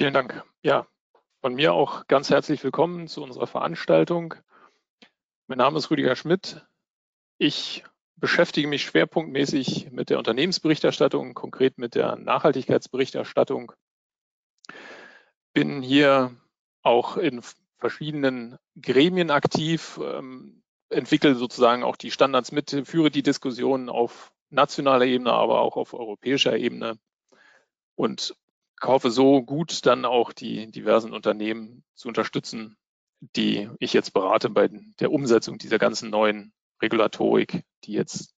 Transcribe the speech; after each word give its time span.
Vielen 0.00 0.14
Dank. 0.14 0.42
Ja, 0.62 0.86
von 1.42 1.54
mir 1.54 1.74
auch 1.74 2.06
ganz 2.06 2.30
herzlich 2.30 2.64
willkommen 2.64 3.06
zu 3.06 3.22
unserer 3.22 3.46
Veranstaltung. 3.46 4.34
Mein 5.46 5.58
Name 5.58 5.76
ist 5.76 5.90
Rüdiger 5.90 6.16
Schmidt. 6.16 6.64
Ich 7.36 7.84
beschäftige 8.16 8.66
mich 8.66 8.82
schwerpunktmäßig 8.82 9.90
mit 9.90 10.08
der 10.08 10.16
Unternehmensberichterstattung, 10.16 11.34
konkret 11.34 11.76
mit 11.76 11.94
der 11.94 12.16
Nachhaltigkeitsberichterstattung. 12.16 13.72
Bin 15.52 15.82
hier 15.82 16.34
auch 16.80 17.18
in 17.18 17.42
verschiedenen 17.76 18.56
Gremien 18.80 19.30
aktiv, 19.30 20.00
ähm, 20.02 20.62
entwickle 20.88 21.34
sozusagen 21.34 21.82
auch 21.82 21.96
die 21.96 22.10
Standards 22.10 22.52
mit, 22.52 22.70
führe 22.86 23.10
die 23.10 23.22
Diskussionen 23.22 23.90
auf 23.90 24.32
nationaler 24.48 25.04
Ebene, 25.04 25.34
aber 25.34 25.60
auch 25.60 25.76
auf 25.76 25.92
europäischer 25.92 26.56
Ebene 26.56 26.98
und 27.96 28.34
kaufe 28.80 29.10
so 29.10 29.42
gut 29.42 29.86
dann 29.86 30.04
auch 30.04 30.32
die 30.32 30.70
diversen 30.70 31.12
Unternehmen 31.12 31.84
zu 31.94 32.08
unterstützen, 32.08 32.76
die 33.36 33.70
ich 33.78 33.92
jetzt 33.92 34.12
berate 34.12 34.50
bei 34.50 34.68
der 34.98 35.12
Umsetzung 35.12 35.58
dieser 35.58 35.78
ganzen 35.78 36.10
neuen 36.10 36.52
Regulatorik, 36.82 37.62
die 37.84 37.92
jetzt 37.92 38.34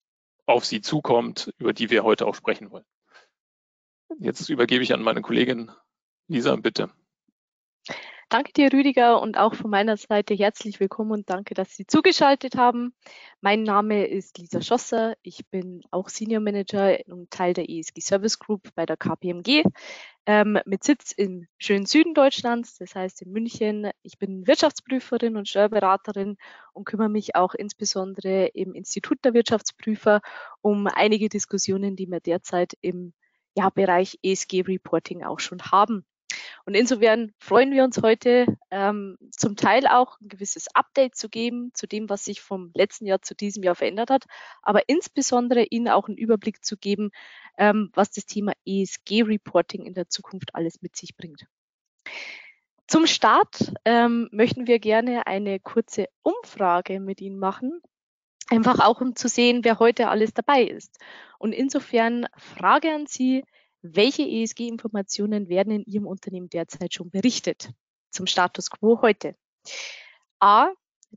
auf 0.47 0.65
Sie 0.65 0.81
zukommt, 0.81 1.53
über 1.59 1.73
die 1.73 1.91
wir 1.91 2.03
heute 2.03 2.27
auch 2.27 2.35
sprechen 2.35 2.71
wollen. 2.71 2.85
Jetzt 4.19 4.51
übergebe 4.51 4.83
ich 4.83 4.93
an 4.93 5.03
meine 5.03 5.23
Kollegin 5.23 5.71
Lisa, 6.29 6.57
bitte. 6.57 6.91
Danke 8.33 8.55
dir, 8.55 8.73
Rüdiger, 8.73 9.21
und 9.21 9.37
auch 9.37 9.53
von 9.53 9.71
meiner 9.71 9.99
Seite 9.99 10.33
herzlich 10.33 10.81
willkommen 10.81 11.13
und 11.13 11.29
danke, 11.29 11.53
dass 11.53 11.77
Sie 11.77 11.87
zugeschaltet 11.87 12.57
haben. 12.57 12.95
Mein 13.43 13.63
Name 13.63 14.07
ist 14.07 14.39
Lisa 14.39 14.63
Schosser. 14.63 15.17
Ich 15.21 15.47
bin 15.51 15.83
auch 15.91 16.09
Senior 16.09 16.41
Manager 16.41 16.97
und 17.09 17.31
Teil 17.31 17.53
der 17.53 17.69
ESG 17.69 18.01
Service 18.01 18.39
Group 18.39 18.71
bei 18.75 18.87
der 18.87 18.97
KPMG 18.97 19.65
ähm, 20.25 20.59
mit 20.65 20.83
Sitz 20.83 21.13
im 21.13 21.47
schönen 21.59 21.85
Süden 21.85 22.15
Deutschlands, 22.15 22.79
das 22.79 22.95
heißt 22.95 23.21
in 23.21 23.33
München. 23.33 23.91
Ich 24.03 24.17
bin 24.17 24.47
Wirtschaftsprüferin 24.47 25.37
und 25.37 25.47
Steuerberaterin 25.47 26.39
und 26.73 26.87
kümmere 26.87 27.11
mich 27.11 27.37
auch 27.37 27.53
insbesondere 27.53 28.47
im 28.47 28.73
Institut 28.73 29.23
der 29.27 29.35
Wirtschaftsprüfer 29.35 30.23
um 30.63 30.87
einige 30.87 31.29
Diskussionen, 31.29 31.97
die 31.97 32.07
wir 32.07 32.21
derzeit 32.21 32.79
im 32.81 33.13
ja, 33.55 33.69
Bereich 33.69 34.19
ESG 34.23 34.63
Reporting 34.63 35.23
auch 35.23 35.39
schon 35.39 35.61
haben. 35.61 36.07
Und 36.65 36.75
insofern 36.75 37.33
freuen 37.39 37.73
wir 37.73 37.85
uns 37.85 38.01
heute 38.03 38.47
ähm, 38.71 39.19
zum 39.31 39.57
Teil 39.57 39.87
auch 39.87 40.21
ein 40.21 40.29
gewisses 40.29 40.67
Update 40.75 41.17
zu 41.17 41.29
geben 41.29 41.71
zu 41.75 41.87
dem, 41.87 42.09
was 42.09 42.25
sich 42.25 42.41
vom 42.41 42.71
letzten 42.75 43.07
Jahr 43.07 43.23
zu 43.23 43.35
diesem 43.35 43.63
Jahr 43.63 43.75
verändert 43.75 44.11
hat, 44.11 44.25
aber 44.63 44.89
insbesondere 44.89 45.65
Ihnen 45.65 45.89
auch 45.89 46.09
einen 46.09 46.17
Überblick 46.17 46.65
zu 46.65 46.77
geben, 46.77 47.11
ähm, 47.59 47.91
was 47.95 48.11
das 48.11 48.27
Thema 48.27 48.53
ESG-Reporting 48.67 49.85
in 49.85 49.95
der 49.95 50.09
Zukunft 50.09 50.55
alles 50.55 50.83
mit 50.83 50.97
sich 50.97 51.17
bringt. 51.17 51.47
Zum 52.87 53.07
Start 53.07 53.73
ähm, 53.85 54.29
möchten 54.33 54.67
wir 54.67 54.79
gerne 54.79 55.27
eine 55.27 55.61
kurze 55.61 56.09
Umfrage 56.23 57.01
mit 57.01 57.21
Ihnen 57.21 57.39
machen, 57.39 57.81
einfach 58.51 58.81
auch 58.81 59.01
um 59.01 59.17
zu 59.17 59.29
sehen, 59.29 59.65
wer 59.65 59.79
heute 59.79 60.09
alles 60.09 60.35
dabei 60.35 60.63
ist. 60.63 60.99
Und 61.39 61.53
insofern 61.53 62.27
Frage 62.37 62.93
an 62.93 63.07
Sie, 63.07 63.45
welche 63.83 64.23
ESG-Informationen 64.23 65.49
werden 65.49 65.73
in 65.73 65.85
Ihrem 65.85 66.07
Unternehmen 66.07 66.49
derzeit 66.49 66.95
schon 66.95 67.11
berichtet? 67.11 67.71
Zum 68.11 68.27
Status 68.27 68.71
quo 68.71 69.01
heute. 69.03 69.37
A. 70.41 70.69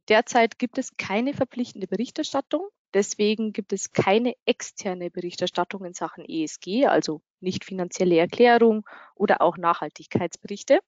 Derzeit 0.09 0.59
gibt 0.59 0.77
es 0.77 0.97
keine 0.97 1.33
verpflichtende 1.33 1.87
Berichterstattung. 1.87 2.67
Deswegen 2.93 3.53
gibt 3.53 3.73
es 3.73 3.91
keine 3.91 4.35
externe 4.45 5.09
Berichterstattung 5.11 5.85
in 5.85 5.93
Sachen 5.93 6.25
ESG, 6.25 6.85
also 6.85 7.21
nicht 7.39 7.65
finanzielle 7.65 8.17
Erklärung 8.17 8.85
oder 9.15 9.41
auch 9.41 9.57
Nachhaltigkeitsberichte. 9.57 10.79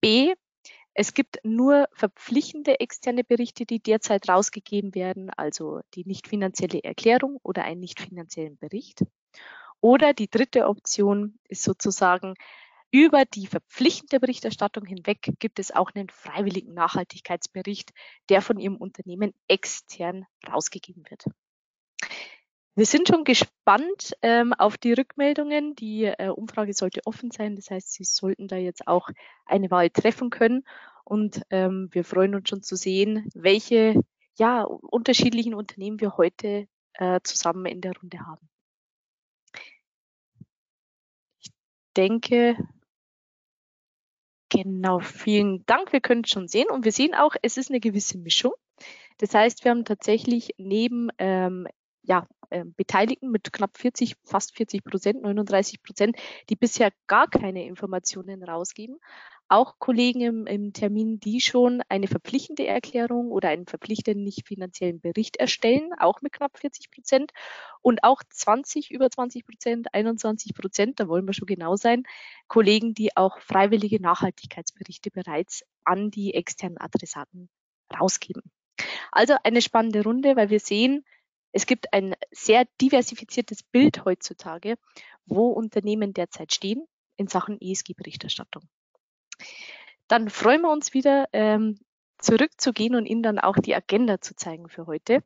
B. 0.00 0.34
Es 0.92 1.12
gibt 1.12 1.38
nur 1.42 1.88
verpflichtende 1.92 2.78
externe 2.78 3.24
Berichte, 3.24 3.66
die 3.66 3.80
derzeit 3.80 4.28
rausgegeben 4.28 4.94
werden, 4.94 5.30
also 5.30 5.80
die 5.94 6.04
nicht 6.04 6.28
finanzielle 6.28 6.84
Erklärung 6.84 7.38
oder 7.42 7.64
einen 7.64 7.80
nicht 7.80 8.00
finanziellen 8.00 8.56
Bericht. 8.58 9.00
Oder 9.84 10.14
die 10.14 10.30
dritte 10.30 10.66
Option 10.66 11.38
ist 11.46 11.62
sozusagen, 11.62 12.36
über 12.90 13.26
die 13.26 13.46
verpflichtende 13.46 14.18
Berichterstattung 14.18 14.86
hinweg 14.86 15.34
gibt 15.38 15.58
es 15.58 15.72
auch 15.72 15.90
einen 15.94 16.08
freiwilligen 16.08 16.72
Nachhaltigkeitsbericht, 16.72 17.92
der 18.30 18.40
von 18.40 18.58
Ihrem 18.58 18.76
Unternehmen 18.78 19.34
extern 19.46 20.24
rausgegeben 20.50 21.04
wird. 21.10 21.26
Wir 22.74 22.86
sind 22.86 23.08
schon 23.08 23.24
gespannt 23.24 24.16
ähm, 24.22 24.54
auf 24.54 24.78
die 24.78 24.94
Rückmeldungen. 24.94 25.76
Die 25.76 26.04
äh, 26.04 26.30
Umfrage 26.30 26.72
sollte 26.72 27.02
offen 27.04 27.30
sein. 27.30 27.54
Das 27.54 27.70
heißt, 27.70 27.92
Sie 27.92 28.04
sollten 28.04 28.48
da 28.48 28.56
jetzt 28.56 28.88
auch 28.88 29.10
eine 29.44 29.70
Wahl 29.70 29.90
treffen 29.90 30.30
können. 30.30 30.64
Und 31.04 31.42
ähm, 31.50 31.90
wir 31.92 32.04
freuen 32.04 32.34
uns 32.34 32.48
schon 32.48 32.62
zu 32.62 32.76
sehen, 32.76 33.28
welche 33.34 34.00
ja, 34.38 34.62
unterschiedlichen 34.62 35.52
Unternehmen 35.52 36.00
wir 36.00 36.16
heute 36.16 36.68
äh, 36.94 37.20
zusammen 37.22 37.66
in 37.66 37.82
der 37.82 37.92
Runde 38.00 38.20
haben. 38.20 38.48
Denke, 41.96 42.56
genau, 44.50 45.00
vielen 45.00 45.64
Dank. 45.66 45.92
Wir 45.92 46.00
können 46.00 46.22
es 46.24 46.30
schon 46.30 46.48
sehen 46.48 46.68
und 46.70 46.84
wir 46.84 46.92
sehen 46.92 47.14
auch, 47.14 47.34
es 47.42 47.56
ist 47.56 47.70
eine 47.70 47.80
gewisse 47.80 48.18
Mischung. 48.18 48.52
Das 49.18 49.34
heißt, 49.34 49.64
wir 49.64 49.70
haben 49.70 49.84
tatsächlich 49.84 50.50
neben 50.58 51.08
ähm, 51.18 51.66
ja, 52.02 52.26
äh, 52.50 52.64
Beteiligten 52.64 53.30
mit 53.30 53.52
knapp 53.52 53.76
40, 53.78 54.16
fast 54.24 54.54
40 54.56 54.84
Prozent, 54.84 55.22
39 55.22 55.82
Prozent, 55.82 56.16
die 56.48 56.56
bisher 56.56 56.92
gar 57.06 57.28
keine 57.28 57.66
Informationen 57.66 58.42
rausgeben. 58.42 58.98
Auch 59.48 59.78
Kollegen 59.78 60.20
im, 60.22 60.46
im 60.46 60.72
Termin, 60.72 61.20
die 61.20 61.40
schon 61.40 61.82
eine 61.88 62.08
verpflichtende 62.08 62.66
Erklärung 62.66 63.30
oder 63.30 63.50
einen 63.50 63.66
verpflichtenden 63.66 64.24
nicht 64.24 64.48
finanziellen 64.48 65.00
Bericht 65.00 65.36
erstellen, 65.36 65.92
auch 65.98 66.22
mit 66.22 66.32
knapp 66.32 66.58
40 66.58 66.90
Prozent. 66.90 67.32
Und 67.82 68.04
auch 68.04 68.22
20, 68.28 68.90
über 68.90 69.10
20 69.10 69.46
Prozent, 69.46 69.92
21 69.92 70.54
Prozent, 70.54 70.98
da 70.98 71.08
wollen 71.08 71.26
wir 71.26 71.34
schon 71.34 71.46
genau 71.46 71.76
sein, 71.76 72.04
Kollegen, 72.48 72.94
die 72.94 73.16
auch 73.16 73.38
freiwillige 73.40 74.00
Nachhaltigkeitsberichte 74.00 75.10
bereits 75.10 75.62
an 75.84 76.10
die 76.10 76.34
externen 76.34 76.78
Adressaten 76.78 77.50
rausgeben. 78.00 78.42
Also 79.12 79.36
eine 79.44 79.62
spannende 79.62 80.02
Runde, 80.02 80.36
weil 80.36 80.50
wir 80.50 80.60
sehen, 80.60 81.04
es 81.52 81.66
gibt 81.66 81.92
ein 81.92 82.16
sehr 82.32 82.66
diversifiziertes 82.80 83.62
Bild 83.62 84.04
heutzutage, 84.04 84.76
wo 85.26 85.50
Unternehmen 85.50 86.12
derzeit 86.12 86.52
stehen 86.52 86.84
in 87.16 87.28
Sachen 87.28 87.60
ESG-Berichterstattung. 87.60 88.68
Dann 90.08 90.30
freuen 90.30 90.62
wir 90.62 90.70
uns 90.70 90.94
wieder, 90.94 91.28
ähm, 91.32 91.78
zurückzugehen 92.18 92.94
und 92.94 93.06
Ihnen 93.06 93.22
dann 93.22 93.38
auch 93.38 93.56
die 93.56 93.74
Agenda 93.74 94.20
zu 94.20 94.34
zeigen 94.34 94.68
für 94.68 94.86
heute. 94.86 95.22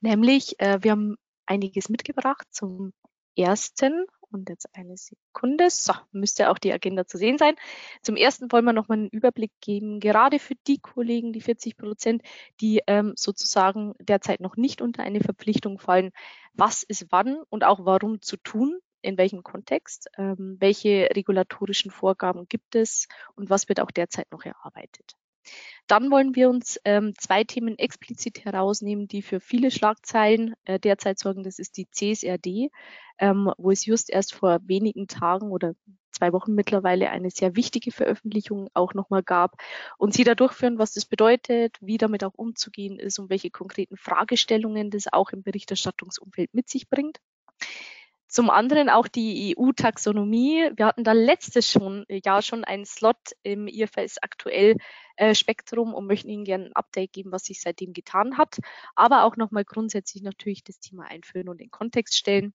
Nämlich, 0.00 0.60
äh, 0.60 0.78
wir 0.82 0.92
haben 0.92 1.16
einiges 1.46 1.88
mitgebracht 1.88 2.46
zum 2.50 2.92
ersten 3.36 4.06
und 4.30 4.48
jetzt 4.48 4.68
eine 4.74 4.96
Sekunde. 4.96 5.70
So, 5.70 5.94
müsste 6.12 6.50
auch 6.50 6.58
die 6.58 6.72
Agenda 6.72 7.06
zu 7.06 7.18
sehen 7.18 7.38
sein. 7.38 7.54
Zum 8.02 8.16
ersten 8.16 8.50
wollen 8.52 8.64
wir 8.64 8.72
nochmal 8.72 8.98
einen 8.98 9.08
Überblick 9.08 9.52
geben, 9.60 10.00
gerade 10.00 10.38
für 10.38 10.54
die 10.66 10.78
Kollegen, 10.78 11.32
die 11.32 11.40
40 11.40 11.76
Prozent, 11.76 12.22
die 12.60 12.82
ähm, 12.86 13.14
sozusagen 13.16 13.94
derzeit 14.00 14.40
noch 14.40 14.56
nicht 14.56 14.82
unter 14.82 15.02
eine 15.02 15.20
Verpflichtung 15.20 15.78
fallen. 15.78 16.10
Was 16.52 16.82
ist 16.82 17.06
wann 17.10 17.38
und 17.48 17.64
auch 17.64 17.84
warum 17.84 18.20
zu 18.20 18.36
tun? 18.36 18.78
In 19.06 19.16
welchem 19.18 19.44
Kontext? 19.44 20.08
Ähm, 20.18 20.56
welche 20.58 21.08
regulatorischen 21.14 21.92
Vorgaben 21.92 22.48
gibt 22.48 22.74
es 22.74 23.06
und 23.36 23.50
was 23.50 23.68
wird 23.68 23.78
auch 23.78 23.92
derzeit 23.92 24.32
noch 24.32 24.44
erarbeitet? 24.44 25.14
Dann 25.86 26.10
wollen 26.10 26.34
wir 26.34 26.50
uns 26.50 26.80
ähm, 26.84 27.14
zwei 27.16 27.44
Themen 27.44 27.78
explizit 27.78 28.44
herausnehmen, 28.44 29.06
die 29.06 29.22
für 29.22 29.38
viele 29.38 29.70
Schlagzeilen 29.70 30.54
äh, 30.64 30.80
derzeit 30.80 31.20
sorgen. 31.20 31.44
Das 31.44 31.60
ist 31.60 31.76
die 31.76 31.88
CSRD, 31.88 32.70
ähm, 33.18 33.52
wo 33.56 33.70
es 33.70 33.86
just 33.86 34.10
erst 34.10 34.34
vor 34.34 34.58
wenigen 34.64 35.06
Tagen 35.06 35.52
oder 35.52 35.74
zwei 36.10 36.32
Wochen 36.32 36.56
mittlerweile 36.56 37.10
eine 37.10 37.30
sehr 37.30 37.54
wichtige 37.54 37.92
Veröffentlichung 37.92 38.70
auch 38.74 38.92
nochmal 38.92 39.22
gab 39.22 39.62
und 39.98 40.14
Sie 40.14 40.24
da 40.24 40.34
durchführen, 40.34 40.78
was 40.78 40.94
das 40.94 41.04
bedeutet, 41.04 41.76
wie 41.80 41.98
damit 41.98 42.24
auch 42.24 42.34
umzugehen 42.34 42.98
ist 42.98 43.20
und 43.20 43.30
welche 43.30 43.50
konkreten 43.50 43.96
Fragestellungen 43.96 44.90
das 44.90 45.12
auch 45.12 45.30
im 45.30 45.44
Berichterstattungsumfeld 45.44 46.54
mit 46.54 46.68
sich 46.68 46.88
bringt. 46.88 47.20
Zum 48.36 48.50
anderen 48.50 48.90
auch 48.90 49.08
die 49.08 49.56
EU-Taxonomie. 49.56 50.70
Wir 50.76 50.84
hatten 50.84 51.04
da 51.04 51.12
letztes 51.12 51.72
schon, 51.72 52.04
Jahr 52.10 52.42
schon 52.42 52.64
einen 52.64 52.84
Slot 52.84 53.16
im 53.42 53.66
IFS 53.66 54.18
aktuell 54.20 54.76
äh, 55.16 55.34
Spektrum 55.34 55.94
und 55.94 56.06
möchten 56.06 56.28
Ihnen 56.28 56.44
gerne 56.44 56.66
ein 56.66 56.76
Update 56.76 57.14
geben, 57.14 57.32
was 57.32 57.44
sich 57.44 57.62
seitdem 57.62 57.94
getan 57.94 58.36
hat. 58.36 58.58
Aber 58.94 59.24
auch 59.24 59.38
nochmal 59.38 59.64
grundsätzlich 59.64 60.22
natürlich 60.22 60.62
das 60.64 60.80
Thema 60.80 61.04
einführen 61.04 61.48
und 61.48 61.62
in 61.62 61.70
Kontext 61.70 62.14
stellen. 62.14 62.52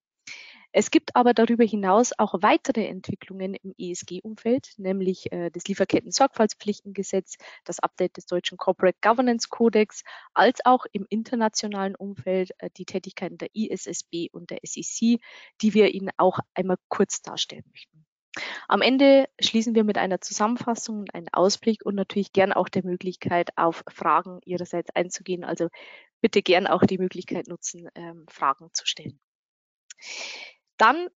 Es 0.73 0.89
gibt 0.89 1.15
aber 1.15 1.33
darüber 1.33 1.65
hinaus 1.65 2.11
auch 2.17 2.35
weitere 2.41 2.85
Entwicklungen 2.85 3.55
im 3.55 3.73
ESG-Umfeld, 3.77 4.73
nämlich 4.77 5.31
äh, 5.31 5.49
das 5.51 5.65
Lieferketten-Sorgfaltspflichtengesetz, 5.65 7.35
das 7.65 7.79
Update 7.79 8.15
des 8.15 8.25
deutschen 8.25 8.57
Corporate 8.57 8.97
Governance 9.01 9.49
Codex, 9.49 10.03
als 10.33 10.65
auch 10.65 10.85
im 10.93 11.05
internationalen 11.09 11.95
Umfeld 11.95 12.51
äh, 12.59 12.69
die 12.77 12.85
Tätigkeiten 12.85 13.37
der 13.37 13.49
ISSB 13.53 14.29
und 14.31 14.49
der 14.49 14.59
SEC, 14.63 15.19
die 15.61 15.73
wir 15.73 15.93
Ihnen 15.93 16.09
auch 16.15 16.39
einmal 16.53 16.77
kurz 16.87 17.21
darstellen 17.21 17.65
möchten. 17.69 18.05
Am 18.69 18.81
Ende 18.81 19.27
schließen 19.41 19.75
wir 19.75 19.83
mit 19.83 19.97
einer 19.97 20.21
Zusammenfassung 20.21 20.99
und 20.99 21.13
einem 21.13 21.27
Ausblick 21.33 21.85
und 21.85 21.95
natürlich 21.95 22.31
gern 22.31 22.53
auch 22.53 22.69
der 22.69 22.85
Möglichkeit, 22.85 23.49
auf 23.57 23.83
Fragen 23.89 24.39
Ihrerseits 24.45 24.89
einzugehen. 24.95 25.43
Also 25.43 25.67
bitte 26.21 26.41
gern 26.41 26.65
auch 26.65 26.83
die 26.85 26.97
Möglichkeit 26.97 27.47
nutzen, 27.47 27.89
ähm, 27.95 28.25
Fragen 28.29 28.69
zu 28.73 28.85
stellen. 28.85 29.19
Dann 30.81 31.09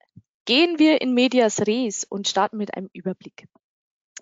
gehen 0.45 0.77
wir 0.77 1.01
in 1.01 1.15
Medias 1.15 1.65
Res 1.65 2.03
und 2.03 2.27
starten 2.27 2.57
mit 2.57 2.77
einem 2.77 2.87
Überblick. 2.93 3.47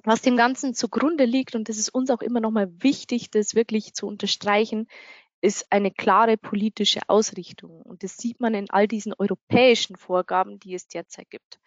Was 0.06 0.22
dem 0.22 0.38
Ganzen 0.38 0.74
zugrunde 0.74 1.26
liegt, 1.26 1.54
und 1.54 1.68
das 1.68 1.78
ist 1.78 1.90
uns 1.90 2.10
auch 2.12 2.22
immer 2.22 2.40
nochmal 2.40 2.72
wichtig, 2.82 3.30
das 3.30 3.54
wirklich 3.54 3.94
zu 3.94 4.08
unterstreichen, 4.08 4.88
ist 5.42 5.70
eine 5.70 5.92
klare 5.92 6.38
politische 6.38 7.02
Ausrichtung. 7.10 7.82
Und 7.82 8.04
das 8.04 8.16
sieht 8.16 8.40
man 8.40 8.54
in 8.54 8.70
all 8.70 8.88
diesen 8.88 9.14
europäischen 9.18 9.98
Vorgaben, 9.98 10.62
die 10.62 10.76
es 10.76 10.88
derzeit 10.88 11.30
gibt. 11.30 11.60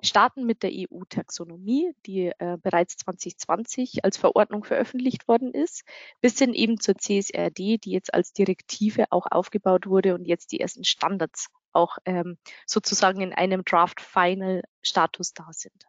Starten 0.00 0.44
mit 0.44 0.64
der 0.64 0.72
EU-Taxonomie, 0.72 1.92
die 2.04 2.32
äh, 2.36 2.58
bereits 2.60 2.96
2020 2.96 4.04
als 4.04 4.16
Verordnung 4.16 4.64
veröffentlicht 4.64 5.28
worden 5.28 5.54
ist, 5.54 5.84
bis 6.20 6.40
hin 6.40 6.54
eben 6.54 6.80
zur 6.80 6.96
CSRD, 6.98 7.78
die 7.78 7.92
jetzt 7.92 8.12
als 8.12 8.32
Direktive 8.32 9.04
auch 9.10 9.26
aufgebaut 9.30 9.86
wurde 9.86 10.16
und 10.16 10.24
jetzt 10.24 10.50
die 10.50 10.58
ersten 10.58 10.82
Standards 10.82 11.50
auch 11.72 11.98
ähm, 12.04 12.38
sozusagen 12.66 13.20
in 13.20 13.32
einem 13.32 13.64
Draft-Final-Status 13.64 15.34
da 15.34 15.48
sind. 15.52 15.86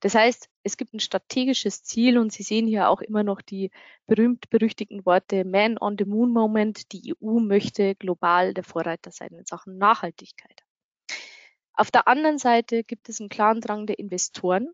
Das 0.00 0.14
heißt, 0.14 0.48
es 0.64 0.76
gibt 0.76 0.92
ein 0.92 1.00
strategisches 1.00 1.84
Ziel 1.84 2.18
und 2.18 2.32
Sie 2.32 2.42
sehen 2.42 2.66
hier 2.66 2.88
auch 2.88 3.00
immer 3.00 3.22
noch 3.22 3.40
die 3.40 3.70
berühmt-berüchtigten 4.06 5.06
Worte 5.06 5.44
Man 5.44 5.78
on 5.78 5.96
the 5.98 6.04
Moon 6.04 6.32
Moment. 6.32 6.92
Die 6.92 7.14
EU 7.14 7.38
möchte 7.38 7.94
global 7.94 8.54
der 8.54 8.64
Vorreiter 8.64 9.12
sein 9.12 9.32
in 9.32 9.44
Sachen 9.44 9.78
Nachhaltigkeit. 9.78 10.64
Auf 11.74 11.90
der 11.90 12.08
anderen 12.08 12.38
Seite 12.38 12.84
gibt 12.84 13.08
es 13.08 13.20
einen 13.20 13.28
klaren 13.28 13.60
Drang 13.60 13.86
der 13.86 13.98
Investoren. 13.98 14.68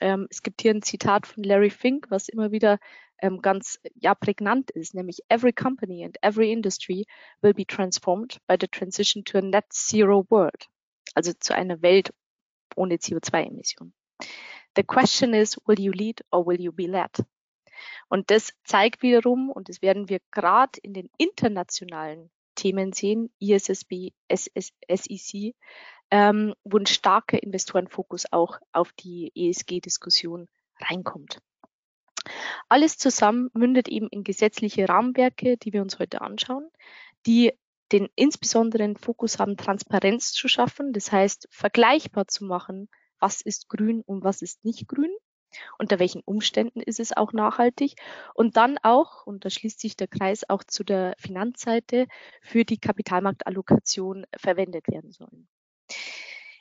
Ähm, 0.00 0.26
es 0.30 0.42
gibt 0.42 0.62
hier 0.62 0.72
ein 0.72 0.82
Zitat 0.82 1.26
von 1.26 1.42
Larry 1.42 1.70
Fink, 1.70 2.06
was 2.10 2.28
immer 2.28 2.52
wieder 2.52 2.78
ähm, 3.24 3.40
ganz 3.40 3.80
ja, 3.94 4.14
prägnant 4.14 4.70
ist, 4.70 4.94
nämlich 4.94 5.20
Every 5.28 5.54
company 5.54 6.04
and 6.04 6.18
every 6.20 6.52
industry 6.52 7.06
will 7.40 7.54
be 7.54 7.64
transformed 7.64 8.38
by 8.46 8.56
the 8.60 8.68
transition 8.68 9.24
to 9.24 9.38
a 9.38 9.40
net 9.40 9.64
zero 9.72 10.26
world, 10.28 10.68
also 11.14 11.32
zu 11.32 11.54
einer 11.54 11.80
Welt 11.80 12.12
ohne 12.76 12.96
CO2-Emissionen. 12.96 13.94
The 14.76 14.82
question 14.82 15.32
is, 15.32 15.56
will 15.64 15.80
you 15.80 15.90
lead 15.90 16.20
or 16.30 16.46
will 16.46 16.60
you 16.60 16.70
be 16.70 16.86
led? 16.86 17.24
Und 18.08 18.30
das 18.30 18.52
zeigt 18.64 19.02
wiederum, 19.02 19.50
und 19.50 19.70
das 19.70 19.80
werden 19.80 20.10
wir 20.10 20.18
gerade 20.30 20.78
in 20.82 20.92
den 20.92 21.08
internationalen 21.16 22.30
Themen 22.56 22.92
sehen, 22.92 23.32
ISSB, 23.40 24.12
SEC, 24.30 25.54
ähm, 26.10 26.54
wo 26.62 26.76
ein 26.76 26.86
starker 26.86 27.42
Investorenfokus 27.42 28.26
auch 28.30 28.58
auf 28.72 28.92
die 28.92 29.32
ESG-Diskussion 29.34 30.46
reinkommt. 30.78 31.40
Alles 32.68 32.98
zusammen 32.98 33.50
mündet 33.54 33.88
eben 33.88 34.08
in 34.08 34.24
gesetzliche 34.24 34.88
Rahmenwerke, 34.88 35.56
die 35.56 35.72
wir 35.72 35.82
uns 35.82 35.98
heute 35.98 36.20
anschauen, 36.20 36.68
die 37.26 37.52
den 37.92 38.08
insbesonderen 38.16 38.96
Fokus 38.96 39.38
haben, 39.38 39.56
Transparenz 39.56 40.32
zu 40.32 40.48
schaffen, 40.48 40.92
das 40.92 41.12
heißt 41.12 41.48
vergleichbar 41.50 42.26
zu 42.26 42.44
machen, 42.44 42.88
was 43.18 43.40
ist 43.40 43.68
grün 43.68 44.02
und 44.02 44.24
was 44.24 44.42
ist 44.42 44.64
nicht 44.64 44.88
grün, 44.88 45.12
unter 45.78 45.98
welchen 45.98 46.22
Umständen 46.24 46.80
ist 46.80 47.00
es 47.00 47.16
auch 47.16 47.32
nachhaltig 47.32 47.94
und 48.34 48.56
dann 48.56 48.78
auch, 48.82 49.26
und 49.26 49.44
da 49.44 49.50
schließt 49.50 49.80
sich 49.80 49.96
der 49.96 50.08
Kreis 50.08 50.48
auch 50.48 50.64
zu 50.64 50.84
der 50.84 51.14
Finanzseite, 51.18 52.06
für 52.42 52.64
die 52.64 52.78
Kapitalmarktallokation 52.78 54.26
verwendet 54.36 54.88
werden 54.88 55.12
sollen. 55.12 55.48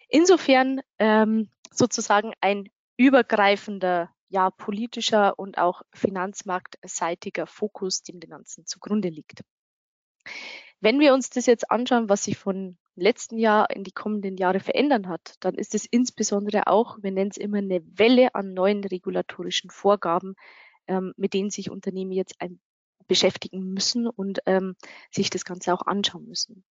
Insofern 0.09 0.81
ähm, 0.99 1.49
sozusagen 1.71 2.33
ein 2.41 2.69
übergreifender, 2.97 4.11
ja, 4.33 4.49
politischer 4.49 5.37
und 5.37 5.59
auch 5.59 5.83
finanzmarktseitiger 5.93 7.45
Fokus, 7.45 8.01
dem 8.01 8.19
dem 8.19 8.31
Ganzen 8.31 8.65
zugrunde 8.65 9.09
liegt. 9.09 9.41
Wenn 10.81 10.99
wir 10.99 11.13
uns 11.13 11.29
das 11.29 11.45
jetzt 11.45 11.69
anschauen, 11.69 12.09
was 12.09 12.23
sich 12.23 12.35
von 12.35 12.77
letzten 12.95 13.37
Jahr 13.37 13.69
in 13.69 13.83
die 13.83 13.91
kommenden 13.91 14.35
Jahre 14.35 14.59
verändern 14.59 15.07
hat, 15.07 15.35
dann 15.41 15.53
ist 15.53 15.75
es 15.75 15.85
insbesondere 15.85 16.65
auch, 16.65 16.97
wir 17.03 17.11
nennen 17.11 17.29
es 17.29 17.37
immer 17.37 17.59
eine 17.59 17.83
Welle 17.85 18.33
an 18.33 18.55
neuen 18.55 18.83
regulatorischen 18.83 19.69
Vorgaben, 19.69 20.33
ähm, 20.87 21.13
mit 21.15 21.35
denen 21.35 21.51
sich 21.51 21.69
Unternehmen 21.69 22.11
jetzt 22.11 22.35
ein, 22.39 22.59
beschäftigen 23.07 23.73
müssen 23.73 24.07
und 24.07 24.39
ähm, 24.47 24.75
sich 25.11 25.29
das 25.29 25.45
Ganze 25.45 25.75
auch 25.75 25.85
anschauen 25.85 26.25
müssen. 26.25 26.63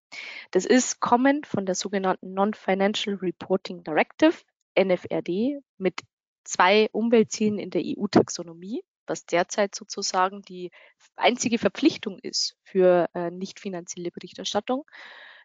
Das 0.51 0.67
ist 0.67 0.99
kommend 0.99 1.47
von 1.47 1.65
der 1.65 1.77
sogenannten 1.77 2.35
Non-Financial 2.35 3.15
Reporting 3.17 3.85
Directive, 3.85 4.35
NFRD, 4.77 5.61
mit 5.79 6.03
zwei 6.45 6.89
Umweltzielen 6.93 7.59
in 7.59 7.71
der 7.71 7.83
EU-Taxonomie, 7.85 8.83
was 9.07 9.27
derzeit 9.27 9.75
sozusagen 9.75 10.43
die 10.43 10.71
einzige 11.17 11.59
Verpflichtung 11.59 12.19
ist 12.21 12.57
für 12.65 13.09
äh, 13.15 13.31
nicht 13.31 13.61
finanzielle 13.61 14.11
Berichterstattung 14.11 14.85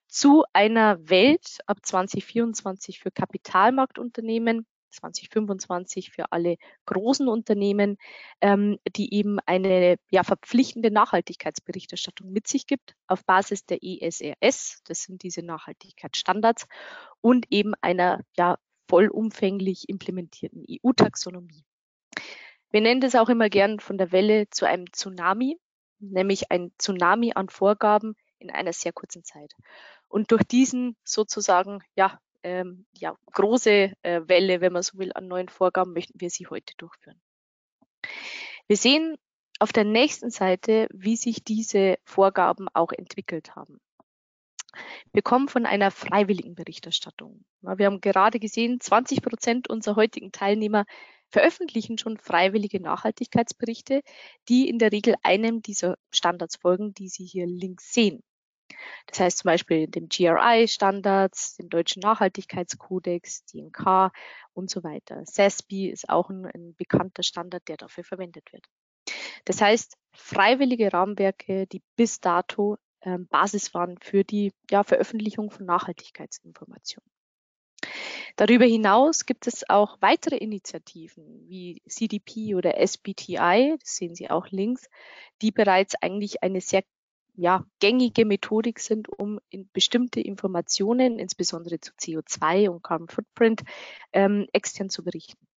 zu 0.08 0.44
einer 0.54 1.10
Welt 1.10 1.60
ab 1.66 1.80
2024 1.84 3.00
für 3.00 3.12
Kapitalmarktunternehmen, 3.12 4.66
2025 4.92 6.12
für 6.12 6.32
alle 6.32 6.56
großen 6.86 7.28
Unternehmen, 7.28 7.98
ähm, 8.42 8.78
die 8.96 9.14
eben 9.14 9.40
eine 9.46 9.98
ja, 10.10 10.24
verpflichtende 10.24 10.92
Nachhaltigkeitsberichterstattung 10.92 12.32
mit 12.32 12.48
sich 12.48 12.68
gibt 12.68 12.96
auf 13.08 13.26
Basis 13.26 13.66
der 13.66 13.80
ESRS, 13.84 14.82
das 14.86 15.04
sind 15.04 15.24
diese 15.24 15.44
Nachhaltigkeitsstandards, 15.44 16.68
und 17.22 17.48
eben 17.52 17.74
einer 17.82 18.22
ja, 18.38 18.58
vollumfänglich 18.88 19.89
implementierten 19.89 20.66
EU-Taxonomie. 20.69 21.63
Wir 22.69 22.81
nennen 22.81 23.01
das 23.01 23.16
auch 23.16 23.30
immer 23.30 23.50
gern 23.50 23.80
von 23.80 23.98
der 23.98 24.12
Welle 24.12 24.50
zu 24.50 24.66
einem 24.66 24.92
Tsunami, 24.92 25.57
nämlich 26.00 26.51
ein 26.51 26.72
Tsunami 26.78 27.34
an 27.34 27.50
Vorgaben 27.50 28.16
in 28.39 28.50
einer 28.50 28.74
sehr 28.74 28.94
kurzen 28.94 29.24
Zeit. 29.24 29.54
Und 30.07 30.31
durch 30.31 30.44
diesen 30.44 30.95
sozusagen, 31.04 31.81
ja, 31.95 32.19
ähm, 32.44 32.86
ja, 32.94 33.16
große 33.34 33.94
äh, 34.01 34.22
Welle, 34.25 34.62
wenn 34.62 34.74
man 34.74 34.84
so 34.84 34.98
will, 34.98 35.12
an 35.13 35.28
neuen 35.28 35.50
Vorgaben 35.50 35.94
möchten 35.94 36.19
wir 36.19 36.30
sie 36.30 36.48
heute 36.48 36.74
durchführen. 36.78 37.19
Wir 38.68 38.78
sehen 38.78 39.18
auf 39.60 39.74
der 39.74 39.86
nächsten 39.86 40.30
Seite, 40.30 40.88
wie 40.94 41.16
sich 41.16 41.44
diese 41.44 41.98
Vorgaben 42.04 42.68
auch 42.74 42.92
entwickelt 42.92 43.56
haben. 43.56 43.80
Wir 45.12 45.22
kommen 45.22 45.48
von 45.48 45.66
einer 45.66 45.92
freiwilligen 45.92 46.56
Berichterstattung. 46.56 47.46
Wir 47.62 47.86
haben 47.86 48.02
gerade 48.02 48.40
gesehen, 48.40 48.80
20 48.80 49.22
Prozent 49.22 49.69
unserer 49.69 49.96
heutigen 49.96 50.31
Teilnehmer 50.31 50.86
veröffentlichen 51.30 51.98
schon 51.98 52.18
freiwillige 52.18 52.80
Nachhaltigkeitsberichte, 52.80 54.02
die 54.47 54.69
in 54.69 54.80
der 54.80 54.92
Regel 54.92 55.16
einem 55.24 55.62
dieser 55.62 55.97
Standards 56.09 56.57
folgen, 56.57 56.94
die 56.94 57.09
Sie 57.09 57.26
hier 57.26 57.45
links 57.45 57.94
sehen. 57.94 58.24
Das 59.07 59.19
heißt 59.19 59.40
zum 59.40 59.50
Beispiel 59.50 59.88
dem 59.88 60.09
GRI-Standards, 60.09 61.56
dem 61.56 61.69
Deutschen 61.69 62.02
Nachhaltigkeitskodex, 62.02 63.45
DNK 63.45 64.12
und 64.54 64.69
so 64.69 64.83
weiter. 64.83 65.26
SASB 65.26 65.90
ist 65.90 66.09
auch 66.09 66.30
ein, 66.30 66.45
ein 66.45 66.76
bekannter 66.76 67.24
Standard, 67.24 67.68
der 67.68 67.78
dafür 67.78 68.04
verwendet 68.04 68.52
wird. 68.52 68.66
Das 69.45 69.62
heißt, 69.62 69.97
freiwillige 70.12 70.92
Rahmenwerke, 70.92 71.68
die 71.68 71.81
bis 71.95 72.19
dato 72.19 72.78
ähm, 73.01 73.27
Basis 73.27 73.73
waren 73.73 73.97
für 73.99 74.23
die 74.23 74.54
ja, 74.69 74.83
Veröffentlichung 74.83 75.51
von 75.51 75.66
Nachhaltigkeitsinformationen. 75.66 77.09
Darüber 78.35 78.66
hinaus 78.66 79.25
gibt 79.25 79.47
es 79.47 79.68
auch 79.69 79.97
weitere 79.99 80.37
Initiativen 80.37 81.47
wie 81.47 81.81
CDP 81.87 82.56
oder 82.56 82.77
SBTI, 82.77 83.77
das 83.80 83.95
sehen 83.95 84.16
Sie 84.16 84.30
auch 84.30 84.47
links, 84.49 84.89
die 85.42 85.51
bereits 85.51 85.95
eigentlich 85.95 86.44
eine 86.44 86.61
sehr 86.61 86.83
ja, 87.35 87.63
gängige 87.80 88.25
Methodik 88.25 88.80
sind, 88.80 89.07
um 89.09 89.39
in 89.49 89.69
bestimmte 89.71 90.19
Informationen, 90.19 91.19
insbesondere 91.19 91.80
zu 91.80 91.92
CO2 91.94 92.69
und 92.69 92.83
Carbon 92.83 93.09
Footprint, 93.09 93.61
ähm, 94.11 94.47
extern 94.54 94.89
zu 94.89 95.04
berichten. 95.04 95.47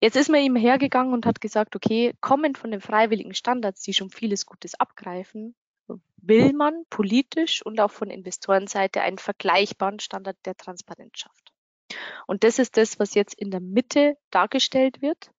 Jetzt 0.00 0.16
ist 0.16 0.30
man 0.30 0.40
eben 0.40 0.56
hergegangen 0.56 1.12
und 1.12 1.26
hat 1.26 1.40
gesagt, 1.40 1.76
okay, 1.76 2.14
kommend 2.20 2.58
von 2.58 2.70
den 2.70 2.80
freiwilligen 2.80 3.34
Standards, 3.34 3.82
die 3.82 3.94
schon 3.94 4.10
vieles 4.10 4.46
Gutes 4.46 4.74
abgreifen, 4.74 5.54
will 6.22 6.52
man 6.52 6.84
politisch 6.88 7.64
und 7.64 7.80
auch 7.80 7.90
von 7.90 8.08
Investorenseite 8.08 9.02
einen 9.02 9.18
vergleichbaren 9.18 10.00
Standard 10.00 10.36
der 10.46 10.56
Transparenz 10.56 11.18
schafft. 11.18 11.52
Und 12.26 12.44
das 12.44 12.58
ist 12.58 12.76
das, 12.76 12.98
was 12.98 13.14
jetzt 13.14 13.34
in 13.34 13.50
der 13.50 13.60
Mitte 13.60 14.16
dargestellt 14.30 15.02
wird, 15.02 15.30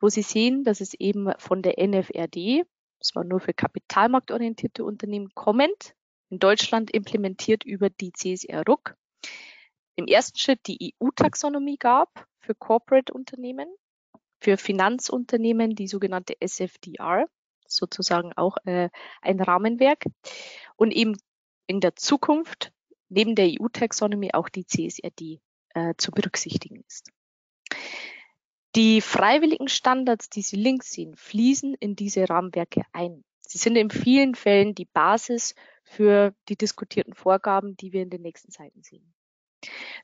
wo 0.00 0.08
Sie 0.08 0.22
sehen, 0.22 0.64
dass 0.64 0.80
es 0.80 0.94
eben 0.94 1.32
von 1.38 1.62
der 1.62 1.78
NFRD, 1.78 2.64
das 2.98 3.14
war 3.14 3.24
nur 3.24 3.40
für 3.40 3.54
kapitalmarktorientierte 3.54 4.84
Unternehmen 4.84 5.30
kommend, 5.34 5.94
in 6.30 6.38
Deutschland 6.38 6.90
implementiert 6.90 7.64
über 7.64 7.90
die 7.90 8.12
CSR-RUC. 8.12 8.96
Im 9.96 10.06
ersten 10.06 10.38
Schritt 10.38 10.66
die 10.66 10.94
EU-Taxonomie 11.00 11.76
gab 11.76 12.26
für 12.40 12.54
Corporate-Unternehmen, 12.54 13.68
für 14.40 14.56
Finanzunternehmen 14.56 15.76
die 15.76 15.86
sogenannte 15.86 16.34
SFDR, 16.40 17.28
sozusagen 17.74 18.32
auch 18.34 18.56
äh, 18.64 18.90
ein 19.22 19.40
Rahmenwerk 19.40 20.04
und 20.76 20.90
eben 20.90 21.16
in 21.66 21.80
der 21.80 21.96
Zukunft 21.96 22.72
neben 23.08 23.34
der 23.34 23.46
EU-Taxonomie 23.46 24.34
auch 24.34 24.48
die 24.48 24.66
CSRD 24.66 25.40
äh, 25.74 25.94
zu 25.96 26.10
berücksichtigen 26.10 26.82
ist. 26.86 27.10
Die 28.74 29.00
freiwilligen 29.00 29.68
Standards, 29.68 30.28
die 30.30 30.42
Sie 30.42 30.56
links 30.56 30.90
sehen, 30.90 31.14
fließen 31.16 31.74
in 31.74 31.94
diese 31.94 32.28
Rahmenwerke 32.28 32.82
ein. 32.92 33.24
Sie 33.46 33.58
sind 33.58 33.76
in 33.76 33.90
vielen 33.90 34.34
Fällen 34.34 34.74
die 34.74 34.86
Basis 34.86 35.54
für 35.84 36.34
die 36.48 36.56
diskutierten 36.56 37.14
Vorgaben, 37.14 37.76
die 37.76 37.92
wir 37.92 38.02
in 38.02 38.10
den 38.10 38.22
nächsten 38.22 38.50
Seiten 38.50 38.82
sehen. 38.82 39.14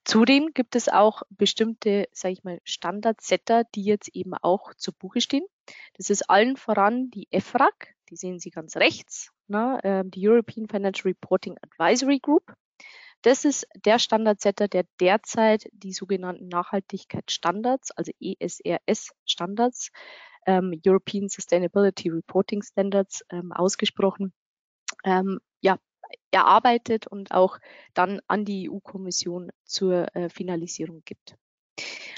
Zudem 0.05 0.53
gibt 0.55 0.77
es 0.77 0.89
auch 0.89 1.23
bestimmte, 1.31 2.09
sage 2.13 2.33
ich 2.33 2.45
mal, 2.45 2.61
Standardsetter, 2.65 3.65
die 3.75 3.85
jetzt 3.85 4.09
eben 4.15 4.35
auch 4.35 4.75
zu 4.75 4.93
Buche 4.93 5.21
stehen. 5.21 5.45
Das 5.95 6.11
ist 6.11 6.29
allen 6.29 6.57
voran 6.57 7.11
die 7.11 7.29
EFRAG, 7.31 7.95
die 8.09 8.17
sehen 8.17 8.39
Sie 8.39 8.51
ganz 8.51 8.77
rechts, 8.77 9.31
ne, 9.47 9.79
äh, 9.83 10.03
die 10.05 10.29
European 10.29 10.69
Financial 10.69 11.05
Reporting 11.05 11.57
Advisory 11.63 12.19
Group. 12.19 12.55
Das 13.23 13.45
ist 13.45 13.67
der 13.75 13.99
Standardsetter, 13.99 14.67
der 14.67 14.85
derzeit 14.99 15.69
die 15.73 15.93
sogenannten 15.93 16.49
Nachhaltigkeitsstandards, 16.49 17.91
also 17.91 18.13
ESRS-Standards, 18.19 19.91
ähm, 20.47 20.81
European 20.87 21.29
Sustainability 21.29 22.09
Reporting 22.09 22.63
Standards 22.63 23.23
ähm, 23.31 23.53
ausgesprochen, 23.53 24.33
ähm, 25.05 25.39
ja, 25.61 25.79
erarbeitet 26.31 27.07
und 27.07 27.33
auch 27.33 27.59
dann 27.95 28.21
an 28.27 28.45
die 28.45 28.71
EU-Kommission 28.71 29.51
zur 29.65 30.15
äh, 30.15 30.29
Finalisierung 30.29 31.03
gibt. 31.05 31.37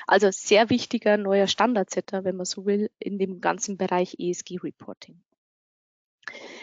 Also 0.06 0.30
sehr 0.30 0.70
wichtiger 0.70 1.16
neuer 1.16 1.46
Standardsetter, 1.46 2.24
wenn 2.24 2.36
man 2.36 2.46
so 2.46 2.66
will, 2.66 2.90
in 2.98 3.18
dem 3.18 3.40
ganzen 3.40 3.76
Bereich 3.76 4.16
ESG-Reporting. 4.18 5.22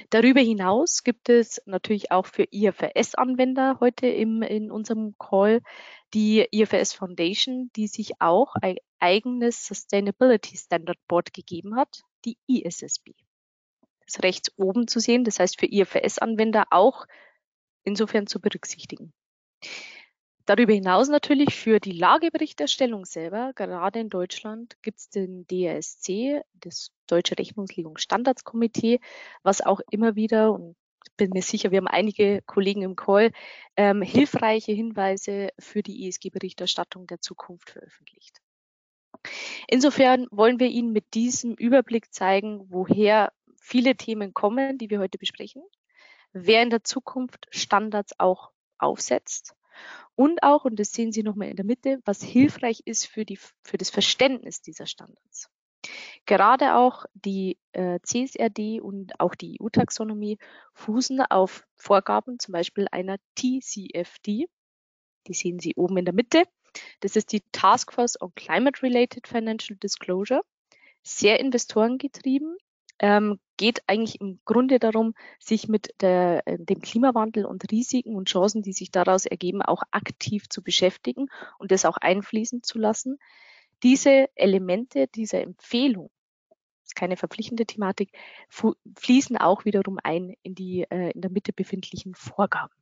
Darüber 0.10 0.42
hinaus 0.42 1.04
gibt 1.04 1.30
es 1.30 1.62
natürlich 1.66 2.12
auch 2.12 2.26
für 2.26 2.48
IFRS-Anwender 2.52 3.80
heute 3.80 4.08
im, 4.08 4.42
in 4.42 4.72
unserem 4.72 5.16
Call 5.18 5.62
die 6.14 6.48
IFRS 6.52 6.94
Foundation, 6.94 7.70
die 7.76 7.88
sich 7.88 8.20
auch 8.20 8.56
ein 8.56 8.78
eigenes 9.00 9.66
Sustainability 9.66 10.58
Standard 10.58 10.98
Board 11.08 11.34
gegeben 11.34 11.76
hat, 11.76 12.02
die 12.26 12.38
ISSB. 12.48 13.14
Ist 14.10 14.24
rechts 14.24 14.52
oben 14.58 14.88
zu 14.88 15.00
sehen, 15.00 15.24
das 15.24 15.38
heißt 15.38 15.60
für 15.60 15.68
IFRS-Anwender 15.68 16.66
auch 16.72 17.06
insofern 17.84 18.26
zu 18.26 18.42
berücksichtigen. 18.42 19.14
Darüber 20.48 20.74
hinaus 20.74 21.10
natürlich 21.10 21.54
für 21.54 21.80
die 21.80 21.92
Lageberichterstellung 21.92 23.06
selber, 23.06 23.54
gerade 23.54 24.00
in 24.00 24.10
Deutschland, 24.10 24.78
gibt 24.82 24.98
es 24.98 25.10
den 25.10 25.46
DRSC, 25.46 26.42
das 26.56 26.90
Deutsche 27.06 27.38
Rechnungslegungsstandardskomitee, 27.38 29.00
was 29.44 29.62
auch 29.62 29.80
immer 29.92 30.16
wieder, 30.16 30.54
und 30.54 30.76
ich 31.06 31.16
bin 31.16 31.30
mir 31.30 31.44
sicher, 31.44 31.70
wir 31.70 31.78
haben 31.78 31.88
einige 31.88 32.42
Kollegen 32.48 32.82
im 32.82 32.96
Call, 32.96 33.32
ähm, 33.78 34.02
hilfreiche 34.02 34.72
Hinweise 34.72 35.50
für 35.60 35.84
die 35.84 36.08
ESG-Berichterstattung 36.08 37.06
der 37.06 37.22
Zukunft 37.22 37.70
veröffentlicht. 37.70 38.40
Insofern 39.68 40.26
wollen 40.32 40.60
wir 40.60 40.68
Ihnen 40.68 40.94
mit 40.94 41.14
diesem 41.14 41.54
Überblick 41.54 42.12
zeigen, 42.12 42.66
woher 42.70 43.32
viele 43.70 43.96
Themen 43.96 44.34
kommen, 44.34 44.78
die 44.80 44.90
wir 44.90 45.00
heute 45.00 45.20
besprechen, 45.20 45.62
wer 46.34 46.64
in 46.64 46.72
der 46.72 46.84
Zukunft 46.84 47.48
Standards 47.52 48.20
auch 48.20 48.50
aufsetzt 48.80 49.56
und 50.16 50.44
auch, 50.44 50.66
und 50.66 50.80
das 50.80 50.92
sehen 50.92 51.12
Sie 51.12 51.24
nochmal 51.24 51.50
in 51.50 51.56
der 51.56 51.66
Mitte, 51.66 52.00
was 52.04 52.24
hilfreich 52.24 52.82
ist 52.86 53.06
für, 53.06 53.26
die, 53.26 53.38
für 53.64 53.78
das 53.78 53.90
Verständnis 53.90 54.62
dieser 54.62 54.86
Standards. 54.86 55.50
Gerade 56.26 56.76
auch 56.76 57.06
die 57.14 57.58
äh, 57.72 58.00
CSRD 58.02 58.82
und 58.82 59.20
auch 59.20 59.36
die 59.36 59.58
EU-Taxonomie 59.62 60.38
fußen 60.74 61.22
auf 61.22 61.64
Vorgaben, 61.76 62.38
zum 62.40 62.52
Beispiel 62.52 62.88
einer 62.92 63.18
TCFD. 63.36 64.48
Die 65.28 65.34
sehen 65.34 65.60
Sie 65.60 65.76
oben 65.76 65.98
in 65.98 66.06
der 66.06 66.14
Mitte. 66.14 66.44
Das 67.00 67.16
ist 67.16 67.32
die 67.32 67.44
Task 67.52 67.94
Force 67.94 68.22
on 68.22 68.34
Climate 68.36 68.84
Related 68.84 69.28
Financial 69.28 69.78
Disclosure. 69.78 70.42
Sehr 71.02 71.40
investorengetrieben, 71.40 72.58
ähm, 73.00 73.40
geht 73.58 73.82
eigentlich 73.88 74.22
im 74.22 74.40
Grunde 74.46 74.80
darum, 74.80 75.14
sich 75.40 75.68
mit 75.68 75.94
der, 76.02 76.46
äh, 76.46 76.58
dem 76.60 76.82
Klimawandel 76.82 77.46
und 77.46 77.72
Risiken 77.72 78.16
und 78.16 78.30
Chancen, 78.30 78.62
die 78.62 78.74
sich 78.74 78.92
daraus 78.92 79.26
ergeben, 79.26 79.62
auch 79.62 79.84
aktiv 79.92 80.48
zu 80.50 80.62
beschäftigen 80.64 81.28
und 81.58 81.72
das 81.72 81.86
auch 81.86 81.98
einfließen 81.98 82.64
zu 82.64 82.78
lassen. 82.78 83.18
Diese 83.84 84.30
Elemente 84.36 85.08
dieser 85.08 85.42
Empfehlung, 85.42 86.10
ist 86.86 86.96
keine 86.96 87.18
verpflichtende 87.18 87.66
Thematik, 87.66 88.12
fließen 88.50 89.38
auch 89.38 89.66
wiederum 89.66 90.00
ein 90.04 90.36
in 90.42 90.56
die 90.56 90.86
äh, 90.90 91.12
in 91.12 91.22
der 91.22 91.32
Mitte 91.32 91.54
befindlichen 91.54 92.16
Vorgaben. 92.16 92.74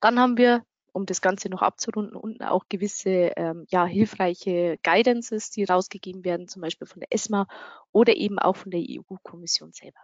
Dann 0.00 0.18
haben 0.18 0.36
wir 0.36 0.64
um 0.94 1.06
das 1.06 1.20
Ganze 1.20 1.48
noch 1.48 1.60
abzurunden, 1.60 2.16
unten 2.16 2.44
auch 2.44 2.66
gewisse 2.68 3.32
ähm, 3.36 3.66
ja, 3.68 3.84
hilfreiche 3.84 4.78
Guidances, 4.82 5.50
die 5.50 5.64
rausgegeben 5.64 6.24
werden, 6.24 6.46
zum 6.46 6.62
Beispiel 6.62 6.86
von 6.86 7.00
der 7.00 7.12
ESMA 7.12 7.48
oder 7.92 8.14
eben 8.14 8.38
auch 8.38 8.56
von 8.56 8.70
der 8.70 8.80
EU-Kommission 8.80 9.72
selber. 9.72 9.98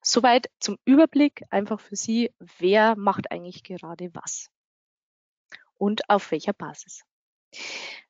Soweit 0.00 0.48
zum 0.60 0.78
Überblick 0.84 1.42
einfach 1.50 1.80
für 1.80 1.96
Sie, 1.96 2.32
wer 2.58 2.96
macht 2.96 3.32
eigentlich 3.32 3.64
gerade 3.64 4.14
was 4.14 4.50
und 5.76 6.08
auf 6.08 6.30
welcher 6.30 6.52
Basis. 6.52 7.04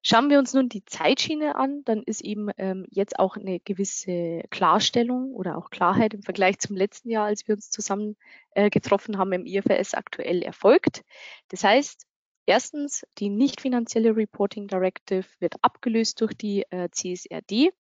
Schauen 0.02 0.28
wir 0.28 0.38
uns 0.38 0.52
nun 0.52 0.68
die 0.68 0.84
Zeitschiene 0.84 1.56
an, 1.56 1.82
dann 1.84 2.02
ist 2.02 2.20
eben 2.20 2.50
ähm, 2.58 2.86
jetzt 2.90 3.18
auch 3.18 3.36
eine 3.36 3.58
gewisse 3.60 4.42
Klarstellung 4.50 5.32
oder 5.32 5.56
auch 5.56 5.70
Klarheit 5.70 6.12
im 6.12 6.22
Vergleich 6.22 6.58
zum 6.58 6.76
letzten 6.76 7.08
Jahr, 7.08 7.24
als 7.24 7.48
wir 7.48 7.54
uns 7.54 7.70
zusammen 7.70 8.16
äh, 8.50 8.68
getroffen 8.68 9.16
haben 9.16 9.32
im 9.32 9.46
IFRS 9.46 9.94
aktuell 9.94 10.42
erfolgt. 10.42 11.04
Das 11.48 11.64
heißt, 11.64 12.06
erstens, 12.44 13.06
die 13.18 13.30
nicht 13.30 13.62
finanzielle 13.62 14.14
Reporting 14.14 14.68
Directive 14.68 15.24
wird 15.38 15.54
abgelöst 15.62 16.20
durch 16.20 16.34
die 16.34 16.64
äh, 16.70 16.90
CSRD 16.90 17.72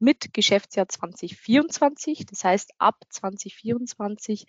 mit 0.00 0.34
Geschäftsjahr 0.34 0.88
2024. 0.88 2.26
Das 2.26 2.42
heißt, 2.42 2.72
ab 2.78 3.04
2024 3.08 4.46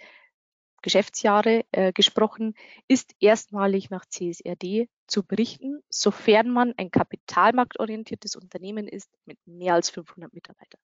Geschäftsjahre 0.81 1.65
äh, 1.71 1.93
gesprochen, 1.93 2.55
ist 2.88 3.13
erstmalig 3.19 3.89
nach 3.89 4.05
CSRD 4.05 4.88
zu 5.07 5.24
berichten, 5.24 5.81
sofern 5.89 6.50
man 6.50 6.74
ein 6.77 6.91
kapitalmarktorientiertes 6.91 8.36
Unternehmen 8.36 8.88
ist 8.88 9.09
mit 9.25 9.38
mehr 9.45 9.74
als 9.74 9.89
500 9.89 10.33
Mitarbeitern. 10.33 10.79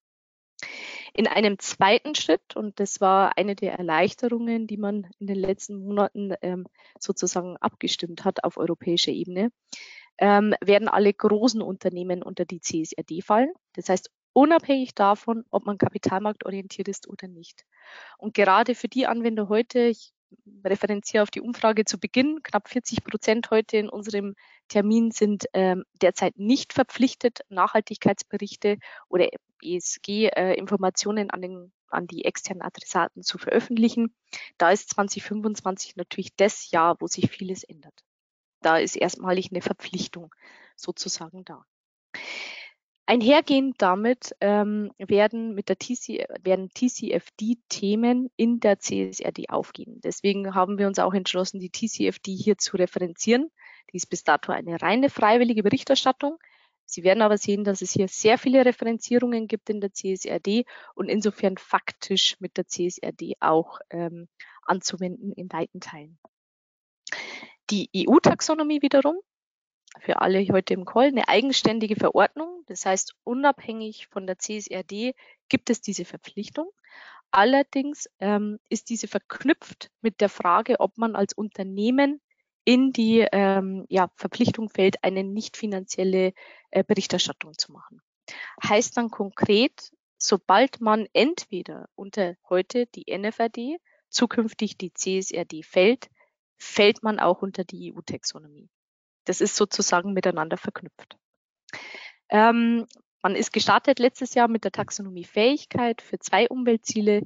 In 1.12 1.26
einem 1.26 1.58
zweiten 1.58 2.14
Schritt, 2.14 2.56
und 2.56 2.78
das 2.80 3.00
war 3.00 3.36
eine 3.38 3.54
der 3.54 3.74
Erleichterungen, 3.74 4.66
die 4.66 4.76
man 4.76 5.08
in 5.18 5.26
den 5.26 5.38
letzten 5.38 5.76
Monaten 5.76 6.34
ähm, 6.42 6.66
sozusagen 6.98 7.56
abgestimmt 7.58 8.24
hat 8.24 8.44
auf 8.44 8.56
europäischer 8.56 9.12
Ebene, 9.12 9.50
ähm, 10.18 10.54
werden 10.60 10.88
alle 10.88 11.12
großen 11.12 11.62
Unternehmen 11.62 12.22
unter 12.22 12.44
die 12.44 12.60
CSRD 12.60 13.22
fallen. 13.22 13.52
Das 13.74 13.88
heißt, 13.88 14.10
unabhängig 14.32 14.94
davon, 14.94 15.44
ob 15.50 15.66
man 15.66 15.78
kapitalmarktorientiert 15.78 16.88
ist 16.88 17.08
oder 17.08 17.28
nicht. 17.28 17.64
Und 18.18 18.34
gerade 18.34 18.74
für 18.74 18.88
die 18.88 19.06
Anwender 19.06 19.48
heute, 19.48 19.80
ich 19.80 20.12
referenziere 20.64 21.22
auf 21.22 21.30
die 21.30 21.40
Umfrage 21.40 21.84
zu 21.84 21.98
Beginn, 21.98 22.42
knapp 22.42 22.68
40 22.68 23.04
Prozent 23.04 23.50
heute 23.50 23.76
in 23.76 23.88
unserem 23.88 24.34
Termin 24.68 25.10
sind 25.10 25.46
ähm, 25.52 25.84
derzeit 26.02 26.38
nicht 26.38 26.72
verpflichtet, 26.72 27.40
Nachhaltigkeitsberichte 27.48 28.78
oder 29.08 29.28
ESG-Informationen 29.62 31.28
äh, 31.28 31.32
an, 31.32 31.72
an 31.88 32.06
die 32.06 32.24
externen 32.24 32.62
Adressaten 32.62 33.22
zu 33.22 33.38
veröffentlichen. 33.38 34.14
Da 34.58 34.70
ist 34.70 34.90
2025 34.90 35.96
natürlich 35.96 36.34
das 36.36 36.70
Jahr, 36.70 36.96
wo 37.00 37.06
sich 37.06 37.30
vieles 37.30 37.62
ändert. 37.62 38.04
Da 38.62 38.78
ist 38.78 38.96
erstmalig 38.96 39.50
eine 39.50 39.62
Verpflichtung 39.62 40.34
sozusagen 40.74 41.44
da. 41.44 41.64
Einhergehend 43.08 43.76
damit 43.78 44.34
ähm, 44.40 44.90
werden 44.98 45.54
mit 45.54 45.68
der 45.68 45.78
TC, 45.78 46.26
werden 46.42 46.70
TCFD-Themen 46.70 48.30
in 48.36 48.58
der 48.58 48.80
CSRD 48.80 49.48
aufgehen. 49.48 50.00
Deswegen 50.02 50.56
haben 50.56 50.76
wir 50.76 50.88
uns 50.88 50.98
auch 50.98 51.14
entschlossen, 51.14 51.60
die 51.60 51.70
TCFD 51.70 52.34
hier 52.34 52.58
zu 52.58 52.76
referenzieren. 52.76 53.52
Die 53.92 53.96
ist 53.98 54.10
bis 54.10 54.24
dato 54.24 54.50
eine 54.50 54.82
reine 54.82 55.08
freiwillige 55.08 55.62
Berichterstattung. 55.62 56.38
Sie 56.84 57.04
werden 57.04 57.22
aber 57.22 57.38
sehen, 57.38 57.62
dass 57.62 57.80
es 57.80 57.92
hier 57.92 58.08
sehr 58.08 58.38
viele 58.38 58.64
Referenzierungen 58.64 59.46
gibt 59.46 59.70
in 59.70 59.80
der 59.80 59.92
CSRD 59.92 60.64
und 60.94 61.08
insofern 61.08 61.58
faktisch 61.58 62.40
mit 62.40 62.56
der 62.56 62.66
CSRD 62.66 63.34
auch 63.38 63.78
ähm, 63.90 64.28
anzuwenden 64.62 65.32
in 65.32 65.52
weiten 65.52 65.80
Teilen. 65.80 66.18
Die 67.70 67.88
EU-Taxonomie 67.96 68.82
wiederum 68.82 69.16
für 70.00 70.20
alle 70.20 70.40
heute 70.48 70.74
im 70.74 70.84
Call 70.84 71.08
eine 71.08 71.28
eigenständige 71.28 71.96
Verordnung. 71.96 72.62
Das 72.66 72.84
heißt, 72.86 73.14
unabhängig 73.24 74.08
von 74.08 74.26
der 74.26 74.38
CSRD 74.38 75.14
gibt 75.48 75.70
es 75.70 75.80
diese 75.80 76.04
Verpflichtung. 76.04 76.70
Allerdings 77.30 78.08
ähm, 78.20 78.58
ist 78.68 78.88
diese 78.88 79.08
verknüpft 79.08 79.90
mit 80.00 80.20
der 80.20 80.28
Frage, 80.28 80.80
ob 80.80 80.96
man 80.96 81.16
als 81.16 81.32
Unternehmen 81.32 82.20
in 82.64 82.92
die 82.92 83.26
ähm, 83.30 83.86
ja, 83.88 84.10
Verpflichtung 84.16 84.68
fällt, 84.70 85.02
eine 85.04 85.22
nicht 85.22 85.56
finanzielle 85.56 86.32
äh, 86.70 86.82
Berichterstattung 86.82 87.56
zu 87.56 87.72
machen. 87.72 88.00
Heißt 88.62 88.96
dann 88.96 89.10
konkret, 89.10 89.92
sobald 90.18 90.80
man 90.80 91.06
entweder 91.12 91.88
unter 91.94 92.36
heute 92.48 92.86
die 92.86 93.04
NFRD, 93.16 93.78
zukünftig 94.08 94.78
die 94.78 94.92
CSRD 94.92 95.62
fällt, 95.62 96.08
fällt 96.56 97.02
man 97.02 97.20
auch 97.20 97.42
unter 97.42 97.64
die 97.64 97.92
EU-Taxonomie. 97.92 98.68
Das 99.26 99.40
ist 99.40 99.56
sozusagen 99.56 100.12
miteinander 100.14 100.56
verknüpft. 100.56 101.18
Ähm, 102.28 102.86
man 103.22 103.34
ist 103.34 103.52
gestartet 103.52 103.98
letztes 103.98 104.34
Jahr 104.34 104.48
mit 104.48 104.64
der 104.64 104.72
Taxonomie 104.72 105.24
Fähigkeit 105.24 106.00
für 106.00 106.18
zwei 106.18 106.48
Umweltziele. 106.48 107.22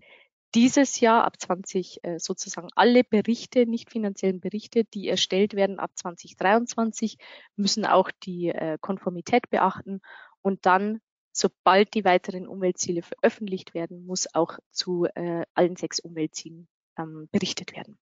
Dieses 0.55 0.99
Jahr 0.99 1.25
ab 1.25 1.39
20 1.39 2.03
äh, 2.03 2.19
sozusagen 2.19 2.71
alle 2.75 3.05
Berichte, 3.05 3.67
nicht 3.67 3.91
finanziellen 3.91 4.41
Berichte, 4.41 4.85
die 4.85 5.09
erstellt 5.09 5.55
werden 5.55 5.79
ab 5.79 5.93
2023, 5.95 7.19
müssen 7.55 7.87
auch 7.87 8.11
die 8.25 8.49
äh, 8.49 8.79
Konformität 8.81 9.49
beachten 9.51 10.01
und 10.43 10.67
dann 10.67 11.01
sobald 11.33 11.95
die 11.95 12.05
weiteren 12.05 12.49
Umweltziele 12.49 13.03
veröffentlicht 13.03 13.75
werden, 13.75 14.05
muss 14.05 14.35
auch 14.35 14.59
zu 14.73 15.07
äh, 15.15 15.45
allen 15.55 15.77
sechs 15.77 16.01
Umweltzielen 16.01 16.69
ähm, 16.99 17.29
berichtet 17.31 17.77
werden. 17.77 17.99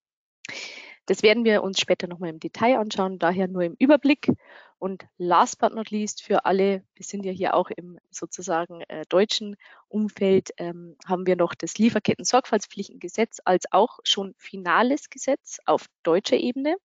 Das 1.09 1.23
werden 1.23 1.47
wir 1.47 1.63
uns 1.63 1.81
später 1.81 2.07
nochmal 2.07 2.29
im 2.29 2.39
Detail 2.39 2.79
anschauen, 2.79 3.19
daher 3.19 3.49
nur 3.49 3.63
im 3.63 3.75
Überblick. 3.79 4.31
Und 4.79 5.07
last 5.17 5.59
but 5.59 5.75
not 5.75 5.91
least 5.91 6.23
für 6.23 6.45
alle, 6.45 6.85
wir 6.95 7.05
sind 7.05 7.25
ja 7.25 7.33
hier 7.33 7.55
auch 7.55 7.71
im 7.71 7.99
sozusagen 8.11 8.83
äh, 8.83 9.07
deutschen 9.09 9.57
Umfeld, 9.89 10.51
ähm, 10.59 10.97
haben 11.07 11.27
wir 11.27 11.35
noch 11.35 11.55
das 11.55 11.79
Lieferketten-Sorgfaltspflichtengesetz 11.79 13.41
als 13.43 13.65
auch 13.73 14.01
schon 14.05 14.35
finales 14.37 15.09
Gesetz 15.09 15.61
auf 15.65 15.87
deutscher 16.03 16.37
Ebene 16.37 16.77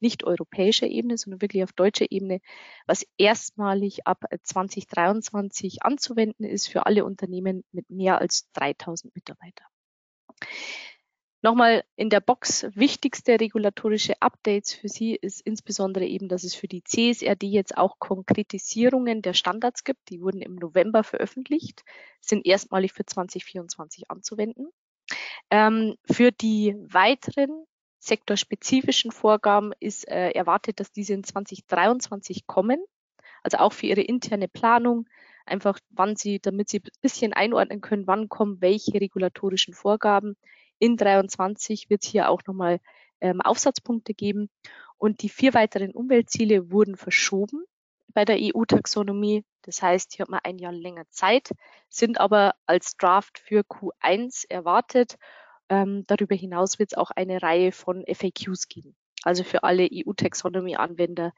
nicht 0.00 0.22
europäischer 0.22 0.86
Ebene, 0.86 1.18
sondern 1.18 1.40
wirklich 1.40 1.64
auf 1.64 1.72
deutscher 1.72 2.06
Ebene, 2.10 2.40
was 2.86 3.04
erstmalig 3.16 4.06
ab 4.06 4.24
2023 4.44 5.82
anzuwenden 5.82 6.44
ist 6.44 6.68
für 6.68 6.86
alle 6.86 7.04
Unternehmen 7.04 7.64
mit 7.72 7.90
mehr 7.90 8.18
als 8.20 8.48
3000 8.52 9.12
Mitarbeitern. 9.16 9.66
Nochmal 11.40 11.84
in 11.94 12.10
der 12.10 12.20
Box 12.20 12.66
wichtigste 12.74 13.38
regulatorische 13.38 14.20
Updates 14.20 14.74
für 14.74 14.88
Sie 14.88 15.14
ist 15.14 15.40
insbesondere 15.40 16.04
eben, 16.04 16.28
dass 16.28 16.42
es 16.42 16.56
für 16.56 16.66
die 16.66 16.82
CSRD 16.82 17.44
jetzt 17.46 17.78
auch 17.78 18.00
Konkretisierungen 18.00 19.22
der 19.22 19.34
Standards 19.34 19.84
gibt. 19.84 20.10
Die 20.10 20.20
wurden 20.20 20.42
im 20.42 20.56
November 20.56 21.04
veröffentlicht, 21.04 21.84
sind 22.20 22.44
erstmalig 22.44 22.92
für 22.92 23.06
2024 23.06 24.10
anzuwenden. 24.10 24.68
Ähm, 25.50 25.96
für 26.10 26.32
die 26.32 26.74
weiteren 26.80 27.64
sektorspezifischen 28.00 29.12
Vorgaben 29.12 29.72
ist 29.78 30.08
äh, 30.08 30.30
erwartet, 30.30 30.80
dass 30.80 30.90
diese 30.90 31.14
in 31.14 31.22
2023 31.22 32.48
kommen. 32.48 32.82
Also 33.44 33.58
auch 33.58 33.72
für 33.72 33.86
Ihre 33.86 34.00
interne 34.00 34.48
Planung, 34.48 35.08
einfach 35.46 35.78
wann 35.90 36.16
Sie, 36.16 36.40
damit 36.40 36.68
Sie 36.68 36.78
ein 36.78 36.90
bisschen 37.00 37.32
einordnen 37.32 37.80
können, 37.80 38.08
wann 38.08 38.28
kommen 38.28 38.60
welche 38.60 39.00
regulatorischen 39.00 39.74
Vorgaben. 39.74 40.36
In 40.78 40.96
23 40.96 41.90
wird 41.90 42.04
es 42.04 42.10
hier 42.10 42.28
auch 42.28 42.42
nochmal 42.46 42.80
ähm, 43.20 43.40
Aufsatzpunkte 43.40 44.14
geben. 44.14 44.50
Und 44.96 45.22
die 45.22 45.28
vier 45.28 45.54
weiteren 45.54 45.92
Umweltziele 45.92 46.70
wurden 46.70 46.96
verschoben 46.96 47.64
bei 48.14 48.24
der 48.24 48.36
EU-Taxonomie. 48.40 49.44
Das 49.62 49.82
heißt, 49.82 50.14
hier 50.14 50.24
hat 50.24 50.30
man 50.30 50.40
ein 50.42 50.58
Jahr 50.58 50.72
länger 50.72 51.04
Zeit, 51.10 51.50
sind 51.88 52.18
aber 52.20 52.54
als 52.66 52.96
Draft 52.96 53.38
für 53.38 53.60
Q1 53.60 54.46
erwartet 54.48 55.16
ähm, 55.68 56.04
darüber 56.06 56.34
hinaus 56.34 56.78
wird 56.78 56.92
es 56.92 56.98
auch 56.98 57.10
eine 57.10 57.42
Reihe 57.42 57.72
von 57.72 58.04
FAQs 58.06 58.68
geben. 58.68 58.96
Also 59.22 59.44
für 59.44 59.64
alle 59.64 59.88
EU-Taxonomy-Anwender, 59.92 61.32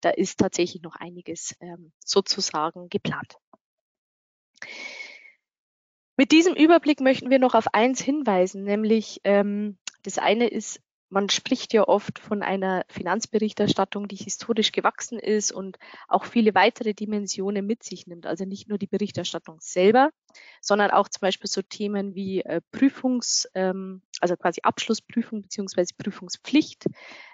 da 0.00 0.10
ist 0.10 0.38
tatsächlich 0.38 0.82
noch 0.82 0.96
einiges 0.96 1.54
ähm, 1.60 1.92
sozusagen 2.04 2.88
geplant. 2.88 3.36
Mit 6.16 6.32
diesem 6.32 6.54
Überblick 6.54 7.00
möchten 7.00 7.30
wir 7.30 7.38
noch 7.38 7.54
auf 7.54 7.74
eins 7.74 8.00
hinweisen, 8.00 8.64
nämlich 8.64 9.20
ähm, 9.24 9.78
das 10.02 10.18
eine 10.18 10.48
ist 10.48 10.80
man 11.08 11.28
spricht 11.28 11.72
ja 11.72 11.86
oft 11.86 12.18
von 12.18 12.42
einer 12.42 12.84
Finanzberichterstattung, 12.88 14.08
die 14.08 14.16
historisch 14.16 14.72
gewachsen 14.72 15.18
ist 15.18 15.52
und 15.52 15.78
auch 16.08 16.24
viele 16.24 16.54
weitere 16.54 16.94
Dimensionen 16.94 17.64
mit 17.64 17.84
sich 17.84 18.06
nimmt. 18.06 18.26
Also 18.26 18.44
nicht 18.44 18.68
nur 18.68 18.78
die 18.78 18.88
Berichterstattung 18.88 19.58
selber, 19.60 20.10
sondern 20.60 20.90
auch 20.90 21.08
zum 21.08 21.20
Beispiel 21.20 21.48
so 21.48 21.62
Themen 21.62 22.14
wie 22.14 22.40
äh, 22.40 22.60
Prüfungs, 22.72 23.48
ähm, 23.54 24.02
also 24.20 24.36
quasi 24.36 24.62
Abschlussprüfung 24.62 25.42
beziehungsweise 25.42 25.94
Prüfungspflicht. 25.96 26.86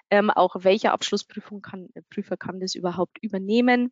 Ähm, 0.09 0.29
auch 0.29 0.55
welcher 0.59 0.93
Abschlussprüfung 0.93 1.61
kann, 1.61 1.89
Prüfer 2.11 2.37
kann 2.37 2.59
das 2.59 2.75
überhaupt 2.75 3.17
übernehmen? 3.23 3.91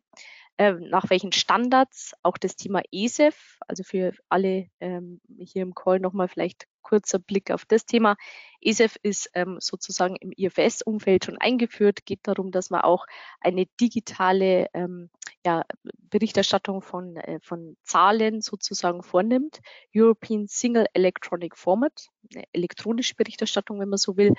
Äh, 0.62 0.74
nach 0.78 1.10
welchen 1.10 1.32
Standards? 1.32 2.12
Auch 2.22 2.38
das 2.38 2.54
Thema 2.54 2.82
ESEF, 2.92 3.58
also 3.66 3.82
für 3.82 4.12
alle 4.28 4.68
ähm, 4.78 5.20
hier 5.36 5.62
im 5.62 5.74
Call 5.74 5.98
nochmal 5.98 6.28
vielleicht 6.28 6.68
kurzer 6.82 7.18
Blick 7.18 7.50
auf 7.50 7.64
das 7.64 7.84
Thema. 7.84 8.14
ESEF 8.62 8.96
ist 9.02 9.30
ähm, 9.34 9.58
sozusagen 9.60 10.16
im 10.16 10.32
IFS-Umfeld 10.32 11.24
schon 11.24 11.38
eingeführt, 11.38 12.04
geht 12.06 12.20
darum, 12.22 12.50
dass 12.50 12.70
man 12.70 12.82
auch 12.82 13.06
eine 13.40 13.66
digitale 13.80 14.68
ähm, 14.74 15.10
ja, 15.44 15.64
Berichterstattung 16.10 16.82
von, 16.82 17.16
äh, 17.16 17.40
von 17.40 17.76
Zahlen 17.82 18.40
sozusagen 18.40 19.02
vornimmt. 19.02 19.60
European 19.94 20.46
Single 20.46 20.86
Electronic 20.94 21.56
Format, 21.56 22.08
eine 22.34 22.44
elektronische 22.52 23.14
Berichterstattung, 23.16 23.80
wenn 23.80 23.88
man 23.88 23.98
so 23.98 24.16
will. 24.16 24.32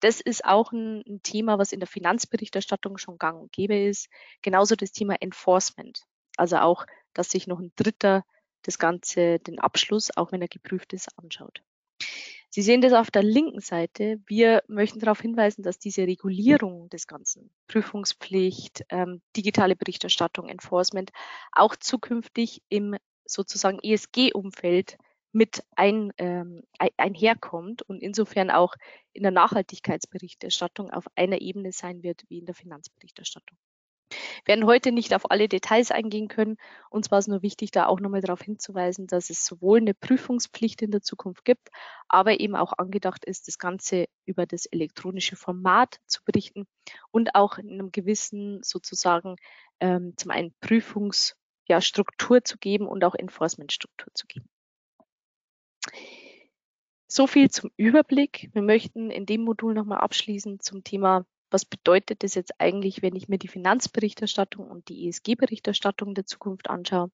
Das 0.00 0.20
ist 0.20 0.44
auch 0.44 0.72
ein, 0.72 1.02
ein 1.06 1.22
Thema, 1.22 1.58
was 1.58 1.72
in 1.72 1.80
der 1.80 1.86
Finanzberichterstattung 1.86 2.98
schon 2.98 3.18
gang 3.18 3.40
und 3.40 3.52
gäbe 3.52 3.78
ist. 3.78 4.08
Genauso 4.42 4.76
das 4.76 4.92
Thema 4.92 5.16
Enforcement. 5.20 6.02
Also 6.36 6.58
auch, 6.58 6.86
dass 7.14 7.30
sich 7.30 7.46
noch 7.46 7.58
ein 7.58 7.72
Dritter 7.76 8.24
das 8.62 8.78
Ganze, 8.78 9.38
den 9.38 9.58
Abschluss, 9.58 10.14
auch 10.16 10.32
wenn 10.32 10.42
er 10.42 10.48
geprüft 10.48 10.92
ist, 10.92 11.08
anschaut. 11.18 11.62
Sie 12.52 12.62
sehen 12.62 12.80
das 12.80 12.92
auf 12.92 13.12
der 13.12 13.22
linken 13.22 13.60
Seite. 13.60 14.20
Wir 14.26 14.64
möchten 14.66 14.98
darauf 14.98 15.20
hinweisen, 15.20 15.62
dass 15.62 15.78
diese 15.78 16.02
Regulierung 16.02 16.88
des 16.90 17.06
Ganzen, 17.06 17.50
Prüfungspflicht, 17.68 18.84
ähm, 18.88 19.22
digitale 19.36 19.76
Berichterstattung, 19.76 20.48
Enforcement, 20.48 21.12
auch 21.52 21.76
zukünftig 21.76 22.62
im 22.68 22.96
sozusagen 23.24 23.78
ESG-Umfeld 23.80 24.98
mit 25.32 25.62
ein, 25.76 26.12
ähm, 26.18 26.64
einherkommt 26.96 27.82
und 27.82 28.02
insofern 28.02 28.50
auch 28.50 28.74
in 29.12 29.22
der 29.22 29.30
Nachhaltigkeitsberichterstattung 29.30 30.90
auf 30.90 31.04
einer 31.14 31.40
Ebene 31.40 31.70
sein 31.70 32.02
wird 32.02 32.24
wie 32.28 32.38
in 32.38 32.46
der 32.46 32.56
Finanzberichterstattung. 32.56 33.56
Wir 34.44 34.54
werden 34.54 34.66
heute 34.66 34.92
nicht 34.92 35.14
auf 35.14 35.30
alle 35.30 35.48
Details 35.48 35.90
eingehen 35.90 36.28
können. 36.28 36.56
Uns 36.90 37.10
war 37.10 37.18
es 37.18 37.28
nur 37.28 37.42
wichtig, 37.42 37.70
da 37.70 37.86
auch 37.86 38.00
nochmal 38.00 38.20
darauf 38.20 38.42
hinzuweisen, 38.42 39.06
dass 39.06 39.30
es 39.30 39.44
sowohl 39.44 39.78
eine 39.78 39.94
Prüfungspflicht 39.94 40.82
in 40.82 40.90
der 40.90 41.02
Zukunft 41.02 41.44
gibt, 41.44 41.68
aber 42.08 42.40
eben 42.40 42.56
auch 42.56 42.72
angedacht 42.76 43.24
ist, 43.24 43.48
das 43.48 43.58
Ganze 43.58 44.06
über 44.24 44.46
das 44.46 44.66
elektronische 44.66 45.36
Format 45.36 45.98
zu 46.06 46.22
berichten 46.24 46.66
und 47.10 47.34
auch 47.34 47.58
in 47.58 47.70
einem 47.70 47.92
gewissen 47.92 48.62
sozusagen 48.62 49.36
ähm, 49.80 50.14
zum 50.16 50.30
einen 50.30 50.54
Prüfungsstruktur 50.60 52.36
ja, 52.36 52.44
zu 52.44 52.58
geben 52.58 52.86
und 52.86 53.04
auch 53.04 53.14
Enforcementstruktur 53.14 54.12
zu 54.14 54.26
geben. 54.26 54.48
So 57.12 57.26
viel 57.26 57.50
zum 57.50 57.70
Überblick. 57.76 58.50
Wir 58.52 58.62
möchten 58.62 59.10
in 59.10 59.26
dem 59.26 59.42
Modul 59.42 59.74
nochmal 59.74 59.98
abschließen 59.98 60.60
zum 60.60 60.84
Thema 60.84 61.26
was 61.50 61.64
bedeutet 61.64 62.22
das 62.22 62.34
jetzt 62.34 62.52
eigentlich, 62.58 63.02
wenn 63.02 63.16
ich 63.16 63.28
mir 63.28 63.38
die 63.38 63.48
Finanzberichterstattung 63.48 64.68
und 64.68 64.88
die 64.88 65.08
ESG-Berichterstattung 65.08 66.14
der 66.14 66.26
Zukunft 66.26 66.70
anschaue? 66.70 67.10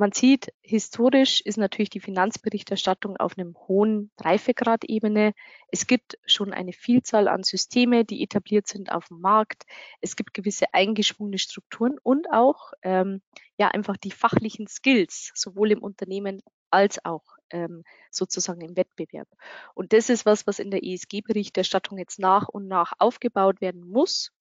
Man 0.00 0.12
sieht, 0.12 0.54
historisch 0.62 1.42
ist 1.42 1.58
natürlich 1.58 1.90
die 1.90 2.00
Finanzberichterstattung 2.00 3.18
auf 3.18 3.36
einem 3.36 3.54
hohen 3.68 4.10
Reifegrad-Ebene. 4.18 5.34
Es 5.70 5.86
gibt 5.86 6.16
schon 6.24 6.54
eine 6.54 6.72
Vielzahl 6.72 7.28
an 7.28 7.42
Systeme, 7.42 8.06
die 8.06 8.22
etabliert 8.22 8.66
sind 8.66 8.92
auf 8.92 9.08
dem 9.08 9.20
Markt. 9.20 9.64
Es 10.00 10.16
gibt 10.16 10.32
gewisse 10.32 10.72
eingeschwungene 10.72 11.36
Strukturen 11.36 11.98
und 12.02 12.32
auch 12.32 12.72
ähm, 12.82 13.20
ja 13.58 13.68
einfach 13.68 13.98
die 13.98 14.10
fachlichen 14.10 14.68
Skills, 14.68 15.32
sowohl 15.34 15.70
im 15.70 15.82
Unternehmen 15.82 16.40
als 16.70 17.04
auch 17.04 17.36
ähm, 17.50 17.84
sozusagen 18.10 18.60
im 18.60 18.76
Wettbewerb. 18.76 19.28
Und 19.74 19.92
das 19.92 20.08
ist 20.08 20.26
was, 20.26 20.46
was 20.46 20.58
in 20.58 20.70
der 20.70 20.84
ESG-Berichterstattung 20.84 21.98
jetzt 21.98 22.18
nach 22.18 22.48
und 22.48 22.68
nach 22.68 22.92
aufgebaut 22.98 23.60
werden 23.60 23.86
muss. 23.86 24.32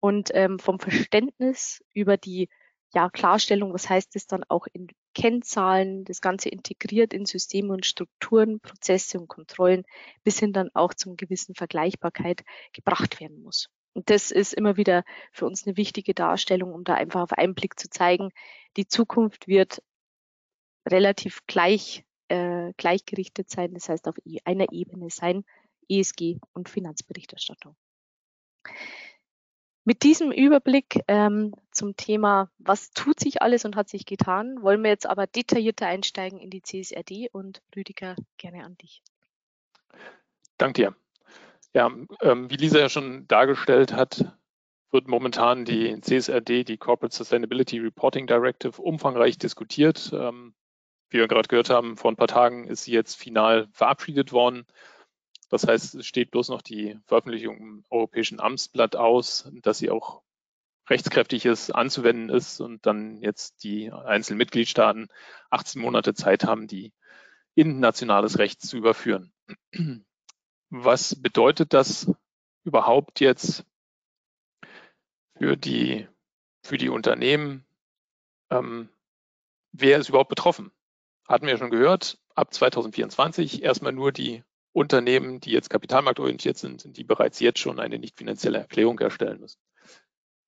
Und 0.00 0.30
ähm, 0.34 0.58
vom 0.58 0.78
Verständnis 0.80 1.82
über 1.92 2.16
die 2.16 2.48
ja, 2.92 3.08
Klarstellung, 3.08 3.72
was 3.72 3.88
heißt 3.88 4.16
es 4.16 4.26
dann 4.26 4.44
auch 4.48 4.66
in 4.72 4.88
Kennzahlen, 5.14 6.04
das 6.04 6.20
Ganze 6.20 6.48
integriert 6.48 7.12
in 7.12 7.24
Systeme 7.24 7.72
und 7.72 7.86
Strukturen, 7.86 8.60
Prozesse 8.60 9.18
und 9.18 9.28
Kontrollen, 9.28 9.84
bis 10.24 10.38
hin 10.38 10.52
dann 10.52 10.70
auch 10.74 10.94
zum 10.94 11.16
gewissen 11.16 11.54
Vergleichbarkeit 11.54 12.42
gebracht 12.72 13.20
werden 13.20 13.42
muss. 13.42 13.68
Und 13.92 14.10
das 14.10 14.30
ist 14.30 14.54
immer 14.54 14.76
wieder 14.76 15.04
für 15.32 15.46
uns 15.46 15.66
eine 15.66 15.76
wichtige 15.76 16.14
Darstellung, 16.14 16.72
um 16.72 16.84
da 16.84 16.94
einfach 16.94 17.22
auf 17.22 17.32
einen 17.32 17.54
Blick 17.54 17.78
zu 17.78 17.88
zeigen, 17.90 18.30
die 18.76 18.86
Zukunft 18.86 19.48
wird 19.48 19.82
relativ 20.88 21.40
gleich, 21.46 22.04
äh, 22.30 22.72
gleichgerichtet 22.76 23.50
sein, 23.50 23.74
das 23.74 23.88
heißt 23.88 24.08
auf 24.08 24.16
e, 24.24 24.38
einer 24.44 24.72
Ebene 24.72 25.10
sein, 25.10 25.44
ESG 25.88 26.38
und 26.52 26.68
Finanzberichterstattung. 26.68 27.76
Mit 29.84 30.02
diesem 30.02 30.30
Überblick 30.30 31.00
ähm, 31.08 31.54
zum 31.72 31.96
Thema, 31.96 32.50
was 32.58 32.90
tut 32.90 33.18
sich 33.18 33.42
alles 33.42 33.64
und 33.64 33.76
hat 33.76 33.88
sich 33.88 34.06
getan, 34.06 34.62
wollen 34.62 34.82
wir 34.82 34.90
jetzt 34.90 35.06
aber 35.06 35.26
detaillierter 35.26 35.86
einsteigen 35.86 36.38
in 36.38 36.50
die 36.50 36.62
CSRD 36.62 37.28
und 37.32 37.62
Rüdiger, 37.74 38.14
gerne 38.36 38.64
an 38.64 38.76
dich. 38.76 39.02
Danke 40.58 40.82
dir. 40.82 40.96
Ja, 41.72 41.90
ähm, 42.20 42.50
wie 42.50 42.56
Lisa 42.56 42.78
ja 42.78 42.88
schon 42.88 43.26
dargestellt 43.26 43.92
hat, 43.92 44.36
wird 44.90 45.08
momentan 45.08 45.64
die 45.64 46.00
CSRD, 46.00 46.64
die 46.64 46.76
Corporate 46.76 47.14
Sustainability 47.14 47.78
Reporting 47.78 48.26
Directive, 48.26 48.80
umfangreich 48.80 49.38
diskutiert. 49.38 50.10
Ähm, 50.12 50.54
wie 51.10 51.18
wir 51.18 51.28
gerade 51.28 51.48
gehört 51.48 51.70
haben, 51.70 51.96
vor 51.96 52.10
ein 52.10 52.16
paar 52.16 52.28
Tagen 52.28 52.66
ist 52.66 52.84
sie 52.84 52.92
jetzt 52.92 53.16
final 53.16 53.68
verabschiedet 53.72 54.32
worden. 54.32 54.66
Das 55.48 55.66
heißt, 55.66 55.96
es 55.96 56.06
steht 56.06 56.30
bloß 56.30 56.48
noch 56.48 56.62
die 56.62 56.98
Veröffentlichung 57.06 57.58
im 57.58 57.84
Europäischen 57.90 58.40
Amtsblatt 58.40 58.94
aus, 58.94 59.50
dass 59.62 59.78
sie 59.78 59.90
auch 59.90 60.22
rechtskräftig 60.88 61.44
ist, 61.44 61.70
anzuwenden 61.70 62.28
ist 62.28 62.60
und 62.60 62.86
dann 62.86 63.20
jetzt 63.20 63.64
die 63.64 63.92
einzelnen 63.92 64.38
Mitgliedstaaten 64.38 65.08
18 65.50 65.82
Monate 65.82 66.14
Zeit 66.14 66.44
haben, 66.44 66.66
die 66.66 66.92
in 67.54 67.80
nationales 67.80 68.38
Recht 68.38 68.62
zu 68.62 68.76
überführen. 68.76 69.32
Was 70.70 71.20
bedeutet 71.20 71.72
das 71.72 72.12
überhaupt 72.64 73.18
jetzt 73.20 73.64
für 75.36 75.56
die, 75.56 76.06
für 76.62 76.78
die 76.78 76.88
Unternehmen? 76.88 77.64
Ähm, 78.50 78.88
wer 79.72 79.98
ist 79.98 80.08
überhaupt 80.08 80.28
betroffen? 80.28 80.70
Hatten 81.30 81.46
wir 81.46 81.58
schon 81.58 81.70
gehört, 81.70 82.18
ab 82.34 82.52
2024 82.52 83.62
erstmal 83.62 83.92
nur 83.92 84.10
die 84.10 84.42
Unternehmen, 84.72 85.38
die 85.38 85.52
jetzt 85.52 85.70
kapitalmarktorientiert 85.70 86.58
sind, 86.58 86.96
die 86.96 87.04
bereits 87.04 87.38
jetzt 87.38 87.60
schon 87.60 87.78
eine 87.78 88.00
nicht 88.00 88.18
finanzielle 88.18 88.58
Erklärung 88.58 88.98
erstellen 88.98 89.38
müssen. 89.38 89.60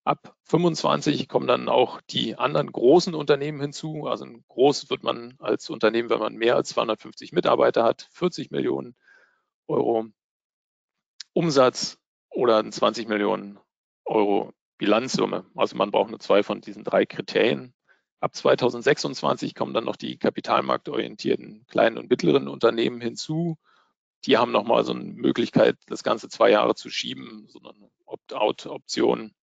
Ab 0.03 0.35
25 0.43 1.29
kommen 1.29 1.47
dann 1.47 1.69
auch 1.69 2.01
die 2.09 2.35
anderen 2.35 2.69
großen 2.69 3.15
Unternehmen 3.15 3.61
hinzu. 3.61 4.07
Also 4.07 4.25
ein 4.25 4.43
groß 4.49 4.89
wird 4.89 5.03
man 5.03 5.35
als 5.39 5.69
Unternehmen, 5.69 6.09
wenn 6.09 6.19
man 6.19 6.35
mehr 6.35 6.57
als 6.57 6.67
250 6.71 7.31
Mitarbeiter 7.31 7.85
hat, 7.85 8.09
40 8.11 8.51
Millionen 8.51 8.97
Euro 9.67 10.07
Umsatz 11.31 11.97
oder 12.29 12.69
20 12.69 13.07
Millionen 13.07 13.57
Euro 14.03 14.51
Bilanzsumme. 14.77 15.45
Also 15.55 15.77
man 15.77 15.91
braucht 15.91 16.09
nur 16.09 16.19
zwei 16.19 16.43
von 16.43 16.59
diesen 16.59 16.83
drei 16.83 17.05
Kriterien. 17.05 17.73
Ab 18.23 18.35
2026 18.35 19.53
kommen 19.53 19.73
dann 19.73 19.83
noch 19.83 19.97
die 19.97 20.17
kapitalmarktorientierten 20.17 21.65
kleinen 21.67 21.97
und 21.97 22.09
mittleren 22.09 22.47
Unternehmen 22.47 23.01
hinzu. 23.01 23.57
Die 24.25 24.37
haben 24.37 24.53
nochmal 24.53 24.85
so 24.85 24.93
eine 24.93 25.03
Möglichkeit, 25.03 25.77
das 25.87 26.03
Ganze 26.03 26.29
zwei 26.29 26.49
Jahre 26.49 26.75
zu 26.75 26.89
schieben, 26.89 27.47
so 27.49 27.59
eine 27.59 27.91
Opt-out-Option 28.05 29.33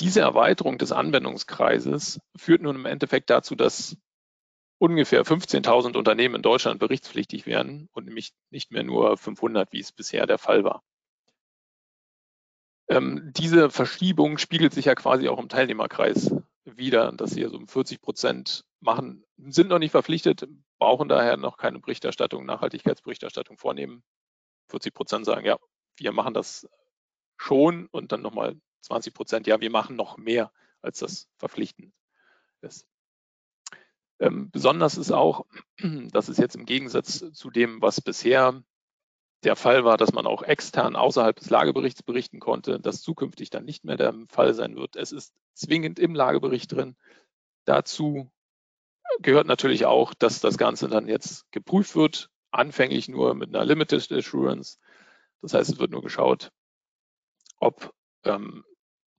diese 0.00 0.20
Erweiterung 0.20 0.78
des 0.78 0.92
Anwendungskreises 0.92 2.20
führt 2.36 2.62
nun 2.62 2.76
im 2.76 2.86
Endeffekt 2.86 3.30
dazu, 3.30 3.54
dass 3.54 3.96
ungefähr 4.78 5.24
15.000 5.24 5.96
Unternehmen 5.96 6.36
in 6.36 6.42
Deutschland 6.42 6.80
berichtspflichtig 6.80 7.46
werden 7.46 7.88
und 7.92 8.06
nämlich 8.06 8.32
nicht 8.50 8.72
mehr 8.72 8.82
nur 8.82 9.16
500, 9.16 9.72
wie 9.72 9.80
es 9.80 9.92
bisher 9.92 10.26
der 10.26 10.38
Fall 10.38 10.64
war. 10.64 10.82
Ähm, 12.88 13.30
diese 13.34 13.70
Verschiebung 13.70 14.38
spiegelt 14.38 14.74
sich 14.74 14.86
ja 14.86 14.94
quasi 14.94 15.28
auch 15.28 15.38
im 15.38 15.48
Teilnehmerkreis 15.48 16.34
wieder, 16.64 17.12
dass 17.12 17.30
sie 17.30 17.44
also 17.44 17.56
um 17.56 17.68
40 17.68 18.00
Prozent 18.00 18.64
machen, 18.80 19.24
sind 19.36 19.68
noch 19.68 19.78
nicht 19.78 19.90
verpflichtet, 19.90 20.46
brauchen 20.78 21.08
daher 21.08 21.36
noch 21.36 21.56
keine 21.56 21.78
Berichterstattung, 21.78 22.44
Nachhaltigkeitsberichterstattung 22.46 23.58
vornehmen. 23.58 24.02
40 24.70 24.94
Prozent 24.94 25.26
sagen, 25.26 25.44
ja, 25.44 25.58
wir 25.98 26.12
machen 26.12 26.34
das 26.34 26.66
schon 27.36 27.86
und 27.88 28.12
dann 28.12 28.22
nochmal 28.22 28.56
20 28.80 29.14
Prozent, 29.14 29.46
ja, 29.46 29.60
wir 29.60 29.70
machen 29.70 29.96
noch 29.96 30.16
mehr, 30.16 30.52
als 30.80 30.98
das 30.98 31.28
verpflichtend 31.36 31.92
ist. 32.60 32.86
Ähm, 34.20 34.50
besonders 34.50 34.96
ist 34.96 35.10
auch, 35.10 35.46
dass 36.12 36.28
es 36.28 36.38
jetzt 36.38 36.56
im 36.56 36.66
Gegensatz 36.66 37.24
zu 37.32 37.50
dem, 37.50 37.82
was 37.82 38.00
bisher 38.00 38.62
der 39.44 39.56
Fall 39.56 39.84
war, 39.84 39.96
dass 39.96 40.12
man 40.12 40.26
auch 40.26 40.42
extern 40.42 40.96
außerhalb 40.96 41.36
des 41.36 41.50
Lageberichts 41.50 42.02
berichten 42.02 42.40
konnte, 42.40 42.80
das 42.80 43.02
zukünftig 43.02 43.50
dann 43.50 43.64
nicht 43.64 43.84
mehr 43.84 43.96
der 43.96 44.14
Fall 44.28 44.54
sein 44.54 44.76
wird. 44.76 44.96
Es 44.96 45.12
ist 45.12 45.34
zwingend 45.54 45.98
im 45.98 46.14
Lagebericht 46.14 46.72
drin. 46.72 46.96
Dazu 47.64 48.30
gehört 49.20 49.46
natürlich 49.46 49.86
auch, 49.86 50.14
dass 50.14 50.40
das 50.40 50.58
Ganze 50.58 50.88
dann 50.88 51.08
jetzt 51.08 51.50
geprüft 51.52 51.94
wird, 51.94 52.30
anfänglich 52.50 53.08
nur 53.08 53.34
mit 53.34 53.54
einer 53.54 53.64
Limited 53.64 54.10
Assurance. 54.12 54.78
Das 55.42 55.54
heißt, 55.54 55.70
es 55.70 55.78
wird 55.78 55.90
nur 55.90 56.02
geschaut, 56.02 56.50
ob 57.58 57.94
ähm, 58.24 58.64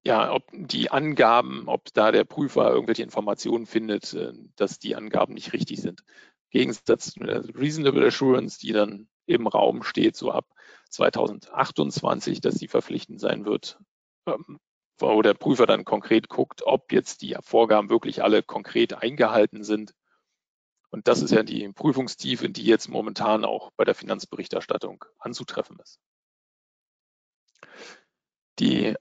ja, 0.03 0.31
ob 0.31 0.43
die 0.53 0.91
Angaben, 0.91 1.63
ob 1.67 1.91
da 1.93 2.11
der 2.11 2.25
Prüfer 2.25 2.69
irgendwelche 2.69 3.01
Informationen 3.01 3.65
findet, 3.65 4.13
äh, 4.13 4.33
dass 4.55 4.77
die 4.77 4.95
Angaben 4.95 5.33
nicht 5.33 5.53
richtig 5.53 5.81
sind. 5.81 6.03
Gegensatz 6.51 7.11
zu 7.11 7.19
der 7.21 7.43
Reasonable 7.55 8.05
Assurance, 8.05 8.59
die 8.59 8.71
dann 8.71 9.07
im 9.25 9.47
Raum 9.47 9.83
steht, 9.83 10.15
so 10.15 10.31
ab 10.31 10.45
2028, 10.89 12.41
dass 12.41 12.55
die 12.55 12.67
verpflichtend 12.67 13.19
sein 13.19 13.45
wird, 13.45 13.79
ähm, 14.25 14.59
wo 14.97 15.21
der 15.21 15.33
Prüfer 15.33 15.65
dann 15.65 15.85
konkret 15.85 16.29
guckt, 16.29 16.63
ob 16.63 16.91
jetzt 16.91 17.21
die 17.21 17.35
Vorgaben 17.41 17.89
wirklich 17.89 18.23
alle 18.23 18.43
konkret 18.43 18.93
eingehalten 18.93 19.63
sind. 19.63 19.93
Und 20.89 21.07
das 21.07 21.21
ist 21.21 21.31
ja 21.31 21.43
die 21.43 21.67
Prüfungstiefe, 21.73 22.49
die 22.49 22.63
jetzt 22.63 22.87
momentan 22.87 23.43
auch 23.43 23.71
bei 23.75 23.83
der 23.83 23.95
Finanzberichterstattung 23.95 25.03
anzutreffen 25.19 25.77
ist. 25.79 25.99
Die 28.59 28.95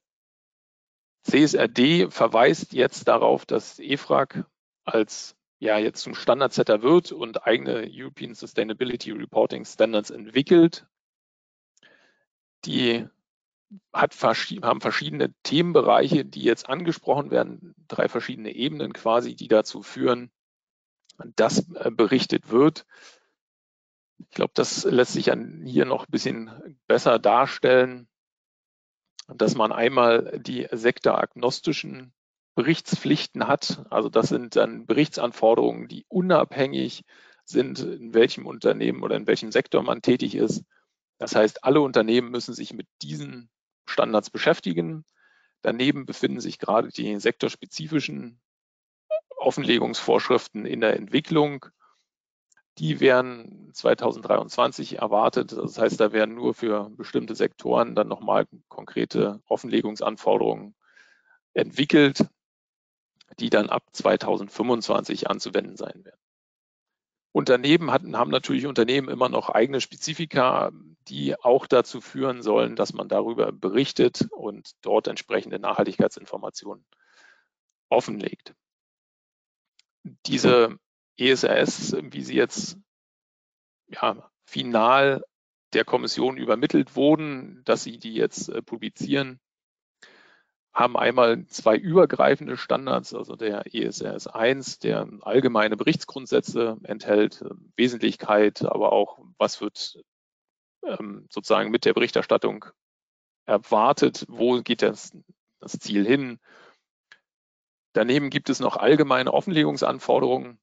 CSRD 1.22 2.10
verweist 2.10 2.72
jetzt 2.72 3.06
darauf, 3.06 3.46
dass 3.46 3.78
EFRAG 3.78 4.44
als 4.84 5.36
ja 5.64 5.78
jetzt 5.78 6.02
zum 6.02 6.14
Standardsetter 6.14 6.82
wird 6.82 7.12
und 7.12 7.46
eigene 7.46 7.88
European 7.90 8.34
Sustainability 8.34 9.10
Reporting 9.12 9.64
Standards 9.64 10.10
entwickelt. 10.10 10.86
Die 12.64 13.06
hat, 13.92 14.14
haben 14.22 14.80
verschiedene 14.80 15.34
Themenbereiche, 15.42 16.24
die 16.24 16.42
jetzt 16.42 16.68
angesprochen 16.68 17.30
werden, 17.30 17.74
drei 17.88 18.08
verschiedene 18.08 18.54
Ebenen 18.54 18.92
quasi, 18.92 19.34
die 19.34 19.48
dazu 19.48 19.82
führen, 19.82 20.30
dass 21.36 21.68
äh, 21.74 21.90
berichtet 21.90 22.50
wird. 22.50 22.86
Ich 24.18 24.30
glaube, 24.30 24.52
das 24.54 24.84
lässt 24.84 25.12
sich 25.12 25.30
hier 25.64 25.84
noch 25.84 26.06
ein 26.06 26.10
bisschen 26.10 26.78
besser 26.86 27.18
darstellen 27.18 28.08
dass 29.28 29.54
man 29.54 29.72
einmal 29.72 30.38
die 30.38 30.68
sektoragnostischen 30.70 32.12
Berichtspflichten 32.54 33.48
hat. 33.48 33.84
Also 33.90 34.08
das 34.08 34.28
sind 34.28 34.56
dann 34.56 34.86
Berichtsanforderungen, 34.86 35.88
die 35.88 36.04
unabhängig 36.08 37.04
sind, 37.44 37.80
in 37.80 38.14
welchem 38.14 38.46
Unternehmen 38.46 39.02
oder 39.02 39.16
in 39.16 39.26
welchem 39.26 39.52
Sektor 39.52 39.82
man 39.82 40.02
tätig 40.02 40.34
ist. 40.34 40.64
Das 41.18 41.34
heißt, 41.34 41.64
alle 41.64 41.80
Unternehmen 41.80 42.30
müssen 42.30 42.54
sich 42.54 42.72
mit 42.72 42.88
diesen 43.02 43.50
Standards 43.86 44.30
beschäftigen. 44.30 45.04
Daneben 45.62 46.06
befinden 46.06 46.40
sich 46.40 46.58
gerade 46.58 46.88
die 46.88 47.18
sektorspezifischen 47.20 48.40
Offenlegungsvorschriften 49.36 50.66
in 50.66 50.80
der 50.80 50.96
Entwicklung. 50.96 51.66
Die 52.78 53.00
werden 53.00 53.70
2023 53.72 54.98
erwartet. 54.98 55.52
Das 55.52 55.78
heißt, 55.78 56.00
da 56.00 56.12
werden 56.12 56.34
nur 56.34 56.54
für 56.54 56.90
bestimmte 56.90 57.34
Sektoren 57.34 57.94
dann 57.94 58.08
nochmal 58.08 58.46
konkrete 58.68 59.40
Offenlegungsanforderungen 59.46 60.74
entwickelt, 61.52 62.26
die 63.38 63.50
dann 63.50 63.68
ab 63.68 63.84
2025 63.92 65.28
anzuwenden 65.28 65.76
sein 65.76 66.04
werden. 66.04 66.20
Unternehmen 67.32 67.90
hatten, 67.90 68.16
haben 68.16 68.30
natürlich 68.30 68.66
Unternehmen 68.66 69.08
immer 69.08 69.28
noch 69.28 69.48
eigene 69.48 69.80
Spezifika, 69.80 70.70
die 71.08 71.34
auch 71.40 71.66
dazu 71.66 72.00
führen 72.00 72.42
sollen, 72.42 72.76
dass 72.76 72.92
man 72.92 73.08
darüber 73.08 73.50
berichtet 73.50 74.28
und 74.30 74.70
dort 74.82 75.08
entsprechende 75.08 75.58
Nachhaltigkeitsinformationen 75.58 76.86
offenlegt. 77.88 78.54
Diese 80.26 80.78
ESRS, 81.18 81.96
wie 82.02 82.22
sie 82.22 82.36
jetzt 82.36 82.78
ja, 83.88 84.30
final 84.44 85.24
der 85.72 85.84
Kommission 85.84 86.36
übermittelt 86.36 86.94
wurden, 86.94 87.62
dass 87.64 87.82
sie 87.82 87.98
die 87.98 88.14
jetzt 88.14 88.48
äh, 88.48 88.62
publizieren, 88.62 89.40
haben 90.74 90.96
einmal 90.96 91.46
zwei 91.46 91.76
übergreifende 91.76 92.56
Standards, 92.56 93.14
also 93.14 93.36
der 93.36 93.72
ESRS 93.72 94.26
1, 94.26 94.80
der 94.80 95.08
allgemeine 95.20 95.76
Berichtsgrundsätze 95.76 96.78
enthält, 96.82 97.42
äh, 97.42 97.50
Wesentlichkeit, 97.76 98.64
aber 98.64 98.92
auch 98.92 99.18
was 99.38 99.60
wird 99.60 100.02
ähm, 100.84 101.26
sozusagen 101.30 101.70
mit 101.70 101.84
der 101.84 101.94
Berichterstattung 101.94 102.64
erwartet, 103.46 104.26
wo 104.28 104.60
geht 104.62 104.82
das, 104.82 105.16
das 105.60 105.78
Ziel 105.78 106.04
hin. 106.04 106.40
Daneben 107.92 108.30
gibt 108.30 108.50
es 108.50 108.58
noch 108.58 108.76
allgemeine 108.76 109.32
Offenlegungsanforderungen, 109.32 110.58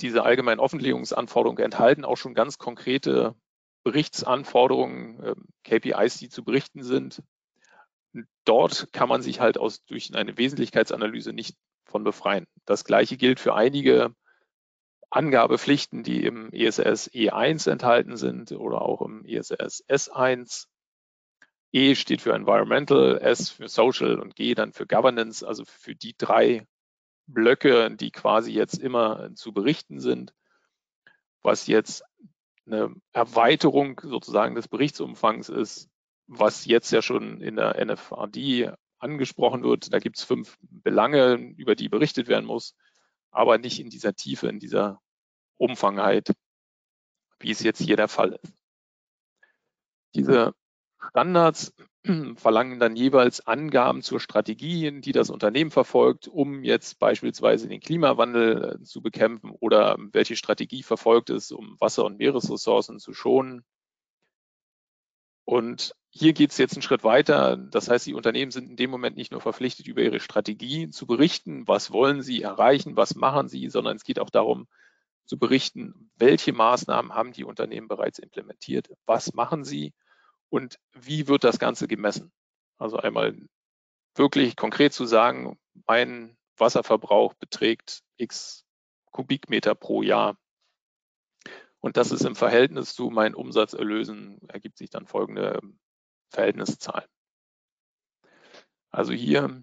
diese 0.00 0.24
allgemeinen 0.24 0.60
Offenlegungsanforderungen 0.60 1.64
enthalten 1.64 2.04
auch 2.04 2.16
schon 2.16 2.34
ganz 2.34 2.58
konkrete 2.58 3.34
Berichtsanforderungen, 3.84 5.20
ähm, 5.24 5.48
KPIs, 5.64 6.18
die 6.18 6.28
zu 6.28 6.44
berichten 6.44 6.82
sind. 6.82 7.22
Dort 8.44 8.92
kann 8.92 9.08
man 9.08 9.22
sich 9.22 9.40
halt 9.40 9.58
aus, 9.58 9.84
durch 9.84 10.14
eine 10.14 10.36
Wesentlichkeitsanalyse 10.36 11.32
nicht 11.32 11.56
von 11.84 12.04
befreien. 12.04 12.46
Das 12.64 12.84
gleiche 12.84 13.16
gilt 13.16 13.40
für 13.40 13.54
einige 13.54 14.14
Angabepflichten, 15.10 16.02
die 16.02 16.24
im 16.24 16.50
ESS 16.52 17.10
E1 17.12 17.70
enthalten 17.70 18.16
sind 18.16 18.52
oder 18.52 18.82
auch 18.82 19.02
im 19.02 19.24
ESS 19.24 19.84
S1. 19.88 20.66
E 21.72 21.94
steht 21.94 22.20
für 22.20 22.34
Environmental, 22.34 23.18
S 23.18 23.50
für 23.50 23.68
Social 23.68 24.18
und 24.20 24.36
G 24.36 24.54
dann 24.54 24.72
für 24.72 24.86
Governance, 24.86 25.46
also 25.46 25.64
für 25.64 25.94
die 25.94 26.14
drei 26.16 26.66
Blöcke, 27.26 27.94
die 27.94 28.10
quasi 28.10 28.52
jetzt 28.52 28.78
immer 28.78 29.34
zu 29.34 29.52
berichten 29.52 30.00
sind, 30.00 30.34
was 31.42 31.66
jetzt 31.66 32.04
eine 32.66 32.94
Erweiterung 33.12 34.00
sozusagen 34.02 34.54
des 34.54 34.68
Berichtsumfangs 34.68 35.48
ist, 35.48 35.88
was 36.26 36.64
jetzt 36.64 36.90
ja 36.92 37.02
schon 37.02 37.40
in 37.40 37.56
der 37.56 37.84
NFRD 37.84 38.72
angesprochen 38.98 39.62
wird. 39.62 39.92
Da 39.92 39.98
gibt 39.98 40.18
es 40.18 40.24
fünf 40.24 40.56
Belange, 40.60 41.34
über 41.56 41.74
die 41.74 41.88
berichtet 41.88 42.28
werden 42.28 42.46
muss, 42.46 42.74
aber 43.30 43.58
nicht 43.58 43.80
in 43.80 43.90
dieser 43.90 44.14
Tiefe, 44.14 44.48
in 44.48 44.60
dieser 44.60 45.00
Umfangheit, 45.56 46.32
wie 47.40 47.50
es 47.50 47.62
jetzt 47.62 47.82
hier 47.82 47.96
der 47.96 48.08
Fall 48.08 48.38
ist. 48.42 48.54
Diese 50.14 50.54
Standards 51.10 51.74
verlangen 52.36 52.78
dann 52.78 52.96
jeweils 52.96 53.46
Angaben 53.46 54.02
zur 54.02 54.20
Strategie, 54.20 55.00
die 55.00 55.12
das 55.12 55.30
Unternehmen 55.30 55.70
verfolgt, 55.70 56.28
um 56.28 56.64
jetzt 56.64 56.98
beispielsweise 56.98 57.68
den 57.68 57.80
Klimawandel 57.80 58.78
äh, 58.80 58.84
zu 58.84 59.02
bekämpfen 59.02 59.50
oder 59.50 59.96
welche 60.12 60.36
Strategie 60.36 60.82
verfolgt 60.82 61.30
es, 61.30 61.52
um 61.52 61.76
Wasser- 61.80 62.04
und 62.04 62.18
Meeresressourcen 62.18 62.98
zu 62.98 63.12
schonen. 63.12 63.64
Und 65.44 65.94
hier 66.14 66.34
geht 66.34 66.50
es 66.50 66.58
jetzt 66.58 66.74
einen 66.74 66.82
Schritt 66.82 67.04
weiter. 67.04 67.56
Das 67.56 67.88
heißt, 67.88 68.06
die 68.06 68.14
Unternehmen 68.14 68.50
sind 68.50 68.68
in 68.68 68.76
dem 68.76 68.90
Moment 68.90 69.16
nicht 69.16 69.32
nur 69.32 69.40
verpflichtet, 69.40 69.88
über 69.88 70.02
ihre 70.02 70.20
Strategie 70.20 70.90
zu 70.90 71.06
berichten, 71.06 71.66
was 71.66 71.90
wollen 71.90 72.22
sie 72.22 72.42
erreichen, 72.42 72.96
was 72.96 73.14
machen 73.14 73.48
sie, 73.48 73.70
sondern 73.70 73.96
es 73.96 74.04
geht 74.04 74.18
auch 74.18 74.28
darum 74.28 74.68
zu 75.24 75.38
berichten, 75.38 76.10
welche 76.16 76.52
Maßnahmen 76.52 77.14
haben 77.14 77.32
die 77.32 77.44
Unternehmen 77.44 77.88
bereits 77.88 78.18
implementiert, 78.18 78.90
was 79.06 79.32
machen 79.32 79.64
sie 79.64 79.94
und 80.50 80.78
wie 80.92 81.28
wird 81.28 81.44
das 81.44 81.58
Ganze 81.58 81.88
gemessen? 81.88 82.30
Also 82.76 82.98
einmal 82.98 83.34
wirklich 84.14 84.54
konkret 84.54 84.92
zu 84.92 85.06
sagen, 85.06 85.58
mein 85.86 86.36
Wasserverbrauch 86.58 87.32
beträgt 87.34 88.02
x 88.18 88.66
Kubikmeter 89.12 89.74
pro 89.74 90.02
Jahr. 90.02 90.36
Und 91.80 91.96
das 91.96 92.12
ist 92.12 92.24
im 92.24 92.36
Verhältnis 92.36 92.94
zu 92.94 93.08
meinen 93.08 93.34
Umsatzerlösen, 93.34 94.40
ergibt 94.48 94.76
sich 94.76 94.90
dann 94.90 95.06
folgende 95.06 95.58
Verhältniszahl. 96.32 97.06
Also 98.90 99.12
hier 99.12 99.62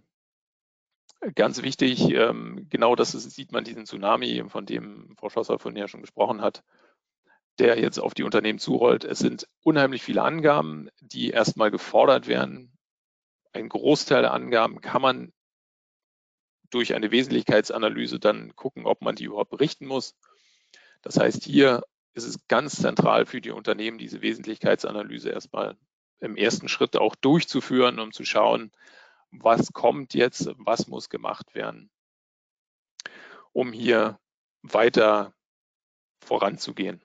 ganz 1.36 1.62
wichtig, 1.62 2.10
ähm, 2.10 2.67
genau 2.69 2.95
das 2.95 3.12
sieht 3.12 3.51
man 3.51 3.63
diesen 3.63 3.86
Tsunami, 3.86 4.43
von 4.47 4.65
dem 4.65 5.15
Frau 5.17 5.29
Schlosser 5.29 5.60
von 5.60 5.75
ja 5.75 5.88
schon 5.88 6.01
gesprochen 6.01 6.41
hat 6.41 6.63
der 7.60 7.77
jetzt 7.77 7.99
auf 7.99 8.13
die 8.13 8.23
Unternehmen 8.23 8.60
zurollt. 8.60 9.03
Es 9.03 9.19
sind 9.19 9.47
unheimlich 9.62 10.01
viele 10.01 10.23
Angaben, 10.23 10.89
die 11.01 11.29
erstmal 11.29 11.71
gefordert 11.71 12.27
werden. 12.27 12.71
Ein 13.51 13.69
Großteil 13.69 14.21
der 14.21 14.34
Angaben 14.34 14.82
kann 14.82 15.01
man 15.01 15.34
durch 16.69 16.93
eine 16.93 17.12
Wesentlichkeitsanalyse 17.12 18.19
dann 18.19 18.55
gucken, 18.55 18.86
ob 18.86 19.01
man 19.01 19.15
die 19.15 19.25
überhaupt 19.25 19.49
berichten 19.49 19.88
muss. 19.88 20.15
Das 21.01 21.19
heißt, 21.19 21.43
hier 21.43 21.84
ist 22.13 22.25
es 22.25 22.47
ganz 22.47 22.75
zentral 22.75 23.25
für 23.25 23.41
die 23.41 23.51
Unternehmen, 23.51 23.97
diese 23.97 24.21
Wesentlichkeitsanalyse 24.21 25.29
erstmal 25.29 25.77
im 26.19 26.36
ersten 26.36 26.67
Schritt 26.67 26.97
auch 26.97 27.15
durchzuführen, 27.15 27.99
um 27.99 28.12
zu 28.12 28.25
schauen, 28.25 28.71
was 29.32 29.73
kommt 29.73 30.13
jetzt, 30.13 30.49
was 30.58 30.88
muss 30.88 31.10
gemacht 31.10 31.55
werden, 31.55 31.89
um 33.53 33.71
hier 33.71 34.19
weiter 34.62 35.34
voranzugehen. 36.21 37.01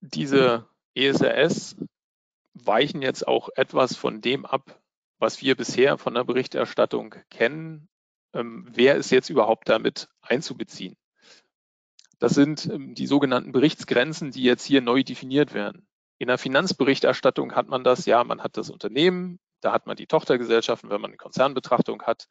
diese 0.00 0.66
ESRS 0.94 1.76
weichen 2.54 3.02
jetzt 3.02 3.26
auch 3.26 3.48
etwas 3.56 3.96
von 3.96 4.20
dem 4.20 4.44
ab, 4.46 4.80
was 5.18 5.42
wir 5.42 5.56
bisher 5.56 5.98
von 5.98 6.14
der 6.14 6.24
Berichterstattung 6.24 7.14
kennen. 7.30 7.88
Ähm, 8.32 8.66
wer 8.70 8.96
ist 8.96 9.10
jetzt 9.10 9.30
überhaupt 9.30 9.68
damit 9.68 10.08
einzubeziehen? 10.22 10.96
Das 12.20 12.32
sind 12.32 12.66
ähm, 12.66 12.94
die 12.94 13.06
sogenannten 13.06 13.50
Berichtsgrenzen, 13.50 14.30
die 14.30 14.44
jetzt 14.44 14.64
hier 14.64 14.80
neu 14.80 15.02
definiert 15.02 15.52
werden. 15.52 15.88
In 16.18 16.28
der 16.28 16.38
Finanzberichterstattung 16.38 17.56
hat 17.56 17.66
man 17.68 17.82
das, 17.82 18.06
ja, 18.06 18.22
man 18.22 18.42
hat 18.42 18.56
das 18.56 18.70
Unternehmen, 18.70 19.40
da 19.60 19.72
hat 19.72 19.86
man 19.86 19.96
die 19.96 20.06
Tochtergesellschaften, 20.06 20.90
wenn 20.90 21.00
man 21.00 21.10
eine 21.10 21.18
Konzernbetrachtung 21.18 22.02
hat. 22.02 22.28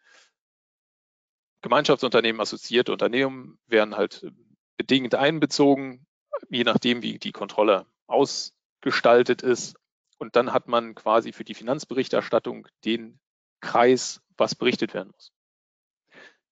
Gemeinschaftsunternehmen, 1.61 2.39
assoziierte 2.39 2.93
Unternehmen 2.93 3.59
werden 3.67 3.97
halt 3.97 4.23
ähm, 4.23 4.55
bedingt 4.77 5.15
einbezogen 5.15 6.07
je 6.49 6.63
nachdem, 6.63 7.01
wie 7.01 7.19
die 7.19 7.31
Kontrolle 7.31 7.85
ausgestaltet 8.07 9.41
ist. 9.41 9.75
Und 10.17 10.35
dann 10.35 10.53
hat 10.53 10.67
man 10.67 10.95
quasi 10.95 11.31
für 11.31 11.43
die 11.43 11.53
Finanzberichterstattung 11.53 12.67
den 12.85 13.19
Kreis, 13.61 14.21
was 14.37 14.55
berichtet 14.55 14.93
werden 14.93 15.11
muss. 15.11 15.31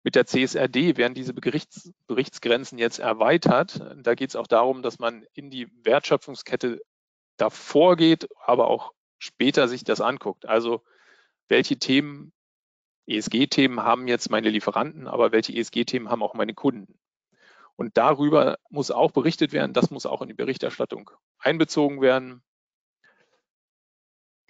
Mit 0.08 0.15
der 0.15 0.26
CSRD 0.26 0.96
werden 0.96 1.15
diese 1.15 1.34
Berichts 1.34 1.91
Berichtsgrenzen 2.08 2.78
jetzt 2.78 3.00
erweitert. 3.00 3.82
Da 3.98 4.15
geht 4.15 4.30
es 4.30 4.38
auch 4.38 4.48
darum, 4.48 4.82
dass 4.82 5.00
man 5.00 5.26
in 5.34 5.50
die 5.50 5.67
Wertschöpfungskette 5.84 6.82
davor 7.36 7.98
geht, 7.98 8.30
aber 8.39 8.70
auch 8.70 8.93
später 9.17 9.67
sich 9.67 9.84
das 9.84 10.00
anguckt. 10.00 10.46
Also 10.46 10.82
welche 11.50 11.76
Themen, 11.76 12.32
ESG-Themen 13.06 13.84
haben 13.84 14.08
jetzt 14.08 14.30
meine 14.30 14.50
Lieferanten, 14.50 15.08
aber 15.08 15.34
welche 15.34 15.52
ESG-Themen 15.54 16.10
haben 16.10 16.24
auch 16.24 16.36
meine 16.36 16.54
Kunden? 16.54 16.98
Und 17.76 17.98
darüber 17.98 18.60
muss 18.70 18.91
auch 18.91 19.12
berichtet 19.12 19.52
werden. 19.52 19.74
Das 19.74 19.91
muss 19.91 20.06
auch 20.06 20.22
in 20.22 20.30
die 20.30 20.34
Berichterstattung 20.34 21.12
einbezogen 21.38 22.00
werden. 22.00 22.41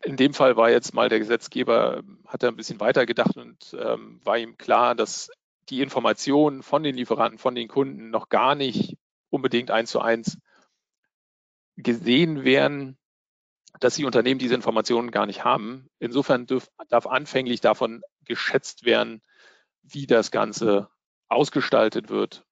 In 0.04 0.18
dem 0.18 0.36
Fall 0.36 0.56
war 0.56 0.70
jetzt 0.70 0.94
mal 0.94 1.10
der 1.10 1.18
Gesetzgeber, 1.18 2.04
hat 2.28 2.44
er 2.44 2.50
ein 2.50 2.58
bisschen 2.58 2.80
weiter 2.80 3.08
gedacht 3.08 3.38
und 3.38 3.76
ähm, 3.80 4.22
war 4.24 4.38
ihm 4.38 4.56
klar, 4.60 4.94
dass 4.94 5.32
die 5.70 5.82
Informationen 5.82 6.64
von 6.64 6.84
den 6.84 6.96
Lieferanten, 6.96 7.38
von 7.38 7.56
den 7.56 7.68
Kunden 7.68 8.10
noch 8.10 8.30
gar 8.30 8.56
nicht 8.56 8.98
unbedingt 9.30 9.72
eins 9.72 9.92
zu 9.92 10.00
eins 10.00 10.38
gesehen 11.76 12.44
werden, 12.44 12.98
dass 13.80 13.96
die 13.96 14.06
Unternehmen 14.06 14.40
diese 14.40 14.56
Informationen 14.56 15.12
gar 15.12 15.26
nicht 15.26 15.44
haben. 15.44 15.90
Insofern 16.00 16.46
dürf, 16.46 16.70
darf 16.90 17.06
anfänglich 17.06 17.62
davon 17.62 18.02
geschätzt 18.26 18.86
werden, 18.86 19.22
wie 19.84 20.08
das 20.08 20.32
Ganze 20.32 20.90
ausgestaltet 21.30 22.10
wird 22.10 22.46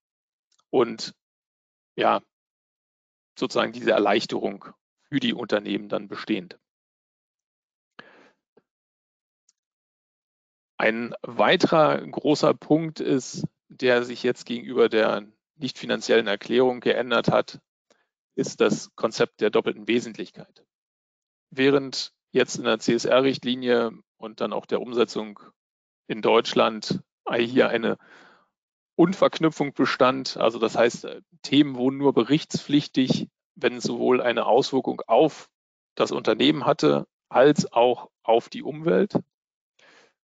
und 0.70 1.16
ja, 1.96 2.22
sozusagen 3.38 3.72
diese 3.72 3.92
Erleichterung 3.92 4.66
für 5.10 5.20
die 5.20 5.34
Unternehmen 5.34 5.90
dann 5.90 6.08
bestehend. 6.08 6.60
Ein 10.78 11.14
weiterer 11.22 12.06
großer 12.06 12.54
Punkt 12.54 13.00
ist, 13.00 13.46
der 13.70 14.04
sich 14.04 14.24
jetzt 14.24 14.46
gegenüber 14.46 14.90
der 14.90 15.26
nicht 15.56 15.78
finanziellen 15.78 16.28
Erklärung 16.28 16.82
geändert 16.82 17.30
hat, 17.30 17.60
ist 18.36 18.60
das 18.60 18.94
Konzept 18.96 19.40
der 19.40 19.50
doppelten 19.50 19.88
Wesentlichkeit. 19.88 20.66
Während 21.50 22.14
jetzt 22.32 22.58
in 22.58 22.66
der 22.66 22.80
CSR-Richtlinie 22.80 23.92
und 24.18 24.42
dann 24.42 24.52
auch 24.52 24.66
der 24.66 24.82
Umsetzung 24.82 25.40
in 26.08 26.22
Deutschland 26.22 27.02
hier 27.34 27.70
eine 27.70 27.98
Unverknüpfung 28.96 29.74
bestand. 29.74 30.38
Also 30.38 30.60
das 30.60 30.76
heißt, 30.76 31.08
Themen 31.42 31.76
wurden 31.76 31.98
nur 31.98 32.14
berichtspflichtig, 32.14 33.30
wenn 33.56 33.78
es 33.78 33.84
sowohl 33.84 34.22
eine 34.22 34.46
Auswirkung 34.46 35.02
auf 35.08 35.50
das 35.96 36.12
Unternehmen 36.12 36.66
hatte, 36.66 37.08
als 37.30 37.72
auch 37.72 38.10
auf 38.24 38.50
die 38.50 38.64
Umwelt. 38.64 39.14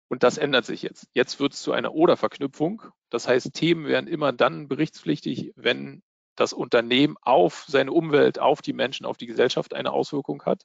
Und 0.08 0.22
das 0.22 0.38
ändert 0.38 0.64
sich 0.64 0.82
jetzt. 0.82 1.06
Jetzt 1.12 1.38
wird 1.38 1.52
es 1.52 1.62
zu 1.62 1.72
einer 1.72 1.92
Oder-Verknüpfung. 1.92 2.82
Das 3.10 3.28
heißt, 3.28 3.52
Themen 3.52 3.86
werden 3.86 4.08
immer 4.08 4.32
dann 4.32 4.68
berichtspflichtig, 4.68 5.52
wenn 5.54 6.02
das 6.34 6.52
Unternehmen 6.52 7.16
auf 7.20 7.64
seine 7.68 7.92
Umwelt, 7.92 8.38
auf 8.38 8.62
die 8.62 8.72
Menschen, 8.72 9.04
auf 9.04 9.18
die 9.18 9.26
Gesellschaft 9.26 9.74
eine 9.74 9.92
Auswirkung 9.92 10.44
hat. 10.44 10.64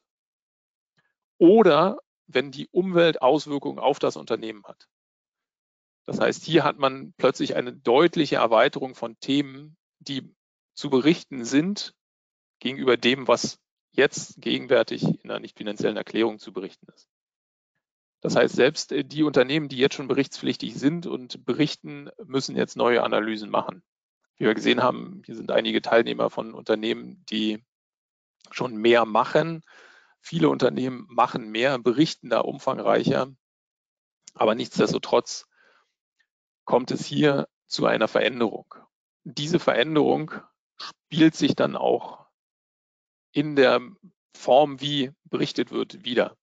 Oder 1.38 1.98
wenn 2.28 2.52
die 2.52 2.70
Umwelt 2.70 3.22
Auswirkungen 3.22 3.80
auf 3.80 4.00
das 4.00 4.16
Unternehmen 4.16 4.64
hat. 4.66 4.88
Das 6.06 6.20
heißt, 6.20 6.44
hier 6.44 6.64
hat 6.64 6.78
man 6.78 7.14
plötzlich 7.18 7.56
eine 7.56 7.74
deutliche 7.74 8.38
Erweiterung 8.38 8.96
von 8.96 9.20
Themen, 9.20 9.78
die 10.00 10.34
zu 10.74 10.90
berichten 10.90 11.44
sind 11.44 11.94
gegenüber 12.60 12.98
dem, 12.98 13.28
was 13.28 13.60
jetzt 13.92 14.42
gegenwärtig 14.42 15.04
in 15.04 15.30
einer 15.30 15.40
nicht 15.40 15.58
finanziellen 15.58 15.98
Erklärung 15.98 16.40
zu 16.40 16.52
berichten 16.52 16.88
ist. 16.94 17.08
Das 18.24 18.38
heißt, 18.38 18.56
selbst 18.56 18.94
äh, 18.94 19.04
die 19.04 19.24
Unternehmen, 19.24 19.68
die 19.68 19.78
jetzt 19.78 19.96
schon 19.96 20.08
berichtspflichtig 20.08 20.76
sind 20.76 21.06
und 21.06 21.46
berichten, 21.46 22.10
müssen 22.26 22.56
jetzt 22.56 22.78
neue 22.78 23.04
Analysen 23.04 23.50
machen. 23.50 23.84
Wie 24.38 24.46
wir 24.46 24.56
gesehen 24.56 24.82
haben, 24.82 25.22
hier 25.26 25.36
sind 25.36 25.52
einige 25.52 25.82
Teilnehmer 25.82 26.30
von 26.30 26.54
Unternehmen, 26.54 27.24
die 27.30 27.64
schon 28.50 28.78
mehr 28.78 29.06
machen. 29.06 29.62
Viele 30.22 30.48
Unternehmen 30.50 31.06
machen 31.10 31.52
mehr, 31.52 31.78
berichten 31.78 32.30
da 32.30 32.40
umfangreicher. 32.40 33.28
Aber 34.36 34.56
nichtsdestotrotz 34.56 35.48
kommt 36.64 36.92
es 36.92 37.06
hier 37.06 37.50
zu 37.68 37.86
einer 37.86 38.08
Veränderung. 38.08 38.74
Diese 39.26 39.60
Veränderung 39.60 40.32
spielt 40.78 41.36
sich 41.36 41.56
dann 41.56 41.76
auch 41.76 42.26
in 43.34 43.58
der 43.58 43.82
Form, 44.34 44.80
wie 44.80 45.12
berichtet 45.26 45.72
wird, 45.72 46.06
wieder. 46.06 46.38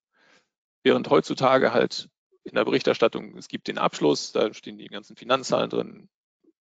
Während 0.83 1.11
heutzutage 1.11 1.73
halt 1.73 2.09
in 2.45 2.55
der 2.55 2.65
Berichterstattung, 2.65 3.37
es 3.37 3.49
gibt 3.49 3.69
den 3.69 3.79
Abschluss, 3.79 4.33
da 4.33 4.53
stehen 4.55 4.79
die 4.79 4.87
ganzen 4.87 5.17
Finanzzahlen 5.17 5.71
drin, 5.71 6.09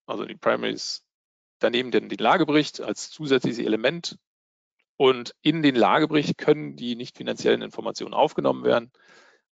also 0.05 0.25
die 0.25 0.36
Primaries, 0.36 1.05
daneben 1.60 1.91
den, 1.91 2.10
den 2.10 2.19
Lagebericht 2.19 2.82
als 2.82 3.10
zusätzliches 3.10 3.60
Element 3.60 4.17
und 4.97 5.34
in 5.41 5.63
den 5.63 5.75
Lagebericht 5.75 6.38
können 6.38 6.75
die 6.75 6.95
nicht 6.97 7.15
finanziellen 7.15 7.62
Informationen 7.62 8.13
aufgenommen 8.13 8.65
werden, 8.65 8.91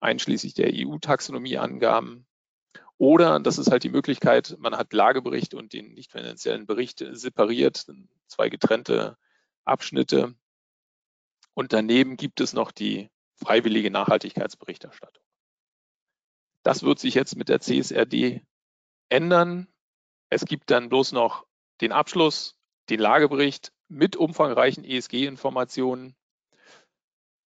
einschließlich 0.00 0.54
der 0.54 0.72
EU-Taxonomie-Angaben. 0.74 2.26
Oder 2.98 3.38
das 3.38 3.58
ist 3.58 3.70
halt 3.70 3.84
die 3.84 3.90
Möglichkeit, 3.90 4.56
man 4.58 4.76
hat 4.76 4.92
Lagebericht 4.92 5.54
und 5.54 5.72
den 5.72 5.94
nicht 5.94 6.10
finanziellen 6.10 6.66
Bericht 6.66 7.04
separiert, 7.12 7.86
zwei 8.26 8.48
getrennte 8.48 9.16
Abschnitte. 9.64 10.34
Und 11.54 11.72
daneben 11.72 12.16
gibt 12.16 12.40
es 12.40 12.52
noch 12.52 12.72
die 12.72 13.08
freiwillige 13.36 13.90
Nachhaltigkeitsberichterstattung. 13.90 15.22
Das 16.62 16.82
wird 16.82 16.98
sich 16.98 17.14
jetzt 17.14 17.36
mit 17.36 17.48
der 17.48 17.60
CSRD 17.60 18.42
ändern. 19.08 19.68
Es 20.30 20.44
gibt 20.44 20.70
dann 20.70 20.88
bloß 20.88 21.12
noch 21.12 21.46
den 21.80 21.92
Abschluss, 21.92 22.58
den 22.88 22.98
Lagebericht 22.98 23.72
mit 23.88 24.16
umfangreichen 24.16 24.84
ESG-Informationen. 24.84 26.16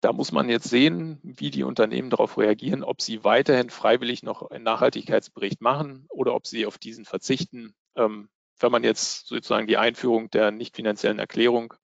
Da 0.01 0.13
muss 0.13 0.33
man 0.33 0.49
jetzt 0.49 0.69
sehen, 0.69 1.21
wie 1.23 1.51
die 1.51 1.63
Unternehmen 1.63 2.11
darauf 2.11 2.37
reagieren, 2.37 2.83
ob 2.83 3.01
sie 3.01 3.25
weiterhin 3.25 3.71
freiwillig 3.71 4.23
noch 4.23 4.51
einen 4.51 4.65
Nachhaltigkeitsbericht 4.65 5.61
machen 5.61 6.07
oder 6.11 6.35
ob 6.35 6.47
sie 6.47 6.67
auf 6.67 6.79
diesen 6.79 7.05
verzichten. 7.05 7.75
Ähm, 7.97 8.29
wenn 8.59 8.73
man 8.73 8.85
jetzt 8.85 9.27
sozusagen 9.27 9.67
die 9.67 9.77
Einführung 9.77 10.31
der 10.31 10.51
nicht 10.51 10.77
finanziellen 10.77 11.19
Erklärung 11.19 11.75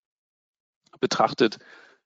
betrachtet, 1.01 1.59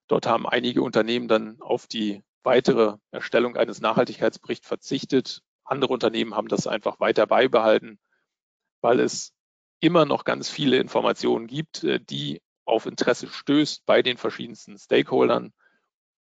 dort 0.09 0.27
haben 0.27 0.47
einige 0.47 0.83
Unternehmen 0.83 1.29
dann 1.29 1.61
auf 1.61 1.87
die 1.87 2.23
weitere 2.43 2.97
Erstellung 3.11 3.57
eines 3.57 3.81
Nachhaltigkeitsberichts 3.81 4.67
verzichtet. 4.67 5.43
Andere 5.65 5.93
Unternehmen 5.93 6.35
haben 6.35 6.49
das 6.49 6.67
einfach 6.67 7.01
weiter 7.01 7.27
beibehalten, 7.27 7.99
weil 8.81 9.01
es 9.01 9.33
immer 9.81 10.05
noch 10.05 10.25
ganz 10.25 10.49
viele 10.49 10.79
Informationen 10.79 11.47
gibt, 11.47 11.85
äh, 11.85 12.01
die 12.01 12.43
auf 12.65 12.87
Interesse 12.87 13.29
stößt 13.29 13.85
bei 13.87 14.03
den 14.03 14.17
verschiedensten 14.17 14.79
Stakeholdern 14.79 15.53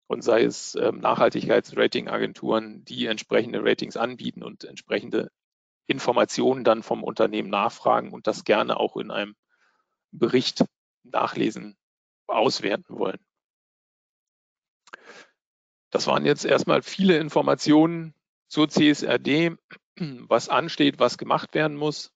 und 0.06 0.22
sei 0.22 0.42
es 0.42 0.74
ähm, 0.74 0.98
Nachhaltigkeitsratingagenturen, 1.00 2.84
die 2.84 3.06
entsprechende 3.06 3.64
Ratings 3.64 3.96
anbieten 3.96 4.42
und 4.42 4.64
entsprechende 4.64 5.30
Informationen 5.86 6.64
dann 6.64 6.82
vom 6.82 7.02
Unternehmen 7.02 7.50
nachfragen 7.50 8.12
und 8.12 8.26
das 8.26 8.44
gerne 8.44 8.78
auch 8.78 8.96
in 8.96 9.10
einem 9.10 9.34
Bericht 10.10 10.64
nachlesen, 11.02 11.76
auswerten 12.26 12.98
wollen. 12.98 13.18
Das 15.90 16.06
waren 16.06 16.26
jetzt 16.26 16.44
erstmal 16.44 16.82
viele 16.82 17.18
Informationen 17.18 18.14
zur 18.48 18.68
CSRD, 18.68 19.56
was 20.28 20.48
ansteht, 20.48 20.98
was 20.98 21.18
gemacht 21.18 21.54
werden 21.54 21.76
muss. 21.76 22.12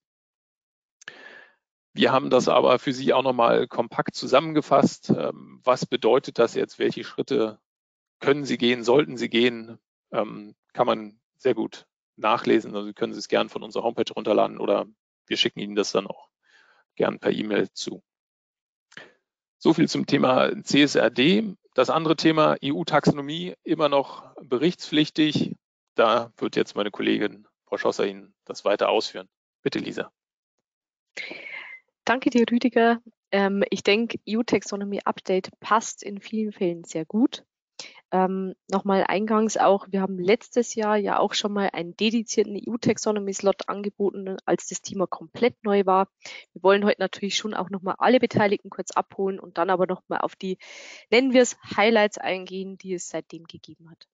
Wir 1.94 2.12
haben 2.12 2.30
das 2.30 2.48
aber 2.48 2.78
für 2.78 2.92
Sie 2.92 3.12
auch 3.12 3.22
nochmal 3.22 3.66
kompakt 3.66 4.14
zusammengefasst. 4.14 5.10
Ähm, 5.10 5.60
was 5.64 5.84
bedeutet 5.84 6.38
das 6.38 6.54
jetzt? 6.54 6.78
Welche 6.78 7.02
Schritte 7.02 7.58
können 8.20 8.44
Sie 8.44 8.58
gehen? 8.58 8.84
Sollten 8.84 9.16
Sie 9.16 9.28
gehen? 9.28 9.78
Ähm, 10.12 10.54
kann 10.72 10.86
man 10.86 11.20
sehr 11.36 11.54
gut 11.54 11.86
nachlesen. 12.16 12.74
Also 12.74 12.86
Sie 12.86 12.94
können 12.94 13.12
es 13.12 13.28
gern 13.28 13.48
von 13.48 13.62
unserer 13.62 13.84
Homepage 13.84 14.12
runterladen 14.14 14.58
oder 14.58 14.86
wir 15.26 15.36
schicken 15.36 15.60
Ihnen 15.60 15.74
das 15.74 15.92
dann 15.92 16.06
auch 16.06 16.28
gern 16.94 17.18
per 17.18 17.32
E-Mail 17.32 17.70
zu. 17.72 18.02
So 19.58 19.74
viel 19.74 19.88
zum 19.88 20.06
Thema 20.06 20.52
CSRD. 20.62 21.56
Das 21.78 21.90
andere 21.90 22.16
Thema 22.16 22.56
EU-Taxonomie 22.60 23.54
immer 23.62 23.88
noch 23.88 24.34
berichtspflichtig. 24.42 25.54
Da 25.94 26.32
wird 26.36 26.56
jetzt 26.56 26.74
meine 26.74 26.90
Kollegin 26.90 27.46
Frau 27.66 27.76
Schosser 27.76 28.04
Ihnen 28.04 28.34
das 28.44 28.64
weiter 28.64 28.88
ausführen. 28.88 29.28
Bitte, 29.62 29.78
Lisa. 29.78 30.10
Danke 32.04 32.30
dir, 32.30 32.46
Rüdiger. 32.50 33.00
Ähm, 33.30 33.62
ich 33.70 33.84
denke, 33.84 34.18
EU-Taxonomy-Update 34.28 35.50
passt 35.60 36.02
in 36.02 36.20
vielen 36.20 36.50
Fällen 36.50 36.82
sehr 36.82 37.04
gut. 37.04 37.44
Ähm, 38.10 38.54
Nochmal 38.70 39.04
eingangs 39.06 39.58
auch, 39.58 39.86
wir 39.90 40.00
haben 40.00 40.18
letztes 40.18 40.74
Jahr 40.74 40.96
ja 40.96 41.18
auch 41.18 41.34
schon 41.34 41.52
mal 41.52 41.70
einen 41.72 41.96
dedizierten 41.96 42.56
EU-Taxonomy-Slot 42.56 43.68
angeboten, 43.68 44.36
als 44.46 44.68
das 44.68 44.80
Thema 44.80 45.06
komplett 45.06 45.62
neu 45.62 45.84
war. 45.84 46.08
Wir 46.52 46.62
wollen 46.62 46.84
heute 46.84 47.00
natürlich 47.00 47.36
schon 47.36 47.54
auch 47.54 47.68
nochmal 47.68 47.96
alle 47.98 48.18
Beteiligten 48.18 48.70
kurz 48.70 48.92
abholen 48.92 49.38
und 49.38 49.58
dann 49.58 49.68
aber 49.68 49.86
nochmal 49.86 50.20
auf 50.20 50.36
die, 50.36 50.58
nennen 51.10 51.32
wir 51.32 51.42
es, 51.42 51.56
Highlights 51.76 52.18
eingehen, 52.18 52.78
die 52.78 52.94
es 52.94 53.08
seitdem 53.08 53.44
gegeben 53.44 53.90
hat. 53.90 54.06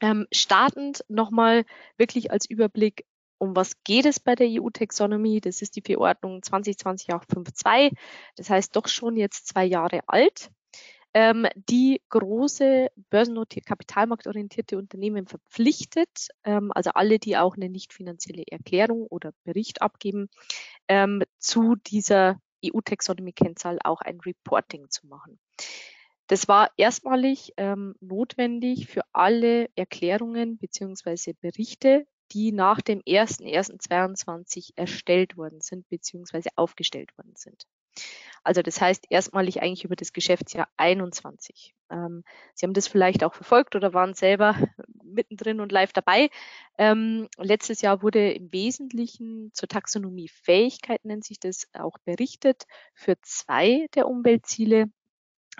Ähm, 0.00 0.26
startend 0.30 1.02
nochmal 1.08 1.64
wirklich 1.96 2.30
als 2.30 2.48
Überblick, 2.48 3.06
um 3.38 3.56
was 3.56 3.82
geht 3.84 4.06
es 4.06 4.20
bei 4.20 4.34
der 4.34 4.48
EU-Taxonomie? 4.48 5.40
Das 5.40 5.62
ist 5.62 5.76
die 5.76 5.82
Verordnung 5.82 6.40
2020-852. 6.40 7.92
Das 8.36 8.50
heißt 8.50 8.76
doch 8.76 8.88
schon 8.88 9.16
jetzt 9.16 9.46
zwei 9.46 9.64
Jahre 9.64 10.00
alt 10.06 10.50
ähm, 11.16 11.46
die 11.54 12.02
große 12.10 12.88
börsennotierte, 13.08 13.66
kapitalmarktorientierte 13.66 14.76
Unternehmen 14.76 15.26
verpflichtet, 15.26 16.28
ähm, 16.44 16.70
also 16.74 16.90
alle, 16.90 17.18
die 17.18 17.38
auch 17.38 17.56
eine 17.56 17.70
nicht 17.70 17.94
finanzielle 17.94 18.42
Erklärung 18.46 19.06
oder 19.06 19.32
Bericht 19.42 19.80
abgeben, 19.80 20.28
ähm, 20.88 21.22
zu 21.38 21.74
dieser 21.74 22.38
EU-Taxonomy-Kennzahl 22.62 23.78
auch 23.82 24.02
ein 24.02 24.20
Reporting 24.20 24.90
zu 24.90 25.06
machen. 25.06 25.38
Das 26.26 26.48
war 26.48 26.70
erstmalig 26.76 27.54
ähm, 27.56 27.94
notwendig 28.00 28.86
für 28.86 29.00
alle 29.14 29.70
Erklärungen 29.74 30.58
beziehungsweise 30.58 31.32
Berichte, 31.32 32.06
die 32.32 32.52
nach 32.52 32.82
dem 32.82 33.00
1.1.22 33.00 34.72
erstellt 34.76 35.38
worden 35.38 35.62
sind 35.62 35.88
beziehungsweise 35.88 36.50
aufgestellt 36.56 37.16
worden 37.16 37.36
sind. 37.36 37.66
Also 38.44 38.62
das 38.62 38.80
heißt 38.80 39.06
erstmalig 39.10 39.60
eigentlich 39.60 39.84
über 39.84 39.96
das 39.96 40.12
Geschäftsjahr 40.12 40.68
21. 40.76 41.74
Ähm, 41.90 42.22
Sie 42.54 42.64
haben 42.64 42.74
das 42.74 42.86
vielleicht 42.86 43.24
auch 43.24 43.34
verfolgt 43.34 43.74
oder 43.74 43.92
waren 43.92 44.14
selber 44.14 44.54
mittendrin 45.02 45.60
und 45.60 45.72
live 45.72 45.92
dabei. 45.92 46.30
Ähm, 46.78 47.28
letztes 47.38 47.80
Jahr 47.80 48.02
wurde 48.02 48.32
im 48.32 48.52
Wesentlichen 48.52 49.50
zur 49.52 49.68
Taxonomie 49.68 50.28
Fähigkeit, 50.28 51.04
nennt 51.04 51.24
sich 51.24 51.40
das, 51.40 51.66
auch 51.72 51.98
berichtet 52.04 52.66
für 52.94 53.16
zwei 53.22 53.88
der 53.94 54.06
Umweltziele. 54.06 54.90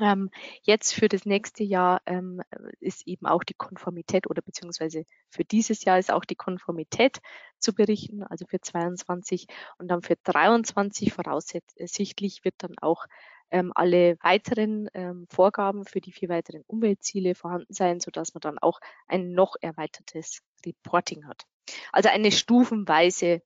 Ähm, 0.01 0.31
jetzt 0.63 0.93
für 0.95 1.09
das 1.09 1.25
nächste 1.25 1.65
Jahr 1.65 2.03
ähm, 2.07 2.43
ist 2.81 3.07
eben 3.07 3.27
auch 3.27 3.45
die 3.45 3.55
Konformität 3.55 4.29
oder 4.29 4.43
beziehungsweise 4.43 5.05
für 5.31 5.45
dieses 5.45 5.85
Jahr 5.85 5.99
ist 5.99 6.11
auch 6.11 6.25
die 6.25 6.35
Konformität 6.35 7.21
zu 7.59 7.75
berichten, 7.75 8.23
also 8.23 8.45
für 8.47 8.61
22 8.61 9.47
und 9.79 9.89
dann 9.89 10.03
für 10.03 10.17
23 10.23 11.13
voraussichtlich 11.15 12.45
wird 12.45 12.57
dann 12.59 12.75
auch 12.83 13.07
ähm, 13.51 13.73
alle 13.75 14.19
weiteren 14.23 14.89
ähm, 14.93 15.27
Vorgaben 15.31 15.85
für 15.87 16.01
die 16.01 16.13
vier 16.13 16.29
weiteren 16.29 16.63
Umweltziele 16.67 17.35
vorhanden 17.35 17.73
sein, 17.73 18.01
sodass 18.01 18.35
man 18.35 18.41
dann 18.41 18.59
auch 18.59 18.81
ein 19.07 19.33
noch 19.33 19.57
erweitertes 19.61 20.43
Reporting 20.65 21.27
hat. 21.27 21.45
Also 21.93 22.09
eine 22.09 22.33
stufenweise, 22.33 23.43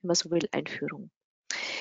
wenn 0.00 0.08
man 0.08 0.14
so 0.14 0.30
will, 0.30 0.48
Einführung. 0.52 1.10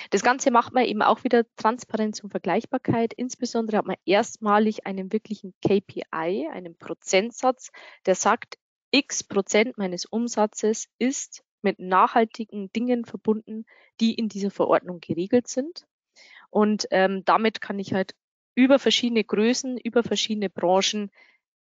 Das 0.09 0.23
Ganze 0.23 0.51
macht 0.51 0.73
man 0.73 0.85
eben 0.85 1.01
auch 1.01 1.23
wieder 1.23 1.45
Transparenz 1.55 2.19
und 2.21 2.31
Vergleichbarkeit. 2.31 3.13
Insbesondere 3.13 3.77
hat 3.77 3.85
man 3.85 3.97
erstmalig 4.05 4.85
einen 4.85 5.11
wirklichen 5.13 5.53
KPI, 5.65 6.49
einen 6.51 6.75
Prozentsatz, 6.77 7.71
der 8.05 8.15
sagt, 8.15 8.57
x 8.91 9.23
Prozent 9.23 9.77
meines 9.77 10.05
Umsatzes 10.05 10.89
ist 10.97 11.43
mit 11.61 11.79
nachhaltigen 11.79 12.71
Dingen 12.73 13.05
verbunden, 13.05 13.65
die 13.99 14.13
in 14.13 14.27
dieser 14.27 14.51
Verordnung 14.51 14.99
geregelt 14.99 15.47
sind. 15.47 15.85
Und 16.49 16.87
ähm, 16.91 17.23
damit 17.23 17.61
kann 17.61 17.79
ich 17.79 17.93
halt 17.93 18.13
über 18.55 18.79
verschiedene 18.79 19.23
Größen, 19.23 19.77
über 19.77 20.03
verschiedene 20.03 20.49
Branchen, 20.49 21.11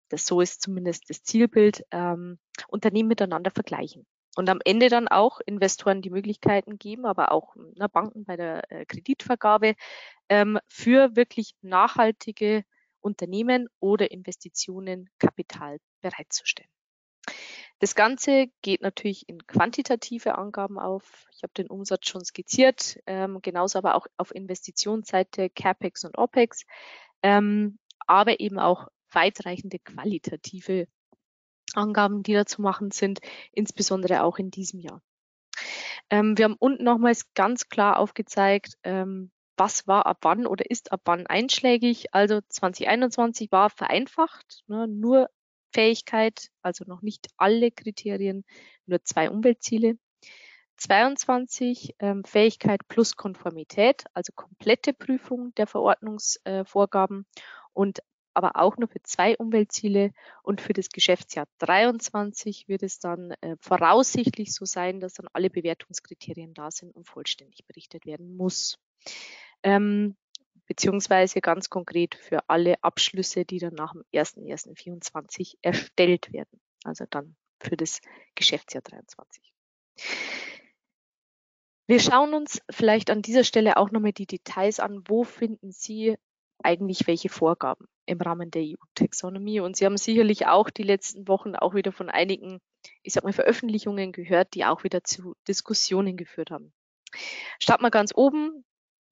das 0.09 0.27
so 0.27 0.41
ist 0.41 0.63
zumindest 0.63 1.11
das 1.11 1.25
Zielbild, 1.25 1.85
ähm, 1.91 2.39
Unternehmen 2.69 3.09
miteinander 3.09 3.51
vergleichen 3.51 4.07
und 4.37 4.49
am 4.51 4.61
Ende 4.65 4.89
dann 4.89 5.09
auch 5.09 5.41
Investoren 5.45 6.03
die 6.03 6.11
Möglichkeiten 6.11 6.79
geben, 6.79 7.07
aber 7.07 7.33
auch 7.33 7.57
na, 7.75 7.89
Banken 7.89 8.25
bei 8.25 8.37
der 8.37 8.71
äh, 8.71 8.85
Kreditvergabe 8.85 9.75
ähm, 10.29 10.59
für 10.69 11.17
wirklich 11.17 11.55
nachhaltige 11.63 12.65
Unternehmen 13.01 13.69
oder 13.81 14.11
Investitionen 14.11 15.09
Kapital 15.19 15.79
bereitzustellen. 16.03 16.69
Das 17.79 17.95
Ganze 17.95 18.47
geht 18.63 18.83
natürlich 18.83 19.29
in 19.29 19.47
quantitative 19.47 20.37
Angaben 20.37 20.79
auf. 20.79 21.27
Ich 21.33 21.43
habe 21.43 21.53
den 21.55 21.69
Umsatz 21.69 22.09
schon 22.09 22.25
skizziert, 22.25 22.99
ähm, 23.07 23.41
genauso 23.43 23.79
aber 23.79 23.95
auch 23.95 24.07
auf 24.17 24.35
Investitionsseite 24.35 25.51
CAPEX 25.51 26.05
und 26.05 26.17
OPEX, 26.19 26.65
ähm, 27.23 27.79
aber 28.07 28.41
eben 28.41 28.59
auch 28.59 28.89
weitreichende 29.13 29.79
qualitative 29.79 30.89
Angaben, 31.77 32.23
die 32.23 32.35
da 32.35 32.47
zu 32.47 32.63
machen 32.63 32.91
sind, 32.91 33.21
insbesondere 33.53 34.23
auch 34.23 34.39
in 34.39 34.51
diesem 34.51 34.81
Jahr. 34.81 35.03
Ähm, 36.11 36.37
wir 36.39 36.45
haben 36.45 36.57
unten 36.59 36.85
nochmals 36.85 37.33
ganz 37.35 37.69
klar 37.69 37.99
aufgezeigt, 37.99 38.75
ähm, 38.85 39.31
was 39.57 39.87
war 39.87 40.07
ab 40.07 40.19
wann 40.23 40.47
oder 40.47 40.71
ist 40.71 40.93
ab 40.93 41.03
wann 41.05 41.27
einschlägig. 41.27 42.13
Also 42.13 42.41
2021 42.49 43.51
war 43.51 43.71
vereinfacht, 43.71 44.63
ne, 44.67 44.87
nur 44.87 45.29
Fähigkeit, 45.73 46.49
also 46.63 46.85
noch 46.87 47.03
nicht 47.03 47.29
alle 47.37 47.71
Kriterien, 47.71 48.45
nur 48.87 49.03
zwei 49.05 49.31
Umweltziele. 49.31 49.99
22 50.77 51.97
ähm, 52.01 52.23
Fähigkeit 52.25 52.87
plus 52.89 53.17
Konformität, 53.17 54.05
also 54.13 54.33
komplette 54.35 54.93
Prüfung 54.93 55.55
der 55.55 55.67
Verordnungsvorgaben 55.67 57.27
äh, 57.35 57.41
und 57.73 58.01
aber 58.37 58.57
auch 58.57 58.77
nur 58.77 58.89
für 58.89 59.03
zwei 59.03 59.35
Umweltziele 59.37 60.13
und 60.43 60.61
für 60.61 60.75
das 60.75 60.91
Geschäftsjahr 60.91 61.49
23 61.59 62.69
wird 62.69 62.83
es 62.83 62.99
dann 62.99 63.31
äh, 63.41 63.57
voraussichtlich 63.61 64.53
so 64.53 64.67
sein, 64.67 65.01
dass 65.01 65.15
dann 65.15 65.29
alle 65.33 65.49
Bewertungskriterien 65.49 66.53
da 66.53 66.71
sind 66.71 66.95
und 66.95 67.09
vollständig 67.09 67.65
berichtet 67.67 68.05
werden 68.05 68.37
muss. 68.37 68.79
Ähm, 69.63 70.17
beziehungsweise 70.67 71.41
ganz 71.41 71.71
konkret 71.71 72.15
für 72.15 72.41
alle 72.49 72.83
Abschlüsse, 72.83 73.47
die 73.47 73.59
dann 73.59 73.75
nach 73.75 73.93
dem 73.93 74.05
1.1.24 74.13 75.57
erstellt 75.63 76.31
werden. 76.33 76.61
Also 76.85 77.07
dann 77.09 77.37
für 77.59 77.79
das 77.79 78.03
Geschäftsjahr 78.35 78.83
23. 78.83 79.51
Wir 81.87 82.01
schauen 82.01 82.35
uns 82.35 82.61
vielleicht 82.69 83.09
an 83.11 83.23
dieser 83.23 83.45
Stelle 83.45 83.79
auch 83.79 83.93
nochmal 83.93 84.13
die 84.13 84.27
Details 84.27 84.79
an. 84.79 85.05
Wo 85.07 85.25
finden 85.25 85.73
Sie 85.73 86.17
eigentlich 86.63 87.07
welche 87.07 87.29
Vorgaben 87.29 87.87
im 88.07 88.21
Rahmen 88.21 88.51
der 88.51 88.63
EU-Taxonomie? 88.63 89.61
Und 89.61 89.77
Sie 89.77 89.85
haben 89.85 89.97
sicherlich 89.97 90.47
auch 90.47 90.71
die 90.71 90.83
letzten 90.83 91.29
Wochen 91.29 91.55
auch 91.55 91.75
wieder 91.75 91.93
von 91.93 92.09
einigen, 92.11 92.61
ich 93.03 93.13
sag 93.13 93.25
mal, 93.25 93.33
Veröffentlichungen 93.33 94.13
gehört, 94.13 94.55
die 94.55 94.65
auch 94.65 94.85
wieder 94.85 95.05
zu 95.05 95.35
Diskussionen 95.49 96.17
geführt 96.17 96.51
haben. 96.51 96.73
Starten 97.59 97.85
wir 97.85 97.91
ganz 97.91 98.13
oben. 98.15 98.65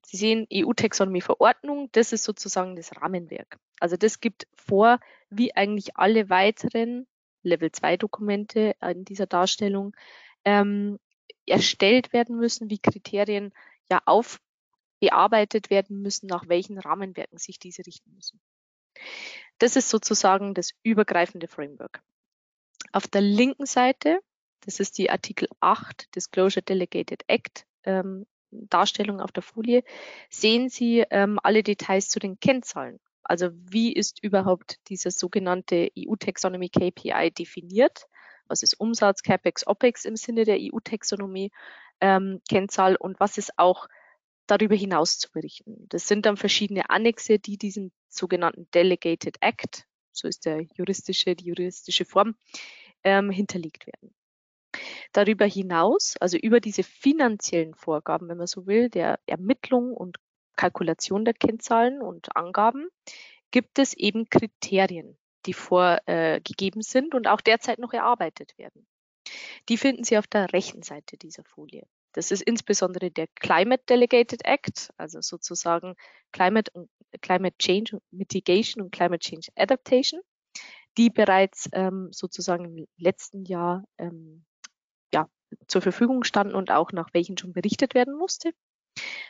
Sie 0.05 0.17
sehen 0.17 0.47
EU-Taxonomie-Verordnung. 0.53 1.89
Das 1.93 2.13
ist 2.13 2.25
sozusagen 2.25 2.77
das 2.77 2.97
Rahmenwerk. 3.01 3.59
Also 3.81 3.97
das 3.97 4.21
gibt 4.21 4.47
vor, 4.55 5.01
wie 5.31 5.55
eigentlich 5.55 5.97
alle 5.97 6.29
weiteren 6.31 7.07
Level-2-Dokumente 7.43 8.75
in 8.81 9.05
dieser 9.05 9.27
Darstellung 9.27 9.95
ähm, 10.45 10.99
erstellt 11.47 12.13
werden 12.13 12.37
müssen, 12.37 12.71
wie 12.71 12.79
Kriterien 12.79 13.53
ja 13.91 14.01
aufbearbeitet 15.13 15.71
werden 15.71 16.03
müssen, 16.03 16.27
nach 16.27 16.49
welchen 16.49 16.79
Rahmenwerken 16.79 17.39
sich 17.39 17.59
diese 17.59 17.87
richten 17.87 18.15
müssen. 18.15 18.41
Das 19.59 19.77
ist 19.77 19.91
sozusagen 19.91 20.55
das 20.55 20.73
übergreifende 20.83 21.49
Framework. 21.49 22.03
Auf 22.93 23.09
der 23.09 23.21
linken 23.21 23.67
Seite, 23.67 24.21
das 24.61 24.81
ist 24.81 24.99
die 24.99 25.11
Artikel 25.11 25.49
8 25.61 26.15
Disclosure 26.15 26.63
Delegated 26.63 27.25
Act 27.27 27.67
ähm, 27.85 28.27
Darstellung 28.51 29.21
auf 29.21 29.33
der 29.33 29.43
Folie, 29.43 29.83
sehen 30.31 30.69
Sie 30.69 31.05
ähm, 31.11 31.41
alle 31.43 31.63
Details 31.63 32.09
zu 32.09 32.21
den 32.21 32.39
Kennzahlen. 32.39 33.01
Also 33.25 33.49
wie 33.53 33.93
ist 33.93 34.23
überhaupt 34.23 34.79
dieser 34.89 35.11
sogenannte 35.11 35.91
EU-Taxonomy 35.99 36.69
KPI 36.69 37.33
definiert? 37.33 38.07
was 38.47 38.63
ist 38.63 38.75
Umsatz, 38.75 39.23
CAPEX, 39.23 39.67
OPEX 39.67 40.05
im 40.05 40.17
Sinne 40.17 40.45
der 40.45 40.59
EU-Taxonomie, 40.61 41.51
ähm, 42.01 42.41
und 42.99 43.21
was 43.21 43.39
ist 43.39 43.59
auch 43.59 43.89
darüber 44.47 44.75
hinaus 44.75 45.19
zu 45.19 45.31
berichten. 45.31 45.87
Das 45.89 46.07
sind 46.09 46.27
dann 46.27 46.37
verschiedene 46.37 46.91
Annexe, 46.91 47.39
die 47.39 47.57
diesen 47.57 47.93
sogenannten 48.09 48.69
Delegated 48.73 49.37
Act, 49.41 49.87
so 50.13 50.29
ist 50.29 50.47
der 50.47 50.63
juristische, 50.75 51.35
die 51.35 51.47
juristische 51.47 52.05
Form, 52.05 52.37
ähm, 53.03 53.31
hinterlegt 53.31 53.87
werden. 53.87 54.15
Darüber 55.13 55.47
hinaus, 55.47 56.17
also 56.21 56.37
über 56.37 56.61
diese 56.61 56.83
finanziellen 56.83 57.75
Vorgaben, 57.75 58.29
wenn 58.29 58.39
man 58.39 58.47
so 58.47 58.67
will, 58.67 58.91
der 58.91 59.21
Ermittlung 59.27 59.93
und 59.93 60.19
Kalkulation 60.57 61.25
der 61.25 61.35
Kennzahlen 61.35 62.01
und 62.01 62.37
Angaben, 62.37 62.89
gibt 63.51 63.79
es 63.79 63.95
eben 63.95 64.29
Kriterien, 64.29 65.17
die 65.47 65.53
vorgegeben 65.53 66.81
äh, 66.81 66.85
sind 66.85 67.15
und 67.15 67.29
auch 67.29 67.41
derzeit 67.41 67.79
noch 67.79 67.93
erarbeitet 67.93 68.57
werden. 68.59 68.87
Die 69.69 69.79
finden 69.79 70.05
Sie 70.05 70.19
auf 70.19 70.27
der 70.27 70.53
rechten 70.53 70.83
Seite 70.83 71.17
dieser 71.17 71.45
Folie. 71.45 71.87
Das 72.15 72.31
ist 72.31 72.43
insbesondere 72.43 73.11
der 73.11 73.27
Climate 73.41 73.83
Delegated 73.89 74.45
Act, 74.45 74.91
also 74.97 75.21
sozusagen 75.21 75.97
Climate, 76.33 76.71
Climate 77.21 77.57
Change 77.59 77.99
Mitigation 78.11 78.83
und 78.83 78.93
Climate 78.93 79.19
Change 79.19 79.49
Adaptation, 79.57 80.21
die 80.97 81.11
bereits 81.11 81.69
ähm, 81.73 82.09
sozusagen 82.13 82.65
im 82.79 82.87
letzten 82.97 83.45
Jahr 83.45 83.85
ähm, 83.99 84.45
ja, 85.13 85.29
zur 85.67 85.83
Verfügung 85.83 86.23
standen 86.23 86.55
und 86.55 86.71
auch 86.71 86.93
nach 86.93 87.09
welchen 87.13 87.37
schon 87.37 87.53
berichtet 87.53 87.95
werden 87.95 88.17
musste. 88.17 88.53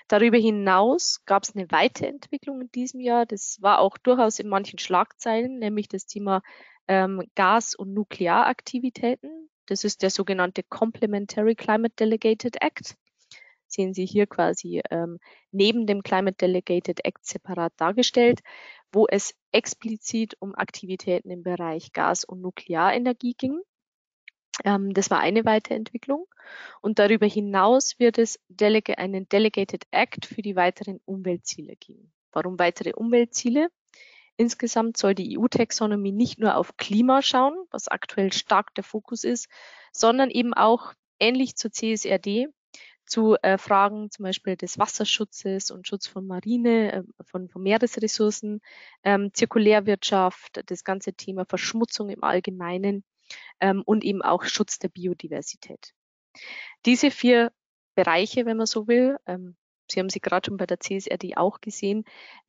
Darüber 0.09 0.37
hinaus 0.37 1.25
gab 1.25 1.45
es 1.45 1.57
eine 1.57 1.71
Weiterentwicklung 1.71 2.61
in 2.61 2.71
diesem 2.71 3.01
Jahr. 3.01 3.25
Das 3.25 3.59
war 3.63 3.79
auch 3.79 3.97
durchaus 3.97 4.39
in 4.39 4.49
manchen 4.49 4.79
Schlagzeilen, 4.79 5.59
nämlich 5.59 5.89
das 5.89 6.07
Thema 6.07 6.43
ähm, 6.87 7.23
Gas- 7.35 7.75
und 7.75 7.95
Nuklearaktivitäten. 7.95 9.49
Das 9.67 9.85
ist 9.85 10.03
der 10.03 10.11
sogenannte 10.11 10.63
Complementary 10.63 11.55
Climate 11.55 11.95
Delegated 11.99 12.61
Act. 12.61 12.97
Sehen 13.67 13.95
Sie 13.95 14.07
hier 14.07 14.27
quasi 14.27 14.83
ähm, 14.91 15.19
neben 15.51 15.87
dem 15.87 16.03
Climate 16.03 16.37
Delegated 16.37 17.05
Act 17.05 17.25
separat 17.27 17.73
dargestellt, 17.77 18.41
wo 18.93 19.07
es 19.09 19.35
explizit 19.53 20.37
um 20.39 20.55
Aktivitäten 20.55 21.31
im 21.31 21.43
Bereich 21.43 21.93
Gas- 21.93 22.25
und 22.25 22.41
Nuklearenergie 22.41 23.35
ging. 23.37 23.61
Ähm, 24.65 24.93
das 24.95 25.11
war 25.11 25.21
eine 25.21 25.45
Weiterentwicklung. 25.45 26.27
Und 26.83 26.99
darüber 26.99 27.27
hinaus 27.27 27.99
wird 27.99 28.19
es 28.19 28.39
Delega 28.49 28.95
einen 28.95 29.29
Delegated 29.29 29.87
Act 29.91 30.27
für 30.27 30.43
die 30.43 30.57
weiteren 30.57 31.01
Umweltziele 31.05 31.75
geben. 31.77 32.13
Warum 32.33 32.59
weitere 32.59 32.93
Umweltziele? 32.93 33.71
Insgesamt 34.37 34.97
soll 34.97 35.15
die 35.15 35.39
EU-Taxonomie 35.39 36.13
nicht 36.13 36.39
nur 36.39 36.57
auf 36.57 36.77
Klima 36.77 37.23
schauen, 37.23 37.55
was 37.71 37.89
aktuell 37.89 38.33
stark 38.33 38.75
der 38.75 38.85
Fokus 38.85 39.25
ist, 39.25 39.49
sondern 39.93 40.31
eben 40.31 40.55
auch 40.55 40.93
ähnlich 41.21 41.57
zur 41.57 41.71
CSRD 41.71 42.49
zu 43.07 43.37
äh, 43.43 43.59
Fragen 43.59 44.11
zum 44.11 44.25
Beispiel 44.25 44.57
des 44.57 44.79
Wasserschutzes 44.79 45.71
und 45.71 45.87
Schutz 45.87 46.07
von 46.07 46.27
Marine, 46.27 46.93
äh, 46.93 47.03
von, 47.25 47.49
von, 47.49 47.63
Meeresressourcen, 47.63 48.61
ähm, 49.05 49.33
Zirkulärwirtschaft, 49.33 50.63
das 50.67 50.85
ganze 50.85 51.13
Thema 51.13 51.45
Verschmutzung 51.45 52.09
im 52.09 52.25
Allgemeinen 52.25 53.05
ähm, 53.61 53.83
und 53.85 54.05
eben 54.05 54.23
auch 54.23 54.45
Schutz 54.45 54.79
der 54.79 54.89
Biodiversität. 54.89 55.93
Diese 56.87 57.11
vier 57.11 57.53
Bereiche, 57.95 58.47
wenn 58.47 58.57
man 58.57 58.67
so 58.67 58.89
will, 58.89 59.17
ähm, 59.27 59.57
Sie 59.91 60.01
haben 60.01 60.11
sie 60.11 60.21
gerade 60.21 60.47
schon 60.47 60.57
bei 60.57 60.67
der 60.67 60.81
CSRD 60.81 61.37
auch 61.37 61.61
gesehen, 61.61 62.05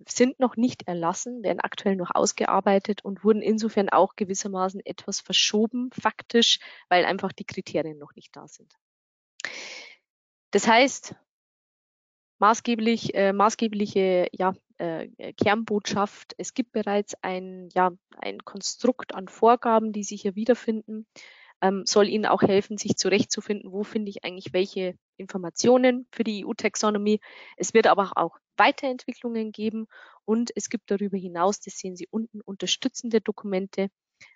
sind 0.07 0.39
noch 0.39 0.55
nicht 0.55 0.87
erlassen, 0.87 1.43
werden 1.43 1.59
aktuell 1.59 1.95
noch 1.95 2.11
ausgearbeitet 2.13 3.03
und 3.03 3.23
wurden 3.23 3.41
insofern 3.41 3.89
auch 3.89 4.15
gewissermaßen 4.15 4.85
etwas 4.85 5.19
verschoben, 5.19 5.89
faktisch, 5.91 6.59
weil 6.89 7.05
einfach 7.05 7.31
die 7.31 7.45
Kriterien 7.45 7.97
noch 7.97 8.15
nicht 8.15 8.35
da 8.35 8.47
sind. 8.47 8.73
Das 10.51 10.67
heißt, 10.67 11.15
maßgeblich, 12.39 13.13
äh, 13.15 13.33
maßgebliche 13.33 14.27
ja, 14.31 14.53
äh, 14.77 15.33
Kernbotschaft, 15.33 16.33
es 16.37 16.53
gibt 16.53 16.71
bereits 16.71 17.15
ein, 17.21 17.69
ja, 17.73 17.91
ein 18.17 18.39
Konstrukt 18.39 19.13
an 19.15 19.27
Vorgaben, 19.27 19.91
die 19.91 20.03
sich 20.03 20.21
hier 20.21 20.35
wiederfinden, 20.35 21.07
ähm, 21.65 21.85
soll 21.85 22.07
Ihnen 22.07 22.25
auch 22.25 22.43
helfen, 22.43 22.77
sich 22.77 22.95
zurechtzufinden, 22.95 23.71
wo 23.71 23.83
finde 23.83 24.09
ich 24.09 24.23
eigentlich 24.23 24.53
welche 24.53 24.95
Informationen 25.17 26.07
für 26.11 26.23
die 26.23 26.45
EU-Taxonomie. 26.45 27.19
Es 27.57 27.73
wird 27.73 27.87
aber 27.87 28.11
auch 28.15 28.37
Weiterentwicklungen 28.57 29.51
geben 29.51 29.87
und 30.25 30.51
es 30.55 30.69
gibt 30.69 30.91
darüber 30.91 31.17
hinaus, 31.17 31.59
das 31.59 31.77
sehen 31.77 31.95
Sie 31.95 32.07
unten, 32.09 32.41
unterstützende 32.41 33.19
Dokumente, 33.19 33.89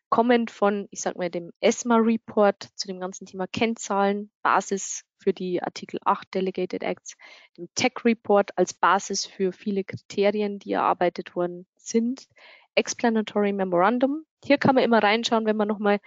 kommend 0.10 0.50
von, 0.50 0.88
ich 0.90 1.02
sag 1.02 1.18
mal, 1.18 1.30
dem 1.30 1.52
ESMA-Report 1.62 2.70
zu 2.76 2.88
dem 2.88 3.00
ganzen 3.00 3.28
Thema 3.28 3.46
Kennzahlen, 3.46 4.32
Basis 4.42 5.04
für 5.20 5.34
die 5.34 5.62
Artikel 5.62 6.00
8 6.04 6.34
Delegated 6.34 6.82
Acts, 6.82 7.16
dem 7.58 7.68
Tech-Report 7.76 8.58
als 8.58 8.74
Basis 8.74 9.28
für 9.28 9.52
viele 9.52 9.84
Kriterien, 9.84 10.58
die 10.58 10.72
erarbeitet 10.72 11.36
worden 11.36 11.68
sind, 11.76 12.28
Explanatory 12.74 13.54
Memorandum. 13.54 14.26
Hier 14.44 14.58
kann 14.58 14.76
man 14.76 14.84
immer 14.84 15.04
reinschauen, 15.04 15.46
wenn 15.46 15.58
man 15.58 15.68
nochmal 15.68 16.00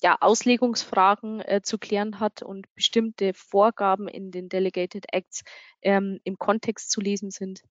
ja, 0.00 0.16
Auslegungsfragen 0.20 1.40
äh, 1.40 1.60
zu 1.62 1.78
klären 1.78 2.20
hat 2.20 2.42
und 2.42 2.72
bestimmte 2.74 3.34
Vorgaben 3.34 4.08
in 4.08 4.30
den 4.30 4.48
Delegated 4.48 5.06
Acts 5.12 5.42
ähm, 5.82 6.20
im 6.24 6.38
Kontext 6.38 6.90
zu 6.90 7.00
lesen 7.00 7.30
sind. 7.30 7.62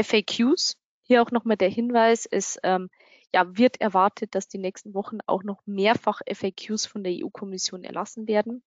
FAQs, 0.00 0.76
hier 1.02 1.22
auch 1.22 1.30
nochmal 1.30 1.56
der 1.56 1.68
Hinweis, 1.68 2.26
es 2.26 2.58
ähm, 2.62 2.90
ja, 3.32 3.56
wird 3.56 3.80
erwartet, 3.80 4.34
dass 4.34 4.48
die 4.48 4.58
nächsten 4.58 4.94
Wochen 4.94 5.18
auch 5.26 5.44
noch 5.44 5.62
mehrfach 5.66 6.20
FAQs 6.26 6.86
von 6.86 7.04
der 7.04 7.12
EU-Kommission 7.12 7.84
erlassen 7.84 8.26
werden, 8.26 8.62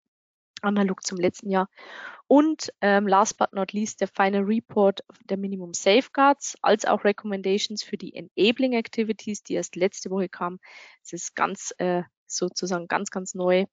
analog 0.61 1.05
zum 1.05 1.17
letzten 1.17 1.49
Jahr. 1.49 1.67
Und 2.27 2.73
ähm, 2.79 3.07
last 3.07 3.37
but 3.37 3.51
not 3.53 3.73
least 3.73 3.99
der 3.99 4.07
Final 4.07 4.43
Report 4.43 5.03
der 5.25 5.37
Minimum 5.37 5.73
Safeguards, 5.73 6.57
als 6.61 6.85
auch 6.85 7.03
Recommendations 7.03 7.83
für 7.83 7.97
die 7.97 8.15
Enabling 8.15 8.73
Activities, 8.73 9.43
die 9.43 9.55
erst 9.55 9.75
letzte 9.75 10.09
Woche 10.09 10.29
kamen. 10.29 10.59
Es 11.03 11.11
ist 11.11 11.35
ganz 11.35 11.73
äh, 11.77 12.03
sozusagen 12.35 12.87
ganz, 12.87 13.11
ganz 13.11 13.33
neu. 13.33 13.65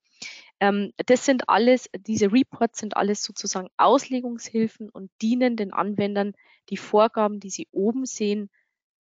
Ähm, 0.60 0.92
das 1.06 1.24
sind 1.24 1.48
alles, 1.48 1.88
diese 1.96 2.32
Reports 2.32 2.80
sind 2.80 2.96
alles 2.96 3.22
sozusagen 3.22 3.68
Auslegungshilfen 3.76 4.90
und 4.90 5.10
dienen 5.22 5.56
den 5.56 5.72
Anwendern, 5.72 6.34
die 6.68 6.76
Vorgaben, 6.76 7.40
die 7.40 7.50
sie 7.50 7.68
oben 7.72 8.06
sehen, 8.06 8.50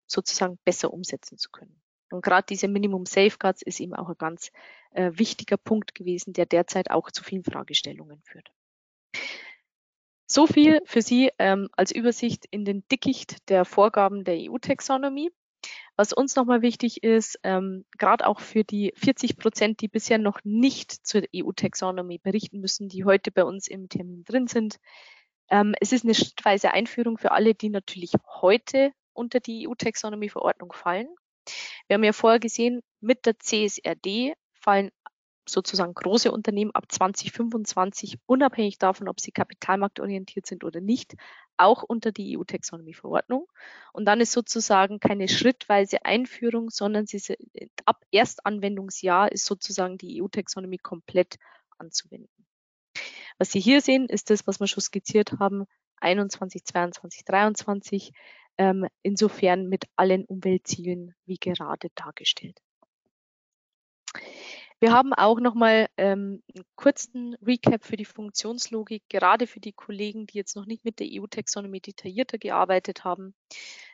sozusagen 0.06 0.58
besser 0.64 0.92
umsetzen 0.92 1.38
zu 1.38 1.50
können. 1.50 1.80
Und 2.10 2.22
gerade 2.22 2.46
diese 2.48 2.68
Minimum 2.68 3.06
Safeguards 3.06 3.62
ist 3.62 3.80
eben 3.80 3.94
auch 3.94 4.08
ein 4.08 4.18
ganz 4.18 4.50
äh, 4.90 5.12
wichtiger 5.14 5.56
Punkt 5.56 5.94
gewesen, 5.94 6.32
der 6.32 6.46
derzeit 6.46 6.90
auch 6.90 7.10
zu 7.10 7.22
vielen 7.22 7.44
Fragestellungen 7.44 8.20
führt. 8.24 8.50
So 10.26 10.46
viel 10.46 10.80
für 10.84 11.02
Sie 11.02 11.30
ähm, 11.38 11.68
als 11.72 11.90
Übersicht 11.90 12.46
in 12.50 12.64
den 12.64 12.86
Dickicht 12.88 13.48
der 13.48 13.64
Vorgaben 13.64 14.24
der 14.24 14.36
EU-Taxonomie. 14.38 15.30
Was 15.96 16.12
uns 16.12 16.36
nochmal 16.36 16.62
wichtig 16.62 17.02
ist, 17.02 17.38
ähm, 17.42 17.84
gerade 17.98 18.26
auch 18.26 18.40
für 18.40 18.64
die 18.64 18.92
40 18.96 19.36
Prozent, 19.36 19.80
die 19.80 19.88
bisher 19.88 20.18
noch 20.18 20.40
nicht 20.44 20.92
zur 21.06 21.22
EU-Taxonomie 21.34 22.18
berichten 22.18 22.60
müssen, 22.60 22.88
die 22.88 23.04
heute 23.04 23.30
bei 23.30 23.44
uns 23.44 23.68
im 23.68 23.88
Termin 23.88 24.24
drin 24.24 24.46
sind. 24.46 24.76
Ähm, 25.50 25.74
es 25.80 25.92
ist 25.92 26.04
eine 26.04 26.14
schrittweise 26.14 26.72
Einführung 26.72 27.18
für 27.18 27.32
alle, 27.32 27.54
die 27.54 27.70
natürlich 27.70 28.12
heute 28.40 28.92
unter 29.12 29.40
die 29.40 29.68
EU-Taxonomie-Verordnung 29.68 30.72
fallen. 30.72 31.08
Wir 31.86 31.94
haben 31.94 32.04
ja 32.04 32.12
vorher 32.12 32.40
gesehen, 32.40 32.80
mit 33.00 33.26
der 33.26 33.38
CSRD 33.38 34.34
fallen 34.52 34.90
sozusagen 35.48 35.94
große 35.94 36.30
Unternehmen 36.30 36.70
ab 36.72 36.84
2025, 36.90 38.18
unabhängig 38.26 38.78
davon, 38.78 39.08
ob 39.08 39.20
sie 39.20 39.32
kapitalmarktorientiert 39.32 40.46
sind 40.46 40.64
oder 40.64 40.80
nicht, 40.80 41.14
auch 41.60 41.82
unter 41.82 42.12
die 42.12 42.38
EU-Taxonomie-Verordnung. 42.38 43.46
Und 43.92 44.04
dann 44.06 44.20
ist 44.20 44.32
sozusagen 44.32 45.00
keine 45.00 45.28
schrittweise 45.28 46.04
Einführung, 46.04 46.70
sondern 46.70 47.06
sie, 47.06 47.36
ab 47.84 48.02
Erstanwendungsjahr 48.10 49.30
ist 49.30 49.46
sozusagen 49.46 49.98
die 49.98 50.22
EU-Taxonomie 50.22 50.78
komplett 50.78 51.36
anzuwenden. 51.78 52.46
Was 53.38 53.52
Sie 53.52 53.60
hier 53.60 53.80
sehen, 53.80 54.06
ist 54.08 54.30
das, 54.30 54.46
was 54.46 54.60
wir 54.60 54.66
schon 54.66 54.82
skizziert 54.82 55.38
haben, 55.38 55.64
21, 56.00 56.64
22, 56.64 57.24
23, 57.24 58.12
ähm, 58.58 58.86
insofern 59.02 59.68
mit 59.68 59.84
allen 59.96 60.24
Umweltzielen 60.24 61.14
wie 61.24 61.36
gerade 61.36 61.88
dargestellt. 61.94 62.60
Wir 64.80 64.92
haben 64.92 65.12
auch 65.12 65.40
nochmal 65.40 65.88
ähm, 65.98 66.42
einen 66.54 66.64
kurzen 66.74 67.34
Recap 67.46 67.84
für 67.84 67.98
die 67.98 68.06
Funktionslogik, 68.06 69.02
gerade 69.10 69.46
für 69.46 69.60
die 69.60 69.74
Kollegen, 69.74 70.26
die 70.26 70.38
jetzt 70.38 70.56
noch 70.56 70.64
nicht 70.64 70.86
mit 70.86 71.00
der 71.00 71.06
EU-Taxonomie 71.10 71.80
detaillierter 71.80 72.38
gearbeitet 72.38 73.04
haben. 73.04 73.34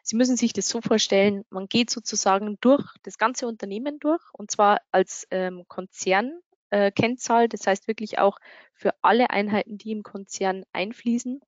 Sie 0.05 0.14
müssen 0.14 0.37
sich 0.37 0.53
das 0.53 0.68
so 0.68 0.80
vorstellen, 0.80 1.45
man 1.51 1.66
geht 1.66 1.91
sozusagen 1.91 2.57
durch 2.61 2.84
das 3.03 3.18
ganze 3.18 3.49
Unternehmen 3.49 3.99
durch 3.99 4.22
und 4.32 4.53
zwar 4.53 4.80
als 4.93 5.26
ähm, 5.32 5.64
Konzernkennzahl, 5.66 7.45
äh, 7.45 7.49
das 7.49 7.66
heißt 7.66 7.89
wirklich 7.89 8.20
auch 8.20 8.39
für 8.72 8.95
alle 9.03 9.30
Einheiten, 9.30 9.78
die 9.78 9.91
im 9.91 10.05
Konzern 10.05 10.62
einfließen 10.72 11.41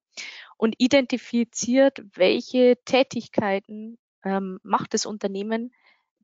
und 0.57 0.75
identifiziert, 0.79 2.03
welche 2.15 2.77
Tätigkeiten 2.85 3.99
ähm, 4.25 4.59
macht 4.65 4.95
das 4.95 5.07
Unternehmen, 5.07 5.73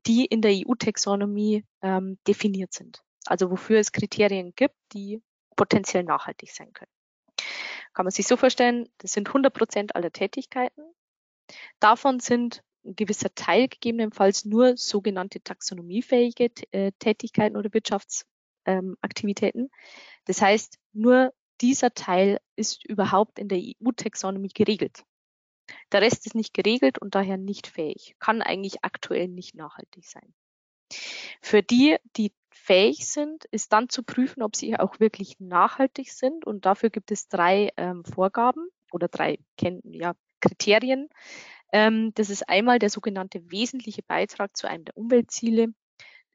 die 0.07 0.25
in 0.25 0.41
der 0.41 0.51
EU-Taxonomie 0.51 1.65
ähm, 1.81 2.17
definiert 2.27 2.73
sind. 2.73 3.03
Also 3.25 3.49
wofür 3.49 3.79
es 3.79 3.91
Kriterien 3.91 4.53
gibt, 4.55 4.75
die 4.93 5.21
potenziell 5.55 6.03
nachhaltig 6.03 6.51
sein 6.51 6.73
können. 6.73 6.91
Kann 7.93 8.05
man 8.05 8.11
sich 8.11 8.27
so 8.27 8.37
vorstellen, 8.37 8.87
das 8.97 9.13
sind 9.13 9.27
100 9.27 9.53
Prozent 9.53 9.95
aller 9.95 10.11
Tätigkeiten. 10.11 10.83
Davon 11.79 12.19
sind 12.19 12.61
ein 12.83 12.95
gewisser 12.95 13.33
Teil 13.33 13.67
gegebenenfalls 13.67 14.45
nur 14.45 14.77
sogenannte 14.77 15.41
taxonomiefähige 15.41 16.51
äh, 16.71 16.91
Tätigkeiten 16.99 17.57
oder 17.57 17.73
Wirtschaftsaktivitäten. 17.73 19.61
Ähm, 19.61 19.69
das 20.25 20.41
heißt, 20.41 20.77
nur 20.93 21.33
dieser 21.61 21.93
Teil 21.93 22.39
ist 22.55 22.85
überhaupt 22.85 23.39
in 23.39 23.47
der 23.47 23.59
EU-Taxonomie 23.59 24.51
geregelt. 24.53 25.03
Der 25.91 26.01
Rest 26.01 26.25
ist 26.25 26.35
nicht 26.35 26.53
geregelt 26.53 26.97
und 26.99 27.15
daher 27.15 27.37
nicht 27.37 27.67
fähig, 27.67 28.15
kann 28.19 28.41
eigentlich 28.41 28.83
aktuell 28.83 29.27
nicht 29.27 29.55
nachhaltig 29.55 30.05
sein. 30.05 30.33
Für 31.41 31.63
die, 31.63 31.97
die 32.15 32.31
fähig 32.51 33.07
sind, 33.07 33.45
ist 33.45 33.73
dann 33.73 33.89
zu 33.89 34.03
prüfen, 34.03 34.41
ob 34.41 34.55
sie 34.55 34.77
auch 34.77 34.99
wirklich 34.99 35.39
nachhaltig 35.39 36.11
sind. 36.11 36.45
Und 36.45 36.65
dafür 36.65 36.89
gibt 36.89 37.11
es 37.11 37.27
drei 37.27 37.71
ähm, 37.77 38.03
Vorgaben 38.03 38.69
oder 38.91 39.07
drei 39.07 39.37
ja, 39.83 40.13
Kriterien. 40.41 41.09
Ähm, 41.71 42.11
das 42.15 42.29
ist 42.29 42.47
einmal 42.49 42.79
der 42.79 42.89
sogenannte 42.89 43.51
wesentliche 43.51 44.03
Beitrag 44.03 44.55
zu 44.55 44.67
einem 44.67 44.85
der 44.85 44.97
Umweltziele. 44.97 45.73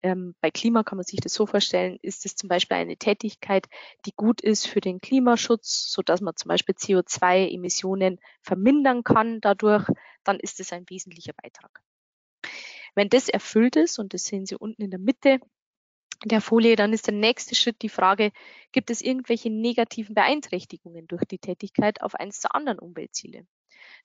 Ähm, 0.02 0.34
bei 0.40 0.50
Klima 0.50 0.82
kann 0.82 0.96
man 0.96 1.04
sich 1.04 1.20
das 1.20 1.34
so 1.34 1.46
vorstellen, 1.46 1.98
ist 2.00 2.24
es 2.24 2.34
zum 2.34 2.48
Beispiel 2.48 2.76
eine 2.78 2.96
Tätigkeit, 2.96 3.66
die 4.06 4.12
gut 4.12 4.40
ist 4.40 4.66
für 4.66 4.80
den 4.80 5.00
Klimaschutz, 5.00 5.90
so 5.90 6.02
dass 6.02 6.20
man 6.20 6.36
zum 6.36 6.48
Beispiel 6.48 6.74
CO2-Emissionen 6.74 8.18
vermindern 8.40 9.04
kann 9.04 9.40
dadurch, 9.40 9.86
dann 10.24 10.40
ist 10.40 10.60
es 10.60 10.72
ein 10.72 10.88
wesentlicher 10.88 11.34
Beitrag. 11.34 11.82
Wenn 12.94 13.08
das 13.08 13.28
erfüllt 13.28 13.76
ist, 13.76 13.98
und 13.98 14.14
das 14.14 14.24
sehen 14.24 14.46
Sie 14.46 14.56
unten 14.56 14.82
in 14.82 14.90
der 14.90 14.98
Mitte 14.98 15.40
der 16.24 16.40
Folie, 16.40 16.76
dann 16.76 16.92
ist 16.92 17.06
der 17.06 17.14
nächste 17.14 17.54
Schritt 17.54 17.82
die 17.82 17.88
Frage, 17.88 18.32
gibt 18.72 18.90
es 18.90 19.00
irgendwelche 19.00 19.50
negativen 19.50 20.14
Beeinträchtigungen 20.14 21.06
durch 21.06 21.24
die 21.24 21.38
Tätigkeit 21.38 22.02
auf 22.02 22.14
eins 22.14 22.40
der 22.40 22.54
anderen 22.54 22.78
Umweltziele? 22.78 23.46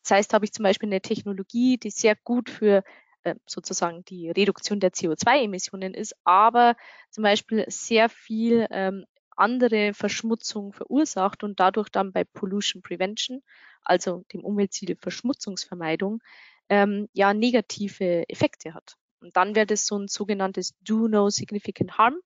Das 0.01 0.11
heißt, 0.11 0.33
habe 0.33 0.45
ich 0.45 0.53
zum 0.53 0.63
Beispiel 0.63 0.87
eine 0.87 1.01
Technologie, 1.01 1.77
die 1.77 1.89
sehr 1.89 2.15
gut 2.15 2.49
für 2.49 2.83
äh, 3.25 3.35
sozusagen 3.47 4.05
die 4.05 4.29
Reduktion 4.29 4.79
der 4.79 4.91
CO2-Emissionen 4.91 5.93
ist, 5.93 6.15
aber 6.23 6.75
zum 7.09 7.23
Beispiel 7.23 7.65
sehr 7.67 8.07
viel 8.07 8.67
ähm, 8.69 9.05
andere 9.35 9.93
Verschmutzung 9.93 10.73
verursacht 10.73 11.43
und 11.43 11.59
dadurch 11.59 11.89
dann 11.89 12.13
bei 12.13 12.23
Pollution 12.23 12.81
Prevention, 12.81 13.41
also 13.83 14.23
dem 14.31 14.45
Umweltziel 14.45 14.95
Verschmutzungsvermeidung, 14.95 16.21
ähm, 16.69 17.09
ja 17.13 17.33
negative 17.33 18.29
Effekte 18.29 18.73
hat. 18.73 18.95
Und 19.19 19.35
dann 19.35 19.55
wäre 19.55 19.65
das 19.65 19.87
so 19.87 19.97
ein 19.97 20.07
sogenanntes 20.07 20.75
Do 20.81 21.07
No 21.07 21.29
Significant 21.29 21.97
Harm. 21.97 22.17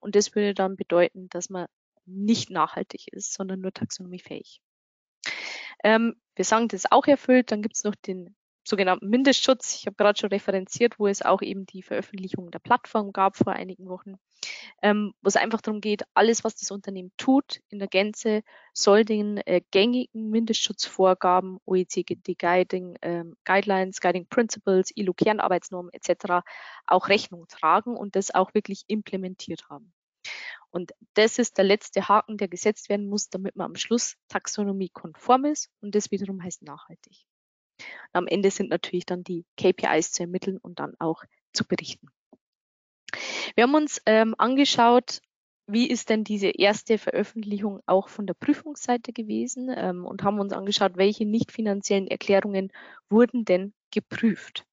Und 0.00 0.16
das 0.16 0.34
würde 0.34 0.54
dann 0.54 0.76
bedeuten, 0.76 1.28
dass 1.28 1.50
man 1.50 1.66
nicht 2.06 2.50
nachhaltig 2.50 3.08
ist, 3.08 3.34
sondern 3.34 3.60
nur 3.60 3.72
taxonomiefähig. 3.72 4.62
Ähm, 5.84 6.16
wir 6.34 6.44
sagen, 6.46 6.68
das 6.68 6.84
ist 6.84 6.92
auch 6.92 7.06
erfüllt. 7.06 7.52
Dann 7.52 7.60
gibt 7.60 7.76
es 7.76 7.84
noch 7.84 7.94
den 7.94 8.34
sogenannten 8.64 9.08
Mindestschutz. 9.08 9.74
Ich 9.74 9.86
habe 9.86 9.96
gerade 9.96 10.18
schon 10.18 10.30
referenziert, 10.30 10.98
wo 10.98 11.06
es 11.06 11.22
auch 11.22 11.42
eben 11.42 11.66
die 11.66 11.82
Veröffentlichung 11.82 12.50
der 12.50 12.58
Plattform 12.58 13.12
gab 13.12 13.36
vor 13.36 13.52
einigen 13.52 13.88
Wochen, 13.88 14.14
ähm, 14.82 15.12
wo 15.22 15.28
es 15.28 15.36
einfach 15.36 15.60
darum 15.60 15.80
geht, 15.80 16.02
alles, 16.14 16.44
was 16.44 16.56
das 16.56 16.70
Unternehmen 16.70 17.12
tut, 17.16 17.60
in 17.68 17.78
der 17.78 17.88
Gänze 17.88 18.42
soll 18.72 19.04
den 19.04 19.38
äh, 19.38 19.62
gängigen 19.70 20.30
Mindestschutzvorgaben, 20.30 21.58
OECD 21.66 22.34
Guiding 22.34 22.96
ähm, 23.02 23.36
Guidelines, 23.44 24.00
Guiding 24.00 24.26
Principles, 24.26 24.90
ILO 24.94 25.14
Kernarbeitsnormen 25.14 25.92
etc. 25.92 26.44
auch 26.86 27.08
Rechnung 27.08 27.46
tragen 27.48 27.96
und 27.96 28.16
das 28.16 28.34
auch 28.34 28.54
wirklich 28.54 28.84
implementiert 28.88 29.68
haben. 29.68 29.92
Und 30.70 30.92
das 31.14 31.38
ist 31.38 31.58
der 31.58 31.64
letzte 31.64 32.08
Haken, 32.08 32.36
der 32.36 32.48
gesetzt 32.48 32.88
werden 32.88 33.08
muss, 33.08 33.28
damit 33.28 33.56
man 33.56 33.66
am 33.66 33.76
Schluss 33.76 34.16
taxonomiekonform 34.28 35.46
ist. 35.46 35.68
Und 35.80 35.94
das 35.94 36.10
wiederum 36.10 36.42
heißt 36.42 36.62
nachhaltig. 36.62 37.26
Am 38.12 38.26
Ende 38.26 38.50
sind 38.50 38.70
natürlich 38.70 39.06
dann 39.06 39.24
die 39.24 39.44
KPIs 39.56 40.12
zu 40.12 40.22
ermitteln 40.22 40.58
und 40.58 40.80
dann 40.80 40.94
auch 40.98 41.24
zu 41.52 41.66
berichten. 41.66 42.08
Wir 43.54 43.64
haben 43.64 43.74
uns 43.74 44.00
ähm, 44.06 44.34
angeschaut, 44.38 45.20
wie 45.66 45.88
ist 45.88 46.10
denn 46.10 46.24
diese 46.24 46.48
erste 46.48 46.98
Veröffentlichung 46.98 47.80
auch 47.86 48.08
von 48.08 48.26
der 48.26 48.34
Prüfungsseite 48.34 49.12
gewesen 49.12 49.72
ähm, 49.74 50.04
und 50.04 50.22
haben 50.22 50.40
uns 50.40 50.52
angeschaut, 50.52 50.96
welche 50.96 51.26
nicht 51.26 51.52
finanziellen 51.52 52.08
Erklärungen 52.08 52.72
wurden 53.08 53.44
denn 53.44 53.72
geprüft. 53.90 54.64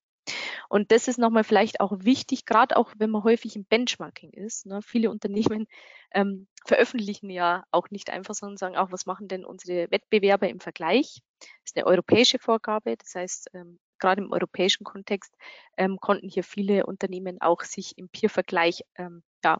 Und 0.69 0.91
das 0.91 1.07
ist 1.07 1.17
nochmal 1.17 1.43
vielleicht 1.43 1.79
auch 1.79 1.93
wichtig, 1.99 2.45
gerade 2.45 2.77
auch 2.77 2.93
wenn 2.97 3.09
man 3.09 3.23
häufig 3.23 3.55
im 3.55 3.65
Benchmarking 3.65 4.31
ist. 4.31 4.65
Ne? 4.65 4.81
Viele 4.81 5.09
Unternehmen 5.09 5.67
ähm, 6.13 6.47
veröffentlichen 6.65 7.29
ja 7.29 7.63
auch 7.71 7.89
nicht 7.89 8.09
einfach, 8.09 8.33
sondern 8.33 8.57
sagen 8.57 8.77
auch, 8.77 8.91
was 8.91 9.05
machen 9.05 9.27
denn 9.27 9.45
unsere 9.45 9.89
Wettbewerber 9.91 10.49
im 10.49 10.59
Vergleich? 10.59 11.21
Das 11.39 11.49
ist 11.65 11.77
eine 11.77 11.85
europäische 11.85 12.39
Vorgabe. 12.39 12.97
Das 12.97 13.15
heißt, 13.15 13.51
ähm, 13.53 13.79
gerade 13.99 14.21
im 14.21 14.31
europäischen 14.31 14.83
Kontext 14.83 15.33
ähm, 15.77 15.97
konnten 15.99 16.29
hier 16.29 16.43
viele 16.43 16.85
Unternehmen 16.85 17.41
auch 17.41 17.61
sich 17.61 17.97
im 17.97 18.09
Peer-Vergleich 18.09 18.83
ähm, 18.95 19.23
ja, 19.43 19.59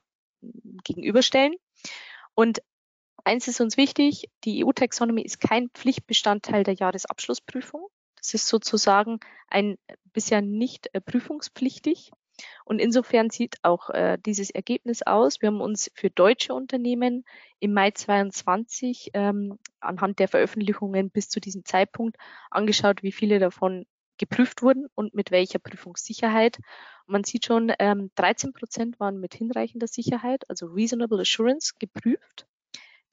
gegenüberstellen. 0.84 1.56
Und 2.34 2.62
eins 3.24 3.48
ist 3.48 3.62
uns 3.62 3.78
wichtig, 3.78 4.30
die 4.44 4.64
EU-Taxonomie 4.66 5.24
ist 5.24 5.40
kein 5.40 5.70
Pflichtbestandteil 5.70 6.64
der 6.64 6.76
Jahresabschlussprüfung. 6.76 7.88
Das 8.28 8.34
ist 8.34 8.48
sozusagen 8.50 9.22
ein 9.48 9.78
bisher 10.12 10.42
nicht 10.42 10.90
äh, 10.92 11.00
prüfungspflichtig. 11.00 12.12
Und 12.66 12.80
insofern 12.80 13.30
sieht 13.30 13.56
auch 13.62 13.90
äh, 13.90 14.18
dieses 14.18 14.50
Ergebnis 14.50 15.02
aus. 15.02 15.42
Wir 15.42 15.48
haben 15.48 15.62
uns 15.62 15.90
für 15.96 16.10
deutsche 16.10 16.54
Unternehmen 16.54 17.24
im 17.62 17.72
Mai 17.72 17.92
22 17.92 19.12
ähm, 19.14 19.58
anhand 19.80 20.20
der 20.20 20.28
Veröffentlichungen 20.28 21.10
bis 21.10 21.30
zu 21.30 21.40
diesem 21.40 21.64
Zeitpunkt 21.64 22.18
angeschaut, 22.52 23.02
wie 23.02 23.14
viele 23.14 23.40
davon 23.40 23.86
geprüft 24.18 24.62
wurden 24.62 24.88
und 24.94 25.14
mit 25.14 25.32
welcher 25.32 25.60
Prüfungssicherheit. 25.60 26.58
Und 27.06 27.14
man 27.14 27.24
sieht 27.24 27.46
schon, 27.46 27.72
ähm, 27.80 28.12
13 28.16 28.52
Prozent 28.52 29.00
waren 29.00 29.22
mit 29.22 29.36
hinreichender 29.36 29.88
Sicherheit, 29.88 30.44
also 30.50 30.66
Reasonable 30.66 31.22
Assurance, 31.22 31.76
geprüft. 31.80 32.46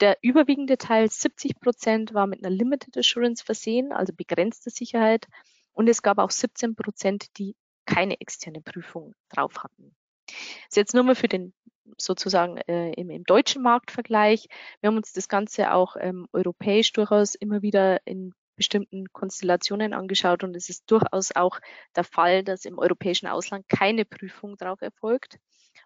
Der 0.01 0.19
überwiegende 0.23 0.77
Teil, 0.77 1.11
70 1.11 1.61
Prozent, 1.61 2.15
war 2.15 2.27
mit 2.27 2.45
einer 2.45 2.55
Limited 2.55 2.97
Assurance 2.97 3.45
versehen, 3.45 3.93
also 3.93 4.13
begrenzte 4.13 4.71
Sicherheit. 4.71 5.27
Und 5.73 5.89
es 5.89 6.03
gab 6.03 6.19
auch 6.19 6.31
17 6.31 6.75
Prozent, 6.75 7.39
die 7.39 7.57
keine 7.87 8.21
externe 8.21 8.61
Prüfung 8.61 9.15
drauf 9.29 9.63
hatten. 9.63 9.95
Das 10.27 10.37
ist 10.71 10.77
jetzt 10.77 10.95
nur 10.95 11.05
mal 11.05 11.15
für 11.15 11.29
den 11.29 11.53
sozusagen 11.99 12.57
äh, 12.57 12.93
im, 12.93 13.11
im, 13.11 13.25
deutschen 13.25 13.63
Marktvergleich. 13.63 14.49
Wir 14.81 14.89
haben 14.89 14.97
uns 14.97 15.13
das 15.13 15.29
Ganze 15.29 15.73
auch 15.73 15.97
ähm, 15.99 16.27
europäisch 16.33 16.93
durchaus 16.93 17.35
immer 17.35 17.63
wieder 17.63 18.05
in 18.07 18.33
bestimmten 18.57 19.13
Konstellationen 19.13 19.93
angeschaut 19.93 20.45
und 20.45 20.57
es 20.57 20.69
ist 20.69 20.85
durchaus 20.91 21.35
auch 21.35 21.61
der 21.97 22.05
Fall, 22.05 22.45
dass 22.45 22.65
im 22.65 22.79
europäischen 22.79 23.27
Ausland 23.27 23.69
keine 23.69 24.05
Prüfung 24.05 24.57
drauf 24.57 24.81
erfolgt 24.81 25.39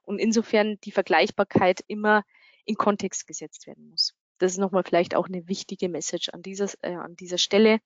und 0.03 0.19
insofern 0.19 0.79
die 0.85 0.93
Vergleichbarkeit 0.93 1.83
immer 1.87 2.23
in 2.69 2.77
Kontext 2.77 3.27
gesetzt 3.27 3.67
werden 3.67 3.89
muss. 3.89 4.15
Das 4.39 4.53
ist 4.53 4.59
nochmal 4.59 4.85
vielleicht 4.85 5.15
auch 5.15 5.27
eine 5.27 5.49
wichtige 5.49 5.89
Message 5.89 6.29
an 6.29 6.43
dieser, 6.43 6.69
äh, 6.83 6.95
an 6.95 7.17
dieser 7.17 7.39
Stelle. 7.39 7.81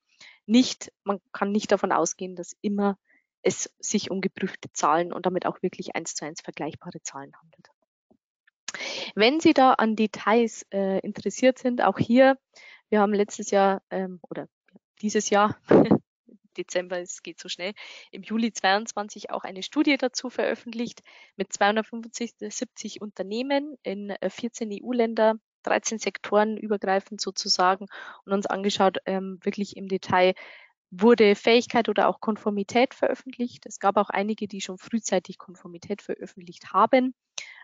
Nicht, 0.45 0.93
man 1.05 1.21
kann 1.33 1.53
nicht 1.53 1.71
davon 1.71 1.93
ausgehen, 1.93 2.35
dass 2.35 2.57
immer 2.61 2.99
es 3.43 3.73
sich 3.79 4.11
um 4.11 4.21
geprüfte 4.21 4.73
Zahlen 4.73 5.13
und 5.13 5.25
damit 5.25 5.47
auch 5.47 5.63
wirklich 5.63 5.95
eins 5.95 6.15
zu 6.15 6.25
eins 6.25 6.41
vergleichbare 6.43 7.01
Zahlen 7.03 7.33
handelt. 7.41 7.69
Wenn 9.15 9.41
Sie 9.41 9.53
da 9.53 9.75
an 9.75 9.97
Details 9.97 10.67
äh, 10.73 10.99
interessiert 11.01 11.59
sind, 11.59 11.83
auch 11.83 11.99
hier, 11.99 12.39
wir 12.89 13.01
haben 13.01 13.15
letztes 13.15 13.51
Jahr 13.51 13.83
ähm, 13.91 14.19
oder 14.29 14.49
dieses 15.01 15.31
Jahr, 15.31 15.57
Dezember, 16.53 17.01
es 17.01 17.23
geht 17.23 17.41
so 17.41 17.49
schnell, 17.49 17.73
im 18.11 18.23
Juli 18.23 18.53
22 18.53 19.31
auch 19.31 19.45
eine 19.45 19.63
Studie 19.63 19.97
dazu 19.97 20.31
veröffentlicht 20.31 21.03
mit 21.37 21.53
275 21.53 23.01
Unternehmen 23.01 23.77
in 23.83 24.15
14 24.27 24.71
äh, 24.71 24.81
EU-Länder, 24.83 25.35
13 25.65 25.99
Sektoren 25.99 26.57
übergreifend 26.57 27.21
sozusagen 27.21 27.87
und 28.25 28.33
uns 28.33 28.47
angeschaut, 28.47 28.99
ähm, 29.07 29.39
wirklich 29.43 29.77
im 29.77 29.89
Detail, 29.89 30.35
wurde 30.91 31.35
Fähigkeit 31.35 31.89
oder 31.89 32.09
auch 32.09 32.21
Konformität 32.21 32.95
veröffentlicht. 32.95 33.65
Es 33.65 33.81
gab 33.81 33.97
auch 33.97 34.11
einige, 34.11 34.47
die 34.47 34.61
schon 34.61 34.77
frühzeitig 34.77 35.39
Konformität 35.39 36.03
veröffentlicht 36.03 36.73
haben. 36.75 37.15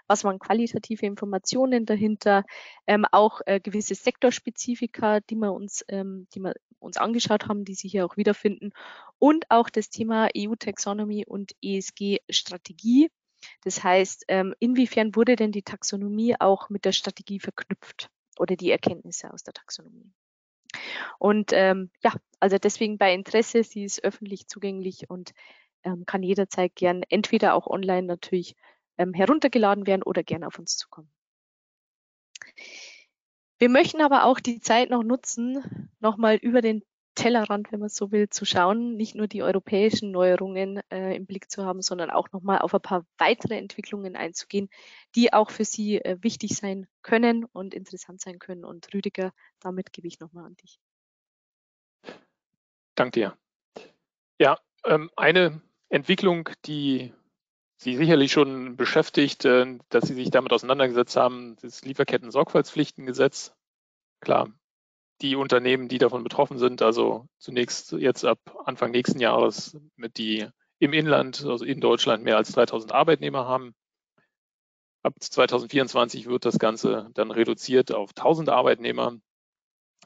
Was 0.09 0.25
waren 0.25 0.39
qualitative 0.39 1.07
Informationen 1.07 1.87
dahinter? 1.87 2.45
Ähm, 2.87 3.05
auch 3.13 3.41
äh, 3.47 3.61
gewisse 3.61 3.95
Sektorspezifika, 3.95 5.21
die 5.21 5.37
wir 5.37 5.53
uns, 5.53 5.85
ähm, 5.89 6.27
die 6.35 6.41
wir 6.41 6.55
uns 6.81 6.97
angeschaut 6.97 7.47
haben, 7.47 7.65
die 7.65 7.75
Sie 7.75 7.89
hier 7.89 8.07
auch 8.07 8.17
wiederfinden. 8.17 8.73
Und 9.19 9.51
auch 9.51 9.69
das 9.71 9.91
Thema 9.91 10.29
EU-Taxonomie 10.37 11.27
und 11.27 11.53
ESG-Strategie. 11.63 13.11
Das 13.63 13.85
heißt, 13.85 14.25
ähm, 14.29 14.55
inwiefern 14.59 15.15
wurde 15.15 15.37
denn 15.37 15.53
die 15.53 15.63
Taxonomie 15.63 16.35
auch 16.41 16.71
mit 16.71 16.85
der 16.85 16.93
Strategie 16.93 17.39
verknüpft 17.39 18.11
oder 18.39 18.57
die 18.57 18.71
Erkenntnisse 18.71 19.33
aus 19.33 19.43
der 19.43 19.55
Taxonomie? 19.55 20.13
Und 21.19 21.53
ähm, 21.53 21.91
ja, 22.03 22.13
also 22.41 22.59
deswegen 22.59 22.99
bei 22.99 23.15
Interesse, 23.15 23.65
sie 23.65 23.85
ist 23.85 24.05
öffentlich 24.05 24.49
zugänglich 24.49 25.09
und 25.09 25.33
ähm, 25.85 26.05
kann 26.07 26.23
jederzeit 26.23 26.75
gern 26.75 27.03
entweder 27.09 27.55
auch 27.55 27.67
online 27.67 28.07
natürlich 28.07 28.55
ähm, 28.99 29.15
heruntergeladen 29.15 29.87
werden 29.87 30.03
oder 30.03 30.23
gerne 30.23 30.47
auf 30.47 30.59
uns 30.59 30.77
zukommen. 30.77 31.11
Wir 33.59 33.69
möchten 33.69 34.01
aber 34.01 34.25
auch 34.25 34.39
die 34.39 34.61
Zeit 34.61 34.91
noch 34.91 35.03
nutzen, 35.03 35.91
nochmal 36.01 36.37
über 36.37 36.61
den 36.63 36.83
Tellerrand, 37.19 37.73
wenn 37.73 37.81
man 37.81 37.89
so 37.89 38.13
will, 38.13 38.29
zu 38.29 38.45
schauen, 38.45 38.97
nicht 38.97 39.17
nur 39.17 39.27
die 39.27 39.43
europäischen 39.43 40.13
Neuerungen 40.13 40.81
äh, 40.93 41.17
im 41.17 41.27
Blick 41.27 41.51
zu 41.51 41.65
haben, 41.65 41.83
sondern 41.83 42.11
auch 42.11 42.31
nochmal 42.31 42.59
auf 42.59 42.73
ein 42.75 42.81
paar 42.81 43.05
weitere 43.19 43.57
Entwicklungen 43.57 44.15
einzugehen, 44.15 44.69
die 45.17 45.33
auch 45.33 45.51
für 45.51 45.65
Sie 45.65 45.97
äh, 45.97 46.17
wichtig 46.21 46.55
sein 46.55 46.87
können 47.03 47.45
und 47.45 47.75
interessant 47.75 48.21
sein 48.21 48.39
können. 48.39 48.65
Und 48.65 48.95
Rüdiger, 48.95 49.33
damit 49.59 49.93
gebe 49.93 50.07
ich 50.07 50.21
nochmal 50.21 50.45
an 50.45 50.57
dich. 50.57 50.79
Danke 52.95 53.11
dir. 53.11 53.39
Ja, 54.39 54.59
ähm, 54.85 55.11
eine 55.17 55.61
Entwicklung, 55.89 56.49
die 56.67 57.13
Sie 57.81 57.97
sicherlich 57.97 58.33
schon 58.33 58.77
beschäftigt, 58.77 59.45
äh, 59.45 59.79
dass 59.89 60.09
Sie 60.09 60.15
sich 60.15 60.31
damit 60.31 60.53
auseinandergesetzt 60.53 61.17
haben, 61.17 61.57
das 61.63 61.85
Lieferketten-Sorgfaltspflichtengesetz. 61.85 63.55
Klar, 64.21 64.53
die 65.21 65.37
Unternehmen, 65.37 65.89
die 65.89 65.99
davon 65.99 66.25
betroffen 66.25 66.59
sind, 66.59 66.83
also 66.83 67.29
zunächst 67.39 67.93
jetzt 67.93 68.25
ab 68.25 68.41
Anfang 68.65 68.91
nächsten 68.91 69.21
Jahres 69.21 69.79
mit 69.95 70.19
die 70.19 70.49
im 70.81 70.93
Inland, 70.93 71.45
also 71.45 71.65
in 71.65 71.81
Deutschland 71.81 72.25
mehr 72.25 72.37
als 72.37 72.51
3000 72.53 72.93
Arbeitnehmer 72.93 73.47
haben. 73.47 73.75
Ab 75.05 75.15
2024 75.21 76.27
wird 76.27 76.45
das 76.45 76.59
Ganze 76.59 77.11
dann 77.15 77.31
reduziert 77.31 77.93
auf 77.93 78.11
1000 78.11 78.49
Arbeitnehmer. 78.49 79.17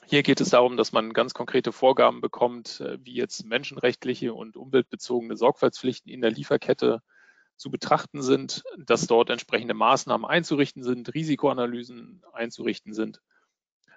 Hier 0.07 0.23
geht 0.23 0.43
es 0.43 0.51
darum, 0.51 0.77
dass 0.77 0.93
man 0.93 1.15
ganz 1.15 1.33
konkrete 1.33 1.73
Vorgaben 1.73 2.21
bekommt, 2.21 2.81
äh, 2.81 2.99
wie 3.03 3.15
jetzt 3.15 3.47
menschenrechtliche 3.47 4.35
und 4.35 4.59
umweltbezogene 4.59 5.39
Sorgfaltspflichten 5.39 6.13
in 6.13 6.21
der 6.21 6.33
Lieferkette 6.33 7.01
zu 7.63 7.71
betrachten 7.71 8.23
sind, 8.23 8.65
dass 8.77 9.07
dort 9.07 9.31
entsprechende 9.31 9.75
Maßnahmen 9.75 10.27
einzurichten 10.27 10.83
sind, 10.83 11.15
Risikoanalysen 11.15 12.23
einzurichten 12.33 12.93
sind 12.93 13.21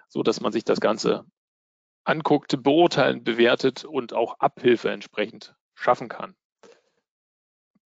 so 0.08 0.22
dass 0.22 0.40
man 0.40 0.52
sich 0.52 0.64
das 0.64 0.80
Ganze 0.80 1.24
anguckt, 2.04 2.62
beurteilen, 2.62 3.24
bewertet 3.24 3.84
und 3.84 4.12
auch 4.12 4.38
Abhilfe 4.38 4.90
entsprechend 4.90 5.54
schaffen 5.74 6.08
kann. 6.08 6.36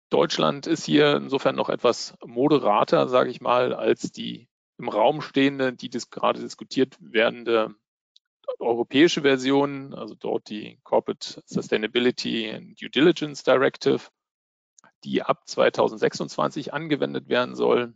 Deutschland 0.09 0.67
ist 0.67 0.85
hier 0.85 1.17
insofern 1.17 1.55
noch 1.55 1.69
etwas 1.69 2.15
moderater, 2.25 3.09
sage 3.09 3.29
ich 3.29 3.41
mal, 3.41 3.73
als 3.73 4.11
die 4.11 4.47
im 4.77 4.89
Raum 4.89 5.21
stehende, 5.21 5.73
die 5.73 5.89
das 5.89 6.09
gerade 6.09 6.39
diskutiert 6.39 6.97
werdende 6.99 7.75
europäische 8.59 9.21
Version, 9.21 9.93
also 9.93 10.15
dort 10.15 10.49
die 10.49 10.79
Corporate 10.83 11.43
Sustainability 11.45 12.49
and 12.49 12.81
Due 12.81 12.89
Diligence 12.89 13.43
Directive, 13.43 14.07
die 15.03 15.21
ab 15.23 15.47
2026 15.47 16.73
angewendet 16.73 17.29
werden 17.29 17.55
soll. 17.55 17.93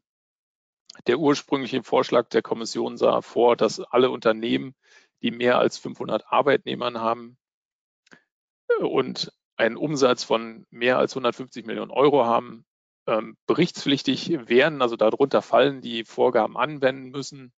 Der 1.07 1.19
ursprüngliche 1.19 1.83
Vorschlag 1.83 2.29
der 2.29 2.41
Kommission 2.41 2.97
sah 2.97 3.21
vor, 3.21 3.55
dass 3.55 3.79
alle 3.79 4.09
Unternehmen, 4.11 4.75
die 5.21 5.31
mehr 5.31 5.57
als 5.57 5.77
500 5.77 6.31
Arbeitnehmern 6.31 6.99
haben 6.99 7.37
und 8.79 9.31
einen 9.55 9.77
Umsatz 9.77 10.23
von 10.23 10.65
mehr 10.69 10.97
als 10.97 11.13
150 11.13 11.65
Millionen 11.65 11.91
Euro 11.91 12.25
haben, 12.25 12.65
ähm, 13.07 13.37
berichtspflichtig 13.45 14.47
werden, 14.49 14.81
also 14.81 14.95
darunter 14.95 15.41
fallen, 15.41 15.81
die 15.81 16.03
Vorgaben 16.03 16.57
anwenden 16.57 17.09
müssen. 17.09 17.53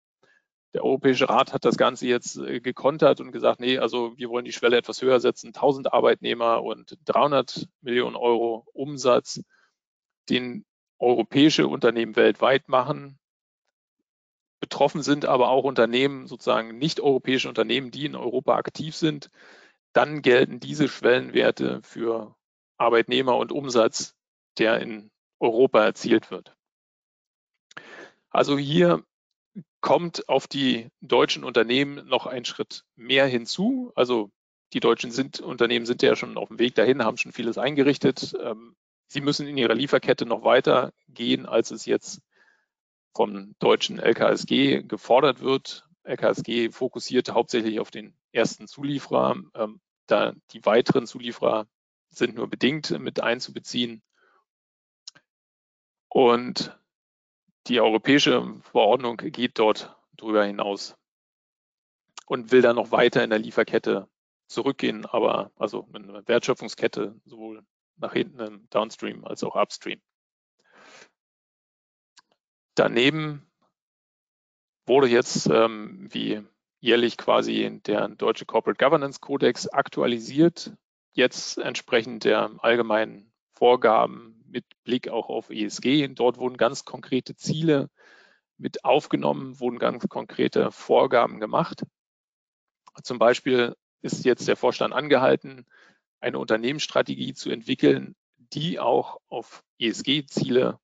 Der 0.75 0.85
Europäische 0.85 1.29
Rat 1.29 1.53
hat 1.53 1.64
das 1.64 1.77
Ganze 1.77 2.07
jetzt 2.07 2.39
äh, 2.39 2.61
gekontert 2.61 3.20
und 3.20 3.33
gesagt, 3.33 3.61
nee, 3.61 3.79
also 3.79 4.16
wir 4.16 4.31
wollen 4.31 4.45
die 4.45 4.53
Schwelle 4.53 4.79
etwas 4.79 5.03
höher 5.03 5.20
setzen, 5.20 5.49
1000 5.49 5.93
Arbeitnehmer 5.93 6.62
und 6.62 6.97
300 7.05 7.68
Millionen 7.83 8.16
Euro 8.16 8.66
Umsatz, 8.73 9.43
den 10.31 10.64
europäische 10.99 11.68
Unternehmen 11.68 12.16
weltweit 12.16 12.68
machen. 12.68 13.18
Betroffen 14.61 15.03
sind 15.03 15.27
aber 15.27 15.51
auch 15.51 15.64
Unternehmen, 15.64 16.27
sozusagen 16.27 16.79
nicht 16.79 17.01
europäische 17.01 17.49
Unternehmen, 17.49 17.91
die 17.91 18.07
in 18.07 18.14
Europa 18.14 18.55
aktiv 18.57 18.95
sind. 18.95 19.31
Dann 19.93 20.23
gelten 20.23 20.61
diese 20.61 20.89
Schwellenwerte 20.89 21.83
für 21.83 22.35
Arbeitnehmer 22.79 23.37
und 23.37 23.53
Umsatz, 23.53 24.14
der 24.59 24.81
in 24.81 25.11
Europa 25.41 25.85
erzielt 25.85 26.31
wird. 26.31 26.57
Also 28.31 28.57
hier 28.57 29.05
kommt 29.81 30.29
auf 30.29 30.47
die 30.47 30.89
deutschen 31.01 31.45
Unternehmen 31.45 32.07
noch 32.07 32.27
ein 32.27 32.45
Schritt 32.45 32.85
mehr 32.97 33.27
hinzu. 33.27 33.93
Also 33.95 34.31
die 34.73 34.81
deutschen 34.81 35.11
sind, 35.11 35.41
Unternehmen 35.41 35.87
sind 35.87 36.03
ja 36.03 36.17
schon 36.17 36.37
auf 36.39 36.49
dem 36.49 36.59
Weg 36.59 36.75
dahin, 36.75 37.05
haben 37.05 37.19
schon 37.19 37.33
vieles 37.33 37.59
eingerichtet. 37.59 38.35
Ähm, 38.41 38.75
sie 39.09 39.21
müssen 39.21 39.47
in 39.47 39.59
ihrer 39.59 39.75
Lieferkette 39.75 40.25
noch 40.25 40.45
weiter 40.45 40.93
gehen, 41.09 41.47
als 41.47 41.71
es 41.71 41.85
jetzt 41.85 42.23
vom 43.15 43.55
deutschen 43.59 43.99
LKSG 43.99 44.83
gefordert 44.83 45.41
wird. 45.41 45.87
LKSG 46.05 46.71
fokussiert 46.71 47.31
hauptsächlich 47.31 47.79
auf 47.79 47.91
den 47.91 48.17
ersten 48.33 48.67
Zulieferer, 48.67 49.37
ähm, 49.55 49.81
da 50.07 50.33
die 50.51 50.65
weiteren 50.65 51.07
Zulieferer 51.07 51.67
sind 52.11 52.35
nur 52.35 52.49
bedingt 52.49 52.99
mit 52.99 53.21
einzubeziehen. 53.21 54.03
Und 56.09 56.77
die 57.67 57.81
europäische 57.81 58.61
Verordnung 58.63 59.17
geht 59.17 59.59
dort 59.59 59.97
darüber 60.17 60.45
hinaus 60.45 60.97
und 62.27 62.51
will 62.53 62.63
dann 62.63 62.77
noch 62.77 62.91
weiter 62.91 63.23
in 63.23 63.31
der 63.31 63.39
Lieferkette 63.39 64.09
zurückgehen, 64.49 65.07
aber 65.07 65.51
also 65.57 65.89
in 65.95 66.13
der 66.13 66.27
Wertschöpfungskette 66.27 67.21
sowohl 67.25 67.65
nach 67.97 68.13
hinten 68.13 68.41
im 68.41 68.69
Downstream 68.71 69.25
als 69.25 69.45
auch 69.45 69.55
Upstream. 69.55 70.01
Daneben 72.75 73.51
wurde 74.87 75.09
jetzt 75.09 75.47
ähm, 75.47 76.09
wie 76.11 76.43
jährlich 76.81 77.17
quasi 77.17 77.81
der 77.85 78.09
deutsche 78.09 78.45
Corporate 78.47 78.83
Governance 78.83 79.21
Codex 79.21 79.69
aktualisiert. 79.69 80.73
jetzt 81.15 81.59
entsprechend 81.59 82.25
der 82.25 82.51
allgemeinen 82.59 83.31
Vorgaben 83.53 84.32
mit 84.53 84.65
Blick 84.85 85.09
auch 85.09 85.29
auf 85.29 85.51
ESG. 85.51 86.07
Dort 86.09 86.39
wurden 86.39 86.57
ganz 86.57 86.85
konkrete 86.85 87.35
Ziele 87.35 87.91
mit 88.59 88.85
aufgenommen, 88.85 89.59
wurden 89.59 89.79
ganz 89.79 90.07
konkrete 90.09 90.71
Vorgaben 90.71 91.41
gemacht. 91.41 91.83
Zum 93.03 93.19
Beispiel 93.19 93.75
ist 94.03 94.25
jetzt 94.25 94.47
der 94.47 94.57
Vorstand 94.57 94.95
angehalten, 94.95 95.67
eine 96.21 96.39
Unternehmensstrategie 96.39 97.35
zu 97.35 97.51
entwickeln, 97.51 98.15
die 98.37 98.79
auch 98.79 99.19
auf 99.29 99.65
ESG-Ziele 99.79 100.79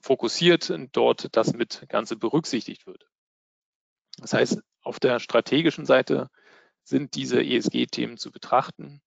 fokussiert 0.00 0.70
und 0.70 0.94
dort 0.96 1.34
das 1.36 1.54
mit 1.54 1.86
Ganze 1.88 2.16
berücksichtigt 2.16 2.86
wird. 2.86 3.08
Das 4.18 4.32
heißt, 4.32 4.60
auf 4.82 5.00
der 5.00 5.20
strategischen 5.20 5.86
Seite 5.86 6.28
sind 6.82 7.14
diese 7.14 7.42
ESG-Themen 7.42 8.16
zu 8.16 8.30
betrachten. 8.30 9.00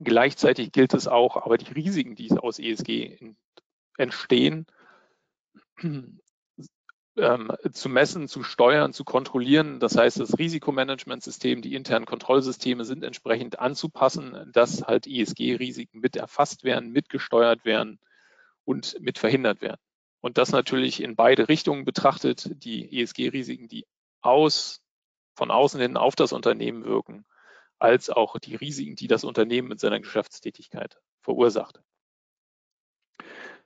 Gleichzeitig 0.00 0.72
gilt 0.72 0.94
es 0.94 1.08
auch, 1.08 1.36
aber 1.36 1.58
die 1.58 1.72
Risiken, 1.72 2.14
die 2.14 2.30
aus 2.32 2.58
ESG 2.58 3.18
entstehen, 3.96 4.66
ähm, 7.16 7.52
zu 7.72 7.88
messen, 7.88 8.28
zu 8.28 8.44
steuern, 8.44 8.92
zu 8.92 9.04
kontrollieren. 9.04 9.80
Das 9.80 9.96
heißt, 9.96 10.20
das 10.20 10.38
Risikomanagementsystem, 10.38 11.62
die 11.62 11.74
internen 11.74 12.06
Kontrollsysteme 12.06 12.84
sind 12.84 13.02
entsprechend 13.02 13.58
anzupassen, 13.58 14.50
dass 14.52 14.82
halt 14.82 15.06
ESG-Risiken 15.06 16.00
mit 16.00 16.16
erfasst 16.16 16.62
werden, 16.62 16.92
mitgesteuert 16.92 17.64
werden 17.64 17.98
und 18.64 19.00
mit 19.00 19.18
verhindert 19.18 19.60
werden. 19.60 19.80
Und 20.20 20.38
das 20.38 20.52
natürlich 20.52 21.02
in 21.02 21.16
beide 21.16 21.48
Richtungen 21.48 21.84
betrachtet, 21.84 22.62
die 22.62 23.00
ESG-Risiken, 23.00 23.68
die 23.68 23.86
aus, 24.20 24.80
von 25.34 25.50
außen 25.50 25.80
hin 25.80 25.96
auf 25.96 26.14
das 26.14 26.32
Unternehmen 26.32 26.84
wirken, 26.84 27.24
als 27.78 28.10
auch 28.10 28.38
die 28.38 28.54
Risiken, 28.54 28.96
die 28.96 29.06
das 29.06 29.24
Unternehmen 29.24 29.68
mit 29.68 29.80
seiner 29.80 30.00
Geschäftstätigkeit 30.00 31.00
verursacht. 31.22 31.80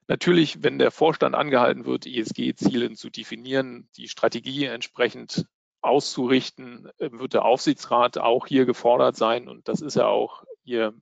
Natürlich, 0.08 0.62
wenn 0.62 0.78
der 0.78 0.90
Vorstand 0.90 1.34
angehalten 1.34 1.86
wird, 1.86 2.06
ESG-Ziele 2.06 2.92
zu 2.92 3.08
definieren, 3.08 3.88
die 3.96 4.08
Strategie 4.08 4.64
entsprechend 4.64 5.46
auszurichten, 5.80 6.90
wird 6.98 7.34
der 7.34 7.44
Aufsichtsrat 7.44 8.18
auch 8.18 8.46
hier 8.46 8.66
gefordert 8.66 9.16
sein. 9.16 9.48
Und 9.48 9.68
das 9.68 9.80
ist 9.80 9.96
ja 9.96 10.06
auch 10.06 10.44
hier, 10.64 10.94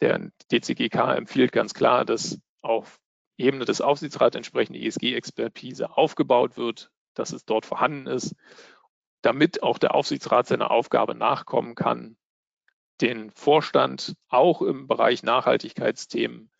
der 0.00 0.30
DCGK 0.52 1.16
empfiehlt 1.16 1.52
ganz 1.52 1.74
klar, 1.74 2.04
dass 2.04 2.38
auf 2.62 3.00
Ebene 3.36 3.64
des 3.64 3.80
Aufsichtsrats 3.80 4.36
entsprechende 4.36 4.80
ESG-Expertise 4.80 5.96
aufgebaut 5.96 6.56
wird, 6.56 6.90
dass 7.14 7.32
es 7.32 7.44
dort 7.44 7.66
vorhanden 7.66 8.06
ist, 8.06 8.34
damit 9.22 9.62
auch 9.62 9.78
der 9.78 9.94
Aufsichtsrat 9.94 10.46
seiner 10.46 10.70
Aufgabe 10.70 11.14
nachkommen 11.14 11.74
kann, 11.74 12.16
den 13.00 13.30
Vorstand 13.30 14.16
auch 14.28 14.62
im 14.62 14.86
Bereich 14.86 15.22
Nachhaltigkeitsthemen 15.22 16.50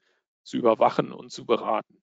zu 0.45 0.57
überwachen 0.57 1.13
und 1.13 1.31
zu 1.31 1.47
beraten. 1.47 2.03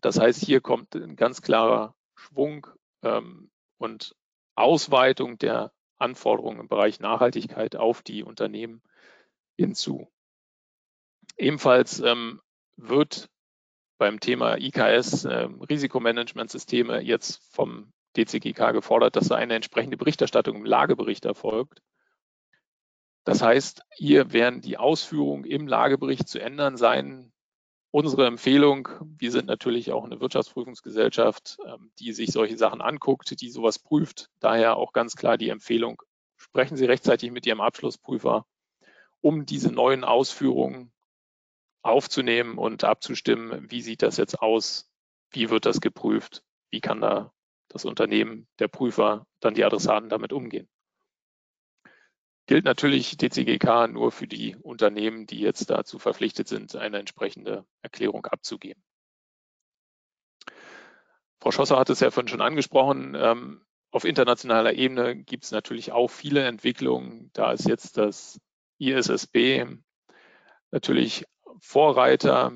Das 0.00 0.18
heißt, 0.18 0.44
hier 0.44 0.60
kommt 0.60 0.94
ein 0.94 1.16
ganz 1.16 1.42
klarer 1.42 1.94
Schwung 2.16 2.66
ähm, 3.02 3.50
und 3.78 4.16
Ausweitung 4.56 5.38
der 5.38 5.72
Anforderungen 5.96 6.60
im 6.60 6.68
Bereich 6.68 7.00
Nachhaltigkeit 7.00 7.76
auf 7.76 8.02
die 8.02 8.24
Unternehmen 8.24 8.82
hinzu. 9.56 10.10
Ebenfalls 11.36 12.00
ähm, 12.00 12.40
wird 12.76 13.28
beim 13.98 14.20
Thema 14.20 14.56
IKS 14.58 15.24
äh, 15.24 15.48
Risikomanagementsysteme 15.68 17.00
jetzt 17.00 17.40
vom 17.54 17.92
DCGK 18.16 18.72
gefordert, 18.72 19.16
dass 19.16 19.28
da 19.28 19.36
eine 19.36 19.54
entsprechende 19.54 19.96
Berichterstattung 19.96 20.56
im 20.56 20.64
Lagebericht 20.64 21.24
erfolgt. 21.24 21.82
Das 23.24 23.42
heißt, 23.42 23.82
hier 23.94 24.32
werden 24.32 24.60
die 24.60 24.76
Ausführungen 24.76 25.44
im 25.44 25.66
Lagebericht 25.66 26.28
zu 26.28 26.40
ändern 26.40 26.76
sein. 26.76 27.32
Unsere 27.90 28.26
Empfehlung, 28.26 28.88
wir 29.18 29.30
sind 29.30 29.46
natürlich 29.46 29.92
auch 29.92 30.04
eine 30.04 30.20
Wirtschaftsprüfungsgesellschaft, 30.20 31.58
ähm, 31.66 31.90
die 31.98 32.12
sich 32.12 32.32
solche 32.32 32.58
Sachen 32.58 32.80
anguckt, 32.80 33.40
die 33.40 33.50
sowas 33.50 33.78
prüft. 33.78 34.30
Daher 34.40 34.76
auch 34.76 34.92
ganz 34.92 35.16
klar 35.16 35.38
die 35.38 35.48
Empfehlung, 35.48 36.02
sprechen 36.36 36.76
Sie 36.76 36.84
rechtzeitig 36.84 37.30
mit 37.30 37.46
Ihrem 37.46 37.60
Abschlussprüfer, 37.60 38.46
um 39.20 39.46
diese 39.46 39.72
neuen 39.72 40.04
Ausführungen 40.04 40.92
aufzunehmen 41.82 42.58
und 42.58 42.82
abzustimmen, 42.84 43.70
wie 43.70 43.80
sieht 43.80 44.02
das 44.02 44.16
jetzt 44.16 44.40
aus, 44.40 44.90
wie 45.30 45.50
wird 45.50 45.66
das 45.66 45.80
geprüft, 45.80 46.42
wie 46.70 46.80
kann 46.80 47.00
da 47.00 47.32
das 47.74 47.84
Unternehmen, 47.84 48.48
der 48.58 48.68
Prüfer, 48.68 49.26
dann 49.40 49.54
die 49.54 49.64
Adressaten 49.64 50.08
damit 50.08 50.32
umgehen 50.32 50.68
gilt 52.46 52.64
natürlich 52.64 53.16
DCGK 53.16 53.88
nur 53.88 54.12
für 54.12 54.26
die 54.26 54.56
Unternehmen, 54.56 55.26
die 55.26 55.40
jetzt 55.40 55.70
dazu 55.70 55.98
verpflichtet 55.98 56.48
sind, 56.48 56.76
eine 56.76 56.98
entsprechende 56.98 57.64
Erklärung 57.82 58.26
abzugeben. 58.26 58.82
Frau 61.40 61.50
Schosser 61.50 61.78
hat 61.78 61.90
es 61.90 62.00
ja 62.00 62.10
vorhin 62.10 62.28
schon 62.28 62.40
angesprochen. 62.40 63.14
Ähm, 63.16 63.64
auf 63.90 64.04
internationaler 64.04 64.74
Ebene 64.74 65.16
gibt 65.16 65.44
es 65.44 65.52
natürlich 65.52 65.92
auch 65.92 66.08
viele 66.08 66.44
Entwicklungen. 66.44 67.30
Da 67.32 67.52
ist 67.52 67.66
jetzt 67.66 67.96
das 67.96 68.40
ISSB 68.78 69.66
natürlich 70.70 71.24
Vorreiter. 71.60 72.52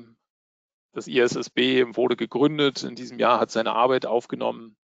Das 0.91 1.07
ISSB 1.07 1.95
wurde 1.95 2.15
gegründet. 2.15 2.83
In 2.83 2.95
diesem 2.95 3.19
Jahr 3.19 3.39
hat 3.39 3.51
seine 3.51 3.73
Arbeit 3.73 4.05
aufgenommen, 4.05 4.75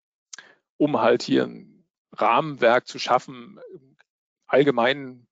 um 0.77 0.99
halt 0.99 1.23
hier 1.23 1.45
ein 1.45 1.85
Rahmenwerk 2.11 2.87
zu 2.87 2.99
schaffen, 2.99 3.59
allgemeinen 4.47 5.27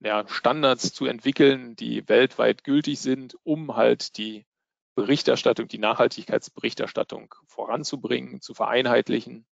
ja, 0.00 0.26
Standards 0.28 0.92
zu 0.92 1.06
entwickeln, 1.06 1.76
die 1.76 2.08
weltweit 2.08 2.64
gültig 2.64 3.00
sind, 3.00 3.36
um 3.42 3.76
halt 3.76 4.16
die 4.16 4.46
Berichterstattung, 4.94 5.68
die 5.68 5.78
Nachhaltigkeitsberichterstattung 5.78 7.34
voranzubringen, 7.46 8.40
zu 8.40 8.54
vereinheitlichen. 8.54 9.46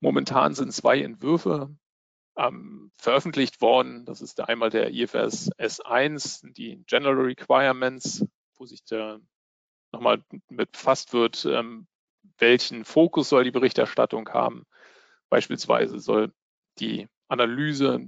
Momentan 0.00 0.54
sind 0.54 0.72
zwei 0.72 1.00
Entwürfe 1.00 1.74
ähm, 2.36 2.92
veröffentlicht 2.98 3.60
worden. 3.60 4.04
Das 4.04 4.20
ist 4.20 4.40
einmal 4.40 4.70
der 4.70 4.92
IFRS 4.92 5.50
S1, 5.52 6.52
die 6.52 6.84
General 6.86 7.14
Requirements, 7.14 8.24
wo 8.56 8.66
sich 8.66 8.84
da 8.84 9.18
nochmal 9.92 10.22
mit 10.48 10.72
befasst 10.72 11.12
wird, 11.12 11.44
ähm, 11.46 11.86
welchen 12.38 12.84
Fokus 12.84 13.28
soll 13.28 13.44
die 13.44 13.50
Berichterstattung 13.50 14.28
haben. 14.30 14.66
Beispielsweise 15.28 15.98
soll 15.98 16.32
die 16.78 17.08
Analyse 17.28 18.00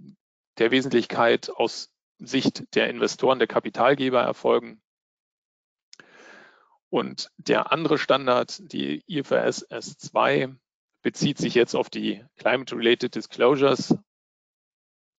der 0.58 0.70
Wesentlichkeit 0.70 1.50
aus 1.50 1.90
Sicht 2.18 2.74
der 2.74 2.90
Investoren, 2.90 3.38
der 3.38 3.48
Kapitalgeber 3.48 4.20
erfolgen. 4.20 4.82
Und 6.90 7.30
der 7.36 7.70
andere 7.70 7.98
Standard, 7.98 8.72
die 8.72 9.02
IFRS 9.06 9.70
S2, 9.70 10.56
bezieht 11.02 11.38
sich 11.38 11.54
jetzt 11.54 11.74
auf 11.74 11.90
die 11.90 12.24
Climate-Related 12.38 13.14
Disclosures. 13.14 13.94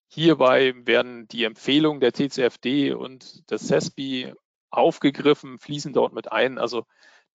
Hierbei 0.07 0.73
werden 0.85 1.27
die 1.27 1.43
Empfehlungen 1.43 2.01
der 2.01 2.11
TCFD 2.11 2.93
und 2.93 3.49
des 3.51 3.67
CESPI 3.67 4.33
aufgegriffen, 4.71 5.59
fließen 5.59 5.93
dort 5.93 6.13
mit 6.13 6.31
ein. 6.31 6.57
Also 6.57 6.85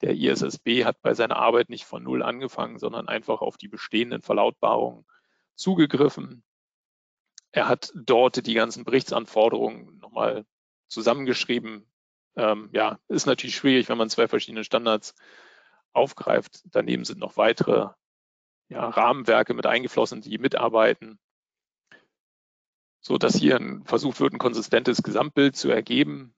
der 0.05 0.15
ISSB 0.15 0.85
hat 0.85 1.01
bei 1.03 1.15
seiner 1.15 1.37
Arbeit 1.37 1.71
nicht 1.71 1.85
von 1.85 2.03
Null 2.03 2.23
angefangen, 2.23 2.79
sondern 2.79 3.09
einfach 3.09 3.41
auf 3.41 3.57
die 3.57 3.69
bestehenden 3.69 4.23
Verlautbarungen 4.23 5.05
zugegriffen 5.57 6.45
er 7.55 7.69
hat 7.69 7.93
dort 7.95 8.47
die 8.47 8.55
ganzen 8.55 8.85
Berichtsanforderungen 8.85 9.99
nochmal 10.01 10.45
zusammengeschrieben. 10.89 11.89
Ähm, 12.37 12.69
ja, 12.73 12.99
ist 13.07 13.27
natürlich 13.27 13.55
schwierig, 13.55 13.89
wenn 13.89 13.97
man 13.97 14.11
zwei 14.11 14.27
verschiedene 14.27 14.65
Standards 14.65 15.15
aufgreift. 15.93 16.63
Daneben 16.65 17.05
sind 17.05 17.21
noch 17.21 17.37
weitere 17.37 17.91
ja, 18.69 18.89
Rahmenwerke 18.89 19.55
mit 19.55 19.67
eingeflossen, 19.67 20.21
die 20.21 20.37
mitarbeiten, 20.39 21.21
so 23.01 23.19
dass 23.19 23.37
hier 23.37 23.81
versucht 23.85 24.19
wird, 24.19 24.33
ein 24.33 24.39
konsistentes 24.41 25.05
Gesamtbild 25.05 25.55
zu 25.55 25.71
ergeben. 25.71 26.35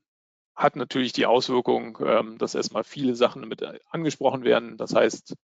Hat 0.56 0.74
natürlich 0.74 1.12
die 1.12 1.26
Auswirkung, 1.26 1.98
ähm, 2.04 2.38
dass 2.38 2.54
erstmal 2.54 2.82
viele 2.82 3.14
Sachen 3.14 3.46
mit 3.46 3.62
angesprochen 3.90 4.42
werden. 4.42 4.78
Das 4.78 4.94
heißt, 4.94 5.34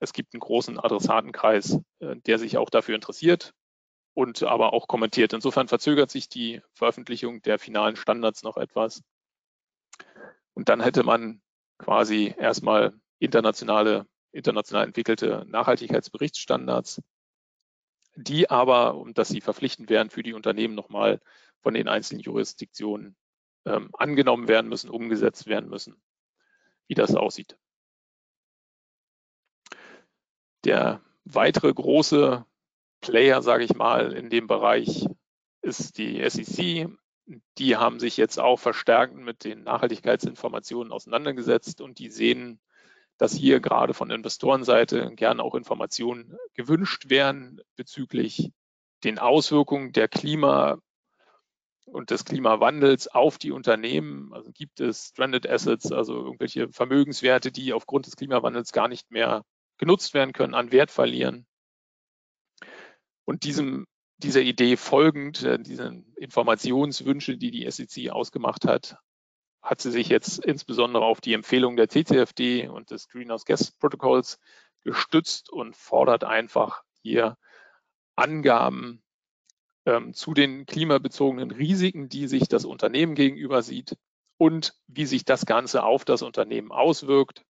es 0.00 0.12
gibt 0.12 0.34
einen 0.34 0.40
großen 0.40 0.78
Adressatenkreis, 0.78 1.80
äh, 2.00 2.16
der 2.26 2.38
sich 2.38 2.58
auch 2.58 2.70
dafür 2.70 2.94
interessiert, 2.94 3.54
und 4.14 4.42
aber 4.42 4.72
auch 4.72 4.88
kommentiert. 4.88 5.32
Insofern 5.32 5.68
verzögert 5.68 6.10
sich 6.10 6.28
die 6.28 6.60
Veröffentlichung 6.74 7.40
der 7.42 7.58
finalen 7.58 7.96
Standards 7.96 8.42
noch 8.42 8.56
etwas. 8.56 9.02
Und 10.54 10.68
dann 10.68 10.80
hätte 10.80 11.04
man 11.04 11.40
quasi 11.78 12.34
erstmal 12.36 12.92
internationale, 13.20 14.06
international 14.32 14.84
entwickelte 14.84 15.46
Nachhaltigkeitsberichtsstandards, 15.48 17.00
die 18.16 18.50
aber, 18.50 18.96
und 18.96 19.18
dass 19.18 19.28
sie 19.28 19.40
verpflichtend 19.40 19.88
wären 19.88 20.10
für 20.10 20.24
die 20.24 20.34
Unternehmen 20.34 20.74
nochmal 20.74 21.20
von 21.62 21.74
den 21.74 21.86
einzelnen 21.86 22.20
Jurisdiktionen 22.20 23.16
ähm, 23.68 23.90
angenommen 23.92 24.48
werden 24.48 24.68
müssen, 24.68 24.90
umgesetzt 24.90 25.46
werden 25.46 25.68
müssen, 25.68 26.00
wie 26.86 26.94
das 26.94 27.14
aussieht. 27.14 27.56
Der 30.64 31.00
weitere 31.24 31.72
große 31.72 32.44
Player, 33.00 33.42
sage 33.42 33.64
ich 33.64 33.74
mal, 33.74 34.12
in 34.12 34.30
dem 34.30 34.46
Bereich 34.46 35.06
ist 35.62 35.98
die 35.98 36.28
SEC. 36.28 36.88
Die 37.58 37.76
haben 37.76 38.00
sich 38.00 38.16
jetzt 38.16 38.40
auch 38.40 38.58
verstärkt 38.58 39.14
mit 39.14 39.44
den 39.44 39.62
Nachhaltigkeitsinformationen 39.62 40.92
auseinandergesetzt 40.92 41.80
und 41.80 41.98
die 41.98 42.10
sehen, 42.10 42.60
dass 43.18 43.34
hier 43.34 43.60
gerade 43.60 43.94
von 43.94 44.10
Investorenseite 44.10 45.14
gerne 45.14 45.42
auch 45.42 45.54
Informationen 45.54 46.36
gewünscht 46.54 47.10
werden 47.10 47.60
bezüglich 47.76 48.52
den 49.04 49.18
Auswirkungen 49.18 49.92
der 49.92 50.08
Klima 50.08 50.78
und 51.92 52.10
des 52.10 52.24
Klimawandels 52.24 53.08
auf 53.08 53.38
die 53.38 53.50
Unternehmen. 53.50 54.32
Also 54.32 54.50
gibt 54.52 54.80
es 54.80 55.08
Stranded 55.08 55.48
Assets, 55.48 55.92
also 55.92 56.14
irgendwelche 56.14 56.68
Vermögenswerte, 56.70 57.50
die 57.50 57.72
aufgrund 57.72 58.06
des 58.06 58.16
Klimawandels 58.16 58.72
gar 58.72 58.88
nicht 58.88 59.10
mehr 59.10 59.44
genutzt 59.78 60.14
werden 60.14 60.32
können, 60.32 60.54
an 60.54 60.72
Wert 60.72 60.90
verlieren. 60.90 61.46
Und 63.24 63.44
diesem, 63.44 63.86
dieser 64.18 64.40
Idee 64.40 64.76
folgend, 64.76 65.42
äh, 65.42 65.58
diesen 65.58 66.14
Informationswünsche, 66.16 67.36
die 67.36 67.50
die 67.50 67.70
SEC 67.70 68.10
ausgemacht 68.10 68.66
hat, 68.66 68.96
hat 69.62 69.80
sie 69.80 69.90
sich 69.90 70.08
jetzt 70.08 70.44
insbesondere 70.44 71.04
auf 71.04 71.20
die 71.20 71.34
Empfehlung 71.34 71.76
der 71.76 71.88
TCFD 71.88 72.68
und 72.68 72.90
des 72.90 73.08
Greenhouse 73.08 73.44
Gas 73.44 73.72
Protocols 73.72 74.38
gestützt 74.82 75.50
und 75.50 75.76
fordert 75.76 76.24
einfach 76.24 76.82
hier 77.02 77.36
Angaben 78.16 79.02
ähm, 79.88 80.12
zu 80.12 80.34
den 80.34 80.66
klimabezogenen 80.66 81.50
Risiken, 81.50 82.10
die 82.10 82.28
sich 82.28 82.46
das 82.46 82.66
Unternehmen 82.66 83.14
gegenüber 83.14 83.62
sieht 83.62 83.96
und 84.36 84.74
wie 84.86 85.06
sich 85.06 85.24
das 85.24 85.46
Ganze 85.46 85.82
auf 85.82 86.04
das 86.04 86.20
Unternehmen 86.20 86.70
auswirkt. 86.70 87.44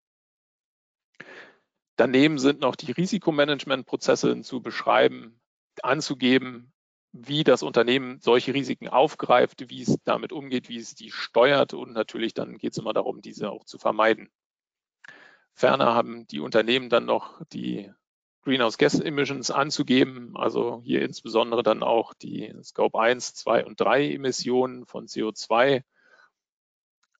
Daneben 1.97 2.39
sind 2.39 2.61
noch 2.61 2.77
die 2.77 2.93
Risikomanagementprozesse 2.93 4.41
zu 4.41 4.61
beschreiben, 4.61 5.41
anzugeben, 5.83 6.71
wie 7.11 7.43
das 7.43 7.61
Unternehmen 7.61 8.21
solche 8.21 8.53
Risiken 8.53 8.87
aufgreift, 8.87 9.69
wie 9.69 9.81
es 9.81 9.97
damit 10.05 10.31
umgeht, 10.31 10.69
wie 10.69 10.77
es 10.77 10.95
die 10.95 11.11
steuert 11.11 11.73
und 11.73 11.91
natürlich 11.91 12.33
dann 12.33 12.57
geht 12.57 12.71
es 12.71 12.77
immer 12.77 12.93
darum, 12.93 13.21
diese 13.21 13.51
auch 13.51 13.65
zu 13.65 13.77
vermeiden. 13.77 14.29
Ferner 15.55 15.93
haben 15.93 16.25
die 16.27 16.39
Unternehmen 16.39 16.89
dann 16.89 17.05
noch 17.05 17.41
die 17.51 17.91
Greenhouse 18.49 18.79
Gas 18.79 18.99
Emissions 18.99 19.51
anzugeben, 19.51 20.35
also 20.35 20.81
hier 20.83 21.03
insbesondere 21.03 21.61
dann 21.61 21.83
auch 21.83 22.15
die 22.15 22.51
Scope 22.63 22.99
1, 22.99 23.35
2 23.35 23.63
und 23.63 23.79
3 23.79 24.13
Emissionen 24.13 24.87
von 24.87 25.05
CO2. 25.05 25.83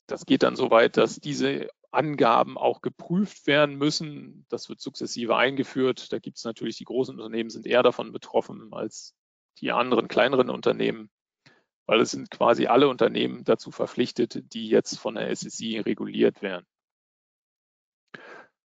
Das 0.08 0.26
geht 0.26 0.42
dann 0.42 0.56
so 0.56 0.72
weit, 0.72 0.98
dass 0.98 1.20
diese 1.20 1.70
Angaben 1.92 2.58
auch 2.58 2.82
geprüft 2.82 3.46
werden 3.46 3.76
müssen. 3.76 4.48
Das 4.50 4.70
wird 4.70 4.82
sukzessive 4.82 5.36
eingeführt. 5.36 6.12
Da 6.12 6.18
gibt 6.18 6.38
es 6.38 6.46
natürlich, 6.46 6.78
die 6.78 6.86
großen 6.86 7.14
Unternehmen 7.14 7.52
sind 7.52 7.68
eher 7.68 7.84
davon 7.84 8.12
betroffen 8.12 8.70
als 8.74 9.14
die 9.60 9.72
anderen 9.72 10.08
kleineren 10.08 10.50
Unternehmen, 10.50 11.12
weil 11.86 12.02
es 12.02 12.10
sind 12.10 12.32
quasi 12.32 12.66
alle 12.66 12.90
Unternehmen 12.90 13.44
dazu 13.44 13.70
verpflichtet, 13.70 14.52
die 14.54 14.68
jetzt 14.68 14.98
von 14.98 15.14
der 15.14 15.36
SEC 15.36 15.86
reguliert 15.86 16.42
werden. 16.42 16.66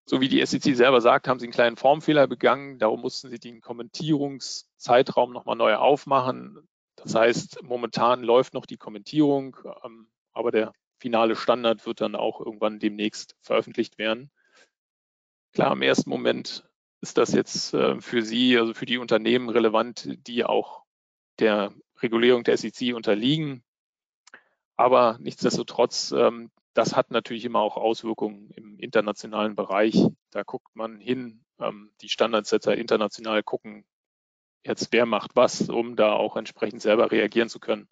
So 0.07 0.21
wie 0.21 0.29
die 0.29 0.45
SEC 0.45 0.77
selber 0.77 1.01
sagt, 1.01 1.29
haben 1.29 1.39
sie 1.39 1.47
einen 1.47 1.53
kleinen 1.53 1.77
Formfehler 1.77 2.27
begangen. 2.27 2.79
Darum 2.79 3.01
mussten 3.01 3.31
sie 3.31 3.39
den 3.39 3.61
Kommentierungszeitraum 3.61 5.33
nochmal 5.33 5.57
neu 5.57 5.77
aufmachen. 5.77 6.69
Das 6.97 7.15
heißt, 7.15 7.63
momentan 7.63 8.23
läuft 8.23 8.55
noch 8.55 8.67
die 8.67 8.77
Kommentierung, 8.77 9.57
ähm, 9.85 10.09
aber 10.33 10.51
der 10.51 10.73
finale 10.99 11.37
Standard 11.37 11.87
wird 11.87 12.01
dann 12.01 12.17
auch 12.17 12.41
irgendwann 12.41 12.79
demnächst 12.79 13.37
veröffentlicht 13.41 13.99
werden. 13.99 14.31
Klar, 15.53 15.73
im 15.73 15.83
ersten 15.83 16.11
Moment 16.11 16.69
ist 17.01 17.19
das 17.19 17.33
jetzt 17.33 17.75
äh, 17.75 18.01
für 18.01 18.23
Sie, 18.23 18.59
also 18.59 18.75
für 18.75 18.87
die 18.87 18.99
Unternehmen 18.99 19.49
relevant, 19.49 20.09
die 20.27 20.45
auch 20.45 20.85
der 21.39 21.75
Regulierung 22.01 22.45
der 22.45 22.57
SEC 22.57 22.95
unterliegen. 22.95 23.63
Aber 24.77 25.19
nichtsdestotrotz, 25.21 26.13
ähm, 26.13 26.51
das 26.75 26.97
hat 26.97 27.11
natürlich 27.11 27.45
immer 27.45 27.61
auch 27.61 27.77
Auswirkungen 27.77 28.51
im 28.51 28.79
internationalen 28.79 29.55
Bereich. 29.55 30.07
Da 30.31 30.43
guckt 30.43 30.75
man 30.75 30.99
hin, 31.01 31.45
ähm, 31.61 31.93
die 32.01 32.09
Standardsetter 32.09 32.77
international 32.77 33.43
gucken 33.43 33.85
jetzt, 34.65 34.93
wer 34.93 35.07
macht 35.07 35.37
was, 35.37 35.69
um 35.69 35.95
da 35.97 36.13
auch 36.13 36.37
entsprechend 36.37 36.83
selber 36.83 37.11
reagieren 37.11 37.49
zu 37.49 37.61
können. 37.61 37.89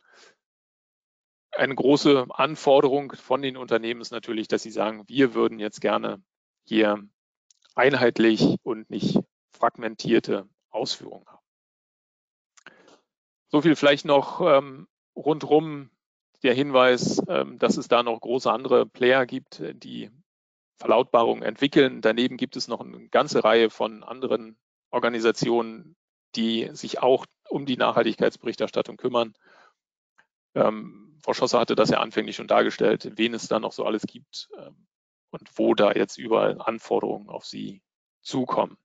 Eine 1.52 1.74
große 1.74 2.26
Anforderung 2.30 3.12
von 3.12 3.42
den 3.42 3.56
Unternehmen 3.56 4.00
ist 4.00 4.10
natürlich, 4.10 4.48
dass 4.48 4.62
sie 4.62 4.70
sagen, 4.70 5.04
wir 5.06 5.34
würden 5.34 5.58
jetzt 5.58 5.80
gerne 5.80 6.22
hier 6.64 7.06
einheitlich 7.74 8.56
und 8.62 8.88
nicht 8.90 9.18
fragmentierte 9.50 10.48
Ausführungen 10.70 11.26
haben. 11.26 11.44
So 13.48 13.60
viel 13.60 13.76
vielleicht 13.76 14.06
noch 14.06 14.40
ähm, 14.40 14.88
rundrum 15.14 15.90
der 16.42 16.54
Hinweis, 16.54 17.22
ähm, 17.28 17.58
dass 17.58 17.76
es 17.76 17.88
da 17.88 18.02
noch 18.02 18.20
große 18.20 18.50
andere 18.50 18.86
Player 18.86 19.26
gibt, 19.26 19.62
die 19.74 20.10
Verlautbarungen 20.78 21.42
entwickeln. 21.42 22.00
Daneben 22.00 22.36
gibt 22.36 22.56
es 22.56 22.68
noch 22.68 22.80
eine 22.80 23.08
ganze 23.08 23.44
Reihe 23.44 23.70
von 23.70 24.02
anderen 24.02 24.58
Organisationen, 24.90 25.96
die 26.34 26.70
sich 26.72 27.00
auch 27.00 27.26
um 27.48 27.66
die 27.66 27.76
Nachhaltigkeitsberichterstattung 27.76 28.96
kümmern. 28.96 29.34
Ähm, 30.54 31.18
Frau 31.22 31.34
Schosser 31.34 31.60
hatte 31.60 31.76
das 31.76 31.90
ja 31.90 32.00
anfänglich 32.00 32.36
schon 32.36 32.48
dargestellt, 32.48 33.12
wen 33.16 33.34
es 33.34 33.46
da 33.46 33.60
noch 33.60 33.72
so 33.72 33.84
alles 33.84 34.02
gibt 34.02 34.50
ähm, 34.58 34.86
und 35.30 35.48
wo 35.56 35.74
da 35.74 35.92
jetzt 35.92 36.18
überall 36.18 36.60
Anforderungen 36.60 37.28
auf 37.28 37.44
sie 37.44 37.82
zukommen. 38.22 38.76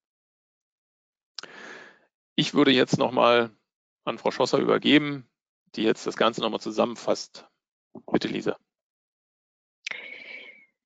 Ich 2.35 2.53
würde 2.53 2.71
jetzt 2.71 2.99
nochmal 2.99 3.49
an 4.03 4.19
Frau 4.19 4.29
Schosser 4.29 4.59
übergeben, 4.59 5.27
die 5.75 5.83
jetzt 5.83 6.07
das 6.07 6.17
Ganze 6.17 6.41
nochmal 6.41 6.59
zusammenfasst. 6.59 7.47
Bitte, 8.11 8.27
Lisa. 8.27 8.57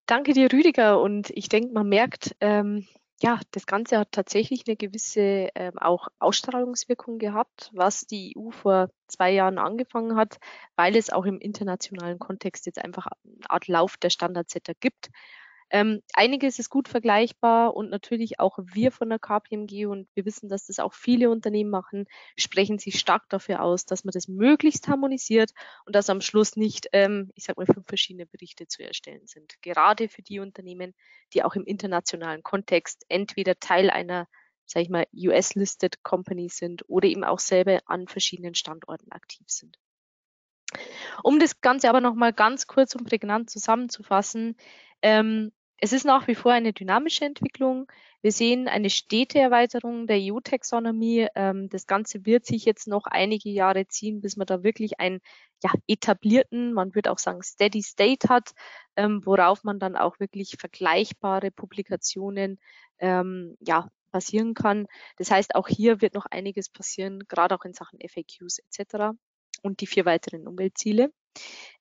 Danke 0.05 0.34
dir, 0.34 0.51
Rüdiger. 0.51 0.99
Und 0.99 1.29
ich 1.29 1.47
denke, 1.47 1.73
man 1.73 1.88
merkt, 1.88 2.36
ähm, 2.41 2.86
ja, 3.21 3.39
das 3.51 3.67
Ganze 3.67 3.99
hat 3.99 4.11
tatsächlich 4.11 4.63
eine 4.67 4.75
gewisse 4.75 5.49
ähm, 5.53 5.77
auch 5.77 6.07
Ausstrahlungswirkung 6.19 7.19
gehabt, 7.19 7.69
was 7.71 8.01
die 8.01 8.34
EU 8.36 8.49
vor 8.49 8.89
zwei 9.07 9.32
Jahren 9.32 9.59
angefangen 9.59 10.15
hat, 10.15 10.39
weil 10.75 10.95
es 10.95 11.11
auch 11.11 11.25
im 11.25 11.39
internationalen 11.39 12.17
Kontext 12.17 12.65
jetzt 12.65 12.79
einfach 12.79 13.07
eine 13.23 13.49
Art 13.49 13.67
Lauf 13.67 13.97
der 13.97 14.09
Standardsetter 14.09 14.73
gibt. 14.79 15.11
Ähm, 15.74 16.01
einiges 16.13 16.59
ist 16.59 16.69
gut 16.69 16.89
vergleichbar 16.89 17.76
und 17.76 17.89
natürlich 17.89 18.41
auch 18.41 18.59
wir 18.61 18.91
von 18.91 19.07
der 19.09 19.19
KPMG 19.19 19.86
und 19.86 20.09
wir 20.13 20.26
wissen, 20.26 20.49
dass 20.49 20.67
das 20.67 20.80
auch 20.80 20.93
viele 20.93 21.30
Unternehmen 21.30 21.69
machen, 21.69 22.05
sprechen 22.38 22.78
sich 22.78 22.99
stark 22.99 23.30
dafür 23.30 23.63
aus, 23.63 23.86
dass 23.86 24.03
man 24.03 24.11
das 24.11 24.28
möglichst 24.28 24.89
harmonisiert 24.89 25.51
und 25.86 25.95
dass 25.95 26.09
am 26.09 26.19
Schluss 26.19 26.57
nicht, 26.57 26.89
ähm, 26.91 27.32
ich 27.36 27.45
sag 27.45 27.55
mal, 27.55 27.65
fünf 27.65 27.88
verschiedene 27.88 28.26
Berichte 28.26 28.67
zu 28.67 28.84
erstellen 28.84 29.26
sind. 29.28 29.61
Gerade 29.61 30.09
für 30.09 30.22
die 30.22 30.39
Unternehmen, 30.39 30.93
die 31.34 31.41
auch 31.43 31.55
im 31.55 31.63
internationalen 31.63 32.43
Kontext 32.43 33.05
entweder 33.07 33.57
Teil 33.57 33.89
einer 33.89 34.28
sag 34.65 34.84
ich 34.84 34.89
mal, 34.89 35.05
US-listed 35.13 36.01
Company 36.03 36.47
sind 36.49 36.84
oder 36.88 37.07
eben 37.07 37.24
auch 37.24 37.39
selber 37.39 37.80
an 37.86 38.07
verschiedenen 38.07 38.55
Standorten 38.55 39.11
aktiv 39.11 39.45
sind. 39.47 39.78
Um 41.24 41.39
das 41.39 41.59
Ganze 41.59 41.89
aber 41.89 41.99
nochmal 41.99 42.32
ganz 42.32 42.67
kurz 42.67 42.95
und 42.95 43.05
prägnant 43.05 43.49
zusammenzufassen, 43.49 44.55
ähm, 45.01 45.51
es 45.84 45.93
ist 45.93 46.05
nach 46.05 46.27
wie 46.27 46.36
vor 46.36 46.51
eine 46.51 46.73
dynamische 46.73 47.25
Entwicklung. 47.25 47.91
Wir 48.21 48.32
sehen 48.32 48.67
eine 48.67 48.91
stete 48.91 49.39
Erweiterung 49.39 50.05
der 50.05 50.17
EU-Taxonomie. 50.19 51.27
Ähm, 51.34 51.69
das 51.69 51.88
Ganze 51.88 52.23
wird 52.23 52.45
sich 52.45 52.65
jetzt 52.65 52.88
noch 52.88 53.07
einige 53.07 53.49
Jahre 53.49 53.88
ziehen, 53.88 54.21
bis 54.21 54.38
man 54.38 54.45
da 54.45 54.63
wirklich 54.63 54.99
einen 54.99 55.21
ja, 55.63 55.71
etablierten, 55.88 56.73
man 56.73 56.93
würde 56.93 57.11
auch 57.11 57.17
sagen 57.17 57.41
Steady 57.41 57.82
State 57.82 58.29
hat, 58.29 58.51
ähm, 58.95 59.25
worauf 59.25 59.63
man 59.63 59.79
dann 59.79 59.95
auch 59.95 60.19
wirklich 60.19 60.55
vergleichbare 60.59 61.49
Publikationen 61.49 62.59
ähm, 62.99 63.57
ja, 63.59 63.89
passieren 64.11 64.53
kann. 64.53 64.86
Das 65.17 65.32
heißt, 65.32 65.55
auch 65.55 65.67
hier 65.67 65.99
wird 65.99 66.13
noch 66.13 66.27
einiges 66.27 66.69
passieren, 66.69 67.23
gerade 67.27 67.55
auch 67.55 67.65
in 67.65 67.73
Sachen 67.73 67.99
FAQs 68.07 68.59
etc. 68.59 69.15
und 69.63 69.82
die 69.82 69.88
vier 69.88 70.05
weiteren 70.05 70.47
Umweltziele. 70.47 71.11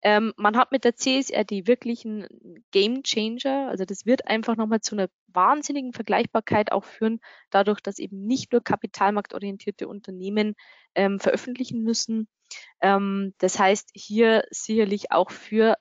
Ähm, 0.03 0.33
man 0.37 0.57
hat 0.57 0.73
mit 0.73 0.85
der 0.85 0.97
CSRD 0.97 1.67
wirklich 1.67 2.05
einen 2.05 2.27
Game 2.71 3.03
Changer. 3.03 3.69
Also 3.69 3.85
das 3.85 4.07
wird 4.07 4.27
einfach 4.27 4.57
nochmal 4.57 4.81
zu 4.81 4.95
einer 4.95 5.09
wahnsinnigen 5.29 5.93
Vergleichbarkeit 5.93 6.73
auch 6.73 6.85
führen, 6.85 7.21
dadurch, 7.51 7.81
dass 7.81 7.99
eben 7.99 8.27
nicht 8.27 8.53
nur 8.53 8.63
kapitalmarktorientierte 8.63 9.87
Unternehmen 9.89 10.55
ähm, 10.95 11.21
veröffentlichen 11.21 11.83
müssen. 11.83 12.29
Ähm, 12.81 13.35
das 13.39 13.59
heißt, 13.59 13.91
hier 13.95 14.45
sicherlich 14.51 15.13
auch 15.13 15.31
für 15.31 15.77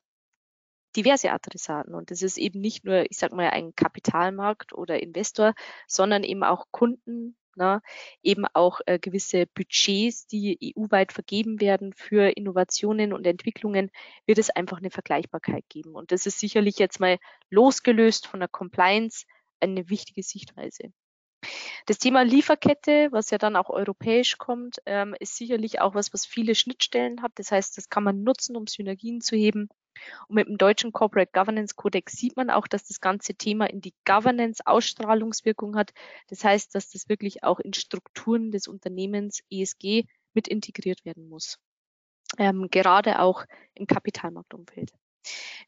diverse 0.95 1.31
Adressaten. 1.31 1.93
Und 1.93 2.11
das 2.11 2.21
ist 2.21 2.37
eben 2.37 2.59
nicht 2.59 2.83
nur, 2.83 3.09
ich 3.09 3.17
sag 3.17 3.31
mal, 3.31 3.49
ein 3.49 3.75
Kapitalmarkt 3.75 4.73
oder 4.73 5.01
Investor, 5.01 5.53
sondern 5.87 6.23
eben 6.23 6.43
auch 6.43 6.65
Kunden, 6.71 7.37
ne, 7.59 7.81
eben 8.23 8.45
auch 8.53 8.79
äh, 8.87 8.97
gewisse 8.97 9.45
Budgets, 9.45 10.25
die 10.25 10.73
EU-weit 10.75 11.13
vergeben 11.13 11.61
werden 11.61 11.93
für 11.93 12.35
Innovationen 12.35 13.13
und 13.13 13.27
Entwicklungen, 13.27 13.91
wird 14.25 14.39
es 14.39 14.49
einfach 14.49 14.77
eine 14.77 14.89
Vergleichbarkeit 14.89 15.65
geben. 15.69 15.93
Und 15.93 16.11
das 16.11 16.25
ist 16.25 16.39
sicherlich 16.39 16.79
jetzt 16.79 16.99
mal 16.99 17.19
losgelöst 17.51 18.25
von 18.25 18.39
der 18.39 18.49
Compliance 18.49 19.25
eine 19.59 19.89
wichtige 19.89 20.23
Sichtweise. 20.23 20.91
Das 21.85 21.99
Thema 21.99 22.23
Lieferkette, 22.23 23.09
was 23.11 23.29
ja 23.29 23.37
dann 23.37 23.55
auch 23.55 23.69
europäisch 23.69 24.37
kommt, 24.37 24.77
ähm, 24.85 25.15
ist 25.19 25.37
sicherlich 25.37 25.79
auch 25.79 25.95
was, 25.95 26.13
was 26.13 26.25
viele 26.25 26.55
Schnittstellen 26.55 27.21
hat. 27.21 27.31
Das 27.35 27.51
heißt, 27.51 27.77
das 27.77 27.89
kann 27.89 28.03
man 28.03 28.23
nutzen, 28.23 28.55
um 28.55 28.67
Synergien 28.67 29.21
zu 29.21 29.35
heben. 29.35 29.69
Und 30.27 30.35
mit 30.35 30.47
dem 30.47 30.57
deutschen 30.57 30.91
Corporate 30.91 31.31
Governance 31.33 31.75
Codex 31.75 32.13
sieht 32.13 32.35
man 32.37 32.49
auch, 32.49 32.67
dass 32.67 32.85
das 32.85 33.01
ganze 33.01 33.35
Thema 33.35 33.69
in 33.69 33.81
die 33.81 33.93
Governance 34.05 34.65
Ausstrahlungswirkung 34.65 35.75
hat. 35.75 35.91
Das 36.27 36.43
heißt, 36.43 36.73
dass 36.75 36.89
das 36.91 37.09
wirklich 37.09 37.43
auch 37.43 37.59
in 37.59 37.73
Strukturen 37.73 38.51
des 38.51 38.67
Unternehmens 38.67 39.41
ESG 39.49 40.05
mit 40.33 40.47
integriert 40.47 41.05
werden 41.05 41.27
muss. 41.27 41.57
Ähm, 42.37 42.67
gerade 42.69 43.19
auch 43.19 43.45
im 43.73 43.87
Kapitalmarktumfeld. 43.87 44.91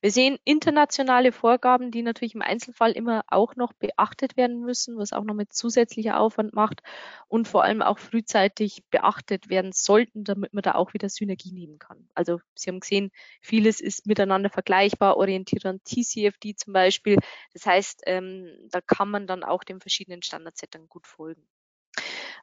Wir 0.01 0.11
sehen 0.11 0.39
internationale 0.45 1.31
Vorgaben, 1.31 1.91
die 1.91 2.01
natürlich 2.01 2.33
im 2.33 2.41
Einzelfall 2.41 2.91
immer 2.91 3.23
auch 3.27 3.55
noch 3.55 3.73
beachtet 3.73 4.35
werden 4.35 4.61
müssen, 4.61 4.97
was 4.97 5.13
auch 5.13 5.23
noch 5.23 5.35
mit 5.35 5.53
zusätzlicher 5.53 6.19
Aufwand 6.19 6.53
macht 6.53 6.81
und 7.27 7.47
vor 7.47 7.63
allem 7.63 7.81
auch 7.81 7.99
frühzeitig 7.99 8.83
beachtet 8.89 9.49
werden 9.49 9.71
sollten, 9.73 10.23
damit 10.23 10.53
man 10.53 10.63
da 10.63 10.75
auch 10.75 10.93
wieder 10.93 11.09
Synergie 11.09 11.51
nehmen 11.51 11.77
kann. 11.77 12.09
Also 12.15 12.39
Sie 12.55 12.69
haben 12.69 12.79
gesehen, 12.79 13.11
vieles 13.41 13.79
ist 13.79 14.07
miteinander 14.07 14.49
vergleichbar, 14.49 15.17
orientiert 15.17 15.65
an 15.65 15.81
TCFD 15.83 16.55
zum 16.55 16.73
Beispiel. 16.73 17.17
Das 17.53 17.65
heißt, 17.65 18.01
ähm, 18.07 18.47
da 18.69 18.81
kann 18.81 19.09
man 19.09 19.27
dann 19.27 19.43
auch 19.43 19.63
den 19.63 19.79
verschiedenen 19.79 20.23
Standardsettern 20.23 20.87
gut 20.89 21.05
folgen. 21.05 21.45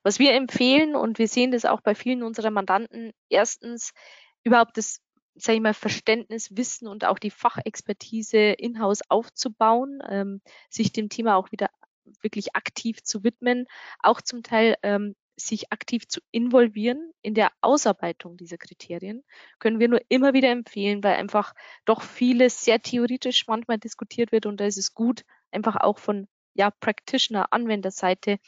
Was 0.04 0.18
wir 0.18 0.32
empfehlen, 0.34 0.94
und 0.94 1.18
wir 1.18 1.26
sehen 1.26 1.50
das 1.50 1.64
auch 1.64 1.80
bei 1.80 1.94
vielen 1.94 2.22
unserer 2.22 2.50
Mandanten, 2.50 3.12
erstens 3.28 3.92
überhaupt 4.44 4.76
das 4.76 5.00
sage 5.38 5.56
ich 5.56 5.62
mal, 5.62 5.74
Verständnis, 5.74 6.56
Wissen 6.56 6.88
und 6.88 7.04
auch 7.04 7.18
die 7.18 7.30
Fachexpertise 7.30 8.38
in-house 8.38 9.02
aufzubauen, 9.08 10.02
ähm, 10.08 10.40
sich 10.68 10.92
dem 10.92 11.08
Thema 11.08 11.36
auch 11.36 11.52
wieder 11.52 11.70
wirklich 12.22 12.56
aktiv 12.56 13.02
zu 13.02 13.22
widmen, 13.24 13.66
auch 14.00 14.20
zum 14.20 14.42
Teil 14.42 14.76
ähm, 14.82 15.14
sich 15.36 15.72
aktiv 15.72 16.08
zu 16.08 16.20
involvieren 16.30 17.12
in 17.22 17.34
der 17.34 17.52
Ausarbeitung 17.60 18.36
dieser 18.36 18.58
Kriterien, 18.58 19.22
können 19.58 19.78
wir 19.78 19.88
nur 19.88 20.00
immer 20.08 20.32
wieder 20.34 20.50
empfehlen, 20.50 21.02
weil 21.04 21.14
einfach 21.14 21.54
doch 21.84 22.02
vieles 22.02 22.64
sehr 22.64 22.80
theoretisch 22.80 23.46
manchmal 23.46 23.78
diskutiert 23.78 24.32
wird 24.32 24.46
und 24.46 24.58
da 24.58 24.66
ist 24.66 24.78
es 24.78 24.94
gut, 24.94 25.24
einfach 25.52 25.76
auch 25.76 25.98
von 25.98 26.26
ja, 26.54 26.70
Practitioner, 26.70 27.52
Anwenderseite 27.52 28.38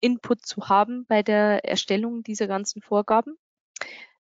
Input 0.00 0.44
zu 0.44 0.68
haben 0.68 1.06
bei 1.06 1.22
der 1.22 1.64
Erstellung 1.64 2.22
dieser 2.22 2.48
ganzen 2.48 2.82
Vorgaben. 2.82 3.36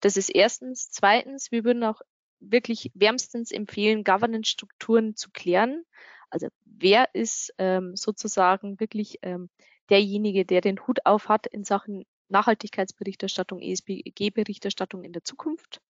Das 0.01 0.17
ist 0.17 0.29
erstens. 0.29 0.89
Zweitens, 0.89 1.51
wir 1.51 1.63
würden 1.63 1.83
auch 1.83 2.01
wirklich 2.39 2.91
wärmstens 2.93 3.51
empfehlen, 3.51 4.03
Governance-Strukturen 4.03 5.15
zu 5.15 5.29
klären. 5.31 5.83
Also 6.29 6.47
wer 6.65 7.13
ist 7.15 7.53
ähm, 7.57 7.95
sozusagen 7.95 8.79
wirklich 8.79 9.19
ähm, 9.21 9.49
derjenige, 9.89 10.45
der 10.45 10.61
den 10.61 10.85
Hut 10.85 11.05
auf 11.05 11.29
hat 11.29 11.47
in 11.47 11.63
Sachen 11.63 12.05
Nachhaltigkeitsberichterstattung, 12.29 13.59
ESG-Berichterstattung 13.61 15.03
in 15.03 15.13
der 15.13 15.23
Zukunft? 15.23 15.81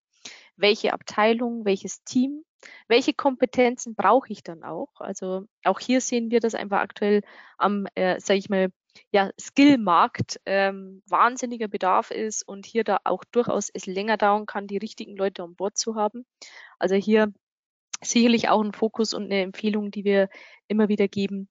Welche 0.56 0.93
Abteilung, 0.93 1.66
welches 1.66 2.04
Team, 2.04 2.43
welche 2.88 3.14
Kompetenzen 3.14 3.95
brauche 3.95 4.32
ich 4.32 4.43
dann 4.43 4.64
auch? 4.64 4.89
Also 5.00 5.45
auch 5.64 5.80
hier 5.80 6.02
sehen 6.02 6.32
wir, 6.32 6.39
dass 6.39 6.56
einfach 6.56 6.80
aktuell 6.80 7.22
am, 7.58 7.88
äh, 7.95 8.20
sage 8.20 8.39
ich 8.39 8.50
mal, 8.50 8.72
ja, 9.12 9.32
Skillmarkt 9.39 10.39
ähm, 10.45 11.02
wahnsinniger 11.08 11.68
Bedarf 11.68 12.12
ist 12.12 12.48
und 12.48 12.66
hier 12.66 12.84
da 12.84 13.00
auch 13.04 13.24
durchaus 13.26 13.70
es 13.74 13.86
länger 13.86 14.18
dauern 14.18 14.45
kann, 14.45 14.68
die 14.68 14.78
richtigen 14.78 15.16
Leute 15.16 15.43
an 15.43 15.56
Bord 15.56 15.78
zu 15.78 15.95
haben. 15.95 16.26
Also 16.80 16.95
hier 16.95 17.34
sicherlich 18.02 18.50
auch 18.50 18.64
ein 18.64 18.74
Fokus 18.74 19.14
und 19.14 19.26
eine 19.26 19.41
Empfehlung, 19.41 19.91
die 19.91 20.04
wir 20.04 20.30
immer 20.68 20.89
wieder 20.89 21.08
geben. 21.08 21.50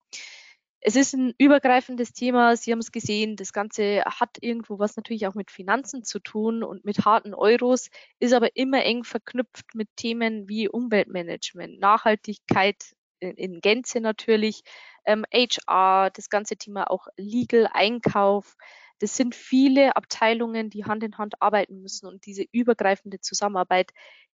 Es 0.80 0.94
ist 0.94 1.14
ein 1.14 1.34
übergreifendes 1.38 2.12
Thema. 2.12 2.56
Sie 2.56 2.70
haben 2.70 2.78
es 2.78 2.92
gesehen. 2.92 3.34
Das 3.34 3.52
Ganze 3.52 4.04
hat 4.04 4.38
irgendwo 4.40 4.78
was 4.78 4.96
natürlich 4.96 5.26
auch 5.26 5.34
mit 5.34 5.50
Finanzen 5.50 6.04
zu 6.04 6.20
tun 6.20 6.62
und 6.62 6.84
mit 6.84 7.04
harten 7.04 7.34
Euros, 7.34 7.90
ist 8.20 8.32
aber 8.32 8.54
immer 8.54 8.84
eng 8.84 9.02
verknüpft 9.02 9.74
mit 9.74 9.88
Themen 9.96 10.48
wie 10.48 10.68
Umweltmanagement, 10.68 11.80
Nachhaltigkeit 11.80 12.94
in, 13.30 13.60
Gänze 13.60 14.00
natürlich, 14.00 14.62
ähm, 15.04 15.24
HR, 15.32 16.10
das 16.10 16.30
ganze 16.30 16.56
Thema 16.56 16.90
auch 16.90 17.06
Legal, 17.16 17.68
Einkauf. 17.72 18.56
Das 18.98 19.16
sind 19.16 19.34
viele 19.34 19.96
Abteilungen, 19.96 20.70
die 20.70 20.84
Hand 20.84 21.02
in 21.02 21.18
Hand 21.18 21.40
arbeiten 21.40 21.82
müssen 21.82 22.06
und 22.06 22.26
diese 22.26 22.44
übergreifende 22.52 23.20
Zusammenarbeit, 23.20 23.92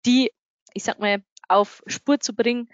die, 0.05 0.33
ich 0.75 0.85
sag 0.85 0.99
mal, 0.99 1.23
auf 1.49 1.83
Spur 1.87 2.21
zu 2.21 2.35
bringen, 2.35 2.69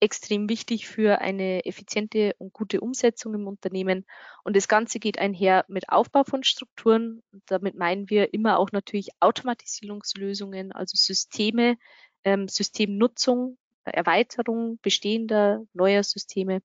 extrem 0.00 0.48
wichtig 0.48 0.86
für 0.88 1.20
eine 1.20 1.64
effiziente 1.64 2.34
und 2.38 2.52
gute 2.52 2.80
Umsetzung 2.80 3.34
im 3.34 3.46
Unternehmen. 3.46 4.04
Und 4.44 4.56
das 4.56 4.68
Ganze 4.68 4.98
geht 4.98 5.18
einher 5.18 5.64
mit 5.68 5.88
Aufbau 5.88 6.24
von 6.24 6.44
Strukturen. 6.44 7.22
Und 7.32 7.42
damit 7.46 7.76
meinen 7.76 8.10
wir 8.10 8.34
immer 8.34 8.58
auch 8.58 8.72
natürlich 8.72 9.10
Automatisierungslösungen, 9.20 10.72
also 10.72 10.96
Systeme, 10.96 11.78
ähm, 12.24 12.48
Systemnutzung, 12.48 13.58
Erweiterung 13.94 14.78
bestehender, 14.82 15.64
neuer 15.72 16.02
Systeme 16.02 16.62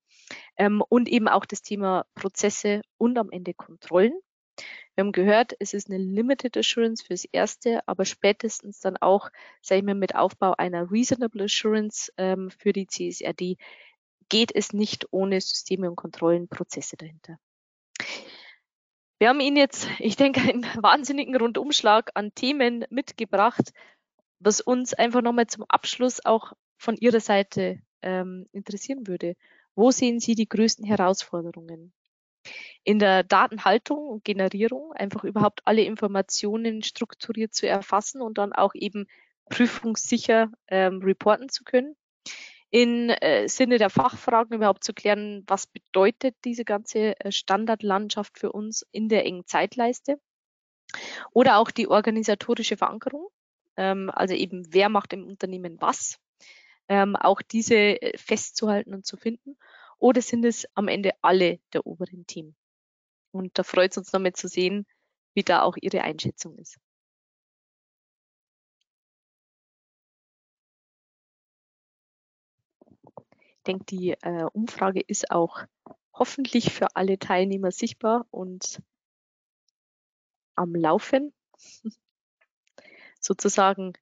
ähm, 0.58 0.84
und 0.88 1.10
eben 1.10 1.28
auch 1.28 1.46
das 1.46 1.62
Thema 1.62 2.06
Prozesse 2.16 2.82
und 2.98 3.18
am 3.18 3.32
Ende 3.32 3.54
Kontrollen. 3.54 4.14
Wir 4.96 5.06
haben 5.06 5.12
gehört, 5.14 5.54
es 5.60 5.74
ist 5.74 5.90
eine 5.90 5.98
Limited 5.98 6.58
Assurance 6.58 7.04
fürs 7.06 7.26
Erste, 7.26 7.88
aber 7.88 8.06
spätestens 8.06 8.80
dann 8.80 8.98
auch, 8.98 9.30
sage 9.62 9.80
ich 9.80 9.86
mal, 9.86 9.96
mit 9.96 10.16
Aufbau 10.16 10.54
einer 10.58 10.92
Reasonable 10.92 11.46
Assurance 11.46 12.12
ähm, 12.18 12.52
für 12.52 12.74
die 12.74 12.88
CSRD 12.88 13.58
geht 14.30 14.56
es 14.56 14.74
nicht 14.74 15.08
ohne 15.12 15.40
Systeme 15.42 15.90
und 15.90 15.96
Kontrollen, 15.96 16.48
Prozesse 16.48 16.98
dahinter. 16.98 17.38
Wir 19.20 19.30
haben 19.30 19.40
Ihnen 19.40 19.58
jetzt, 19.58 19.88
ich 20.00 20.16
denke, 20.16 20.42
einen 20.42 20.64
wahnsinnigen 20.82 21.36
Rundumschlag 21.36 22.12
an 22.16 22.34
Themen 22.34 22.86
mitgebracht, 22.90 23.72
was 24.40 24.62
uns 24.62 24.94
einfach 24.94 25.22
nochmal 25.22 25.48
zum 25.48 25.64
Abschluss 25.68 26.26
auch 26.26 26.54
von 26.82 26.98
Ihrer 26.98 27.20
Seite 27.20 27.80
ähm, 28.02 28.48
interessieren 28.52 29.08
würde. 29.08 29.36
Wo 29.76 29.92
sehen 29.92 30.20
Sie 30.20 30.34
die 30.34 30.50
größten 30.50 30.84
Herausforderungen? 30.84 31.94
In 32.84 32.98
der 32.98 33.24
Datenhaltung 33.24 34.08
und 34.08 34.24
Generierung 34.24 34.92
einfach 34.94 35.24
überhaupt 35.24 35.62
alle 35.66 35.84
Informationen 35.84 36.82
strukturiert 36.82 37.54
zu 37.54 37.68
erfassen 37.68 38.22
und 38.22 38.40
dann 38.40 38.52
auch 38.52 38.74
eben 38.74 39.06
prüfungssicher 39.50 40.52
ähm, 40.68 41.02
reporten 41.04 41.50
zu 41.50 41.64
können. 41.64 41.96
In 42.72 43.10
äh, 43.10 43.48
Sinne 43.48 43.78
der 43.78 43.92
Fachfragen 43.92 44.56
überhaupt 44.56 44.84
zu 44.84 44.94
klären, 44.94 45.44
was 45.46 45.68
bedeutet 45.68 46.36
diese 46.46 46.66
ganze 46.66 47.20
äh, 47.20 47.32
Standardlandschaft 47.32 48.40
für 48.40 48.52
uns 48.52 48.88
in 48.92 49.08
der 49.08 49.26
engen 49.26 49.46
Zeitleiste. 49.46 50.20
Oder 51.32 51.58
auch 51.58 51.70
die 51.70 51.88
organisatorische 51.88 52.76
Verankerung, 52.76 53.28
ähm, 53.78 54.10
also 54.14 54.34
eben 54.34 54.66
wer 54.74 54.90
macht 54.90 55.14
im 55.14 55.28
Unternehmen 55.28 55.78
was, 55.80 56.18
ähm, 56.92 57.16
auch 57.16 57.42
diese 57.42 57.76
äh, 57.76 58.18
festzuhalten 58.18 58.94
und 58.94 59.06
zu 59.06 59.16
finden. 59.16 59.58
Oder 59.98 60.22
sind 60.22 60.44
es 60.44 60.68
am 60.76 60.90
Ende 60.90 61.12
alle 61.22 61.62
der 61.72 61.88
oberen 61.88 62.28
Team? 62.28 62.54
Und 63.32 63.58
da 63.58 63.64
freut 63.64 63.92
es 63.92 63.98
uns 63.98 64.12
nochmal 64.12 64.34
zu 64.34 64.50
sehen, 64.50 64.86
wie 65.34 65.44
da 65.44 65.62
auch 65.62 65.78
Ihre 65.80 66.02
Einschätzung 66.02 66.58
ist. 66.58 66.80
Ich 73.56 73.64
denke, 73.66 73.86
die 73.86 74.12
äh, 74.22 74.44
Umfrage 74.52 75.00
ist 75.00 75.32
auch 75.32 75.64
hoffentlich 76.14 76.74
für 76.74 76.94
alle 76.98 77.20
Teilnehmer 77.20 77.72
sichtbar 77.72 78.28
und 78.32 78.82
am 80.56 80.76
Laufen. 80.76 81.34
Sozusagen 83.22 83.94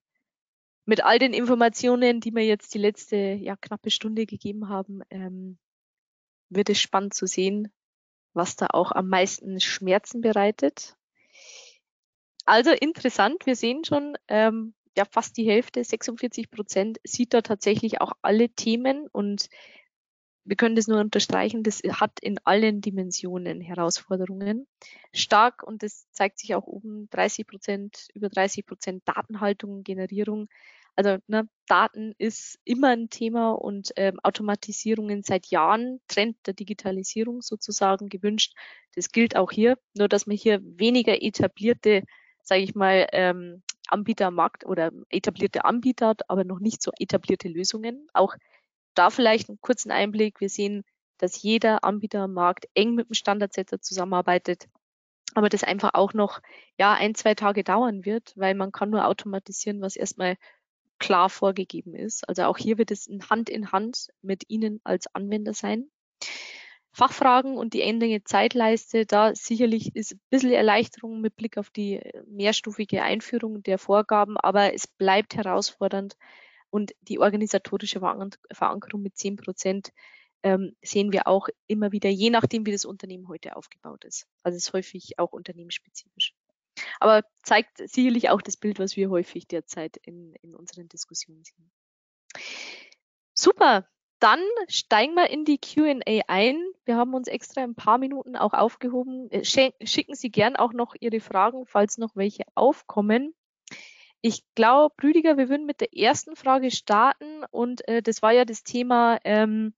mit 0.90 1.04
all 1.04 1.20
den 1.20 1.34
Informationen, 1.34 2.20
die 2.20 2.34
wir 2.34 2.44
jetzt 2.44 2.74
die 2.74 2.80
letzte 2.80 3.16
ja, 3.16 3.56
knappe 3.56 3.92
Stunde 3.92 4.26
gegeben 4.26 4.70
haben, 4.70 5.02
ähm, 5.12 5.60
wird 6.50 6.68
es 6.72 6.82
spannend 6.82 7.14
zu 7.14 7.28
sehen, 7.28 7.72
was 8.34 8.56
da 8.56 8.66
auch 8.72 8.92
am 8.92 9.08
meisten 9.08 9.60
Schmerzen 9.60 10.22
bereitet. 10.22 10.96
Also 12.44 12.72
interessant, 12.72 13.46
wir 13.46 13.56
sehen 13.56 13.84
schon, 13.84 14.18
ähm, 14.30 14.74
ja, 14.98 15.06
fast 15.06 15.38
die 15.38 15.48
Hälfte, 15.48 15.84
46 15.84 16.50
Prozent, 16.50 16.98
sieht 17.04 17.36
da 17.36 17.42
tatsächlich 17.42 18.02
auch 18.02 18.14
alle 18.24 18.50
Themen 18.50 19.06
und 19.12 19.48
wir 20.44 20.56
können 20.56 20.76
das 20.76 20.88
nur 20.88 21.00
unterstreichen, 21.00 21.62
das 21.62 21.84
hat 21.84 22.20
in 22.20 22.40
allen 22.46 22.82
Dimensionen 22.82 23.62
Herausforderungen. 23.62 24.66
Stark, 25.14 25.62
und 25.62 25.84
das 25.84 26.10
zeigt 26.14 26.40
sich 26.40 26.56
auch 26.56 26.66
oben, 26.66 27.08
30 27.12 27.46
Prozent, 27.46 28.08
über 28.16 28.30
30 28.30 28.66
Prozent 28.66 29.04
Datenhaltung, 29.06 29.84
Generierung, 29.84 30.50
also 31.00 31.18
ne, 31.28 31.48
Daten 31.68 32.14
ist 32.18 32.60
immer 32.66 32.90
ein 32.90 33.10
Thema 33.10 33.52
und 33.52 33.92
ähm, 33.96 34.20
Automatisierungen 34.22 35.24
seit 35.24 35.48
Jahren, 35.48 36.02
Trend 36.08 36.36
der 36.46 36.54
Digitalisierung 36.54 37.42
sozusagen 37.42 38.10
gewünscht. 38.10 38.54
Das 38.96 39.12
gilt 39.12 39.38
auch 39.38 39.52
hier, 39.52 39.78
nur 39.98 40.10
dass 40.10 40.28
man 40.28 40.36
hier 40.36 40.60
weniger 40.62 41.22
etablierte, 41.22 42.04
sage 42.44 42.62
ich 42.64 42.76
mal, 42.76 43.08
ähm, 43.14 43.64
Anbieter 43.88 44.28
am 44.28 44.36
Markt 44.36 44.66
oder 44.66 44.92
etablierte 45.10 45.64
Anbieter 45.64 46.10
hat, 46.10 46.30
aber 46.30 46.44
noch 46.44 46.60
nicht 46.60 46.82
so 46.82 46.92
etablierte 47.00 47.48
Lösungen. 47.48 48.08
Auch 48.14 48.36
da 48.94 49.10
vielleicht 49.10 49.48
einen 49.48 49.62
kurzen 49.62 49.92
Einblick. 49.92 50.42
Wir 50.42 50.50
sehen 50.50 50.84
dass 51.20 51.42
jeder 51.42 51.84
Anbieter 51.84 52.22
am 52.22 52.34
Markt 52.34 52.68
eng 52.74 52.96
mit 52.96 53.10
dem 53.10 53.14
Standardsetter 53.14 53.82
zusammenarbeitet, 53.82 54.68
aber 55.36 55.50
das 55.50 55.64
einfach 55.64 55.94
auch 55.94 56.14
noch 56.14 56.40
ja 56.78 56.94
ein, 56.94 57.14
zwei 57.14 57.36
Tage 57.36 57.64
dauern 57.64 58.06
wird, 58.06 58.34
weil 58.36 58.56
man 58.56 58.72
kann 58.72 58.90
nur 58.90 59.06
automatisieren, 59.06 59.82
was 59.82 59.96
erstmal 59.96 60.38
klar 61.00 61.30
vorgegeben 61.30 61.96
ist. 61.96 62.28
Also 62.28 62.44
auch 62.44 62.58
hier 62.58 62.78
wird 62.78 62.92
es 62.92 63.10
Hand 63.30 63.50
in 63.50 63.72
Hand 63.72 64.10
mit 64.22 64.44
Ihnen 64.50 64.80
als 64.84 65.14
Anwender 65.14 65.54
sein. 65.54 65.90
Fachfragen 66.92 67.58
und 67.58 67.74
die 67.74 67.82
endende 67.82 68.24
Zeitleiste, 68.24 69.06
da 69.06 69.34
sicherlich 69.36 69.96
ist 69.96 70.14
ein 70.14 70.22
bisschen 70.30 70.52
Erleichterung 70.52 71.22
mit 71.22 71.36
Blick 71.36 71.58
auf 71.58 71.70
die 71.70 72.02
mehrstufige 72.28 73.04
Einführung 73.04 73.64
der 73.64 73.78
Vorgaben, 73.78 74.38
aber 74.38 74.74
es 74.74 74.88
bleibt 74.88 75.36
herausfordernd 75.36 76.18
und 76.70 76.94
die 77.02 77.20
organisatorische 77.20 78.00
Verankerung 78.00 79.02
mit 79.02 79.18
10 79.18 79.38
Prozent 79.38 79.92
ähm, 80.44 80.76
sehen 80.82 81.12
wir 81.12 81.28
auch 81.28 81.48
immer 81.68 81.92
wieder, 81.92 82.10
je 82.10 82.30
nachdem, 82.30 82.66
wie 82.66 82.72
das 82.72 82.86
Unternehmen 82.86 83.28
heute 83.28 83.56
aufgebaut 83.56 84.06
ist. 84.06 84.28
Also 84.44 84.58
es 84.58 84.68
ist 84.68 84.74
häufig 84.74 85.20
auch 85.20 85.32
unternehmensspezifisch. 85.32 86.34
Aber 87.00 87.24
zeigt 87.44 87.78
sicherlich 87.90 88.30
auch 88.30 88.42
das 88.42 88.58
Bild, 88.58 88.80
was 88.80 88.96
wir 88.96 89.10
häufig 89.10 89.48
derzeit 89.48 89.98
in, 89.98 90.34
in 90.42 90.56
unseren 90.56 90.88
Diskussionen 90.90 91.44
sehen. 91.44 91.72
Super, 93.34 93.88
dann 94.20 94.42
steigen 94.68 95.14
wir 95.14 95.30
in 95.30 95.46
die 95.46 95.60
Q&A 95.60 96.22
ein. 96.28 96.62
Wir 96.86 96.98
haben 96.98 97.14
uns 97.14 97.28
extra 97.28 97.64
ein 97.64 97.76
paar 97.76 97.98
Minuten 97.98 98.36
auch 98.36 98.54
aufgehoben. 98.54 99.32
Äh, 99.32 99.46
schicken 99.46 100.16
Sie 100.16 100.30
gern 100.30 100.56
auch 100.56 100.74
noch 100.74 100.94
Ihre 101.00 101.22
Fragen, 101.22 101.66
falls 101.66 101.98
noch 101.98 102.16
welche 102.16 102.44
aufkommen. 102.56 103.34
Ich 104.22 104.44
glaube, 104.54 104.94
Rüdiger, 105.02 105.38
wir 105.38 105.48
würden 105.48 105.66
mit 105.66 105.80
der 105.80 105.96
ersten 105.96 106.36
Frage 106.36 106.72
starten 106.72 107.46
und 107.52 107.88
äh, 107.88 108.02
das 108.02 108.22
war 108.22 108.34
ja 108.34 108.44
das 108.44 108.64
Thema 108.64 109.18
ähm, 109.24 109.74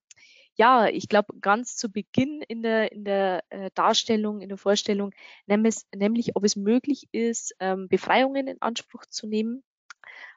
ja, 0.61 0.87
ich 0.87 1.09
glaube, 1.09 1.33
ganz 1.41 1.75
zu 1.75 1.91
Beginn 1.91 2.43
in 2.47 2.61
der, 2.61 2.91
in 2.91 3.03
der 3.03 3.43
äh, 3.49 3.71
Darstellung, 3.73 4.41
in 4.41 4.49
der 4.49 4.59
Vorstellung, 4.59 5.11
nämlich, 5.47 5.77
nämlich 5.95 6.35
ob 6.35 6.43
es 6.43 6.55
möglich 6.55 7.09
ist, 7.11 7.55
ähm, 7.59 7.87
Befreiungen 7.87 8.47
in 8.47 8.61
Anspruch 8.61 9.07
zu 9.07 9.25
nehmen. 9.25 9.63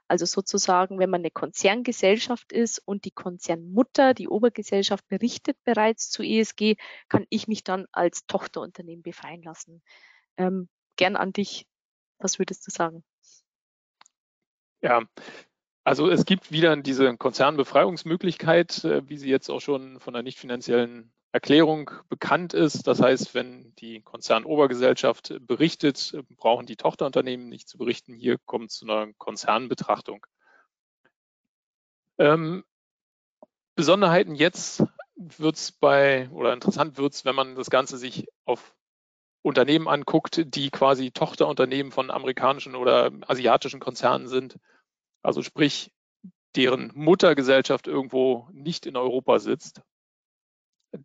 Also 0.09 0.25
sozusagen, 0.25 0.99
wenn 0.99 1.11
man 1.11 1.21
eine 1.21 1.31
Konzerngesellschaft 1.31 2.53
ist 2.53 2.79
und 2.87 3.05
die 3.05 3.11
Konzernmutter, 3.11 4.15
die 4.15 4.29
Obergesellschaft 4.29 5.07
berichtet 5.09 5.59
bereits 5.63 6.09
zu 6.09 6.23
ESG, 6.23 6.77
kann 7.11 7.27
ich 7.29 7.47
mich 7.47 7.63
dann 7.63 7.85
als 7.93 8.25
Tochterunternehmen 8.27 9.03
befreien 9.03 9.43
lassen. 9.43 9.83
Ähm, 10.39 10.71
gern 10.97 11.17
an 11.17 11.35
dich. 11.35 11.67
Was 12.17 12.39
würdest 12.39 12.67
du 12.67 12.71
sagen? 12.71 13.05
Ja, 14.81 15.03
also 15.85 16.09
es 16.09 16.25
gibt 16.25 16.51
wieder 16.51 16.75
diese 16.77 17.17
Konzernbefreiungsmöglichkeit, 17.17 18.85
äh, 18.85 19.09
wie 19.09 19.19
sie 19.19 19.29
jetzt 19.29 19.51
auch 19.51 19.61
schon 19.61 20.01
von 20.01 20.15
der 20.15 20.23
nicht 20.23 20.39
finanziellen 20.39 21.13
Erklärung 21.31 21.91
bekannt 22.09 22.55
ist. 22.55 22.87
Das 22.87 23.03
heißt, 23.03 23.35
wenn 23.35 23.75
die 23.77 24.01
Konzernobergesellschaft 24.01 25.35
berichtet, 25.41 26.17
brauchen 26.37 26.65
die 26.65 26.77
Tochterunternehmen 26.77 27.49
nicht 27.49 27.69
zu 27.69 27.77
berichten. 27.77 28.15
Hier 28.15 28.39
kommt 28.47 28.71
es 28.71 28.79
zu 28.79 28.87
einer 28.87 29.13
Konzernbetrachtung. 29.15 30.27
Ähm, 32.19 32.65
Besonderheiten 33.75 34.37
jetzt 34.37 34.85
wird 35.17 35.57
es 35.57 35.73
bei, 35.73 36.31
oder 36.31 36.53
interessant 36.53 36.97
wird 36.97 37.13
es, 37.13 37.25
wenn 37.25 37.35
man 37.35 37.57
das 37.57 37.69
Ganze 37.69 37.99
sich 37.99 38.29
auf 38.45 38.75
Unternehmen 39.43 39.89
anguckt, 39.89 40.55
die 40.55 40.71
quasi 40.71 41.11
Tochterunternehmen 41.11 41.93
von 41.93 42.11
amerikanischen 42.11 42.77
oder 42.77 43.11
asiatischen 43.27 43.81
Konzernen 43.81 44.29
sind 44.29 44.59
also 45.25 45.43
sprich, 45.43 45.91
deren 46.55 46.93
Muttergesellschaft 46.95 47.89
irgendwo 47.89 48.49
nicht 48.53 48.87
in 48.87 48.97
Europa 48.97 49.39
sitzt, 49.39 49.83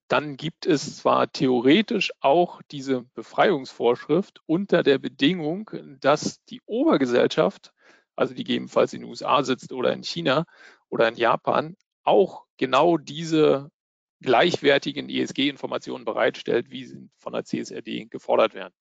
dann 0.07 0.38
gibt 0.38 0.67
es 0.67 0.97
zwar 0.97 1.32
theoretisch 1.32 2.11
auch 2.20 2.61
diese 2.70 3.03
Befreiungsvorschrift 3.15 4.41
unter 4.45 4.84
der 4.84 4.99
Bedingung, 4.99 5.72
dass 5.99 6.43
die 6.45 6.61
Obergesellschaft, 6.65 7.74
also 8.15 8.36
die 8.36 8.43
gegebenenfalls 8.43 8.93
in 8.93 9.01
den 9.01 9.09
USA 9.09 9.41
sitzt 9.43 9.72
oder 9.72 9.91
in 9.93 10.03
China 10.03 10.45
oder 10.89 11.07
in 11.07 11.15
Japan, 11.15 11.76
auch 12.03 12.45
genau 12.57 12.97
diese 12.97 13.72
gleichwertigen 14.22 15.09
ESG-Informationen 15.09 16.05
bereitstellt, 16.05 16.70
wie 16.70 16.86
sie 16.86 17.09
von 17.17 17.34
der 17.34 17.45
CSRD 17.45 18.09
gefordert 18.09 18.53
werden. 18.53 18.74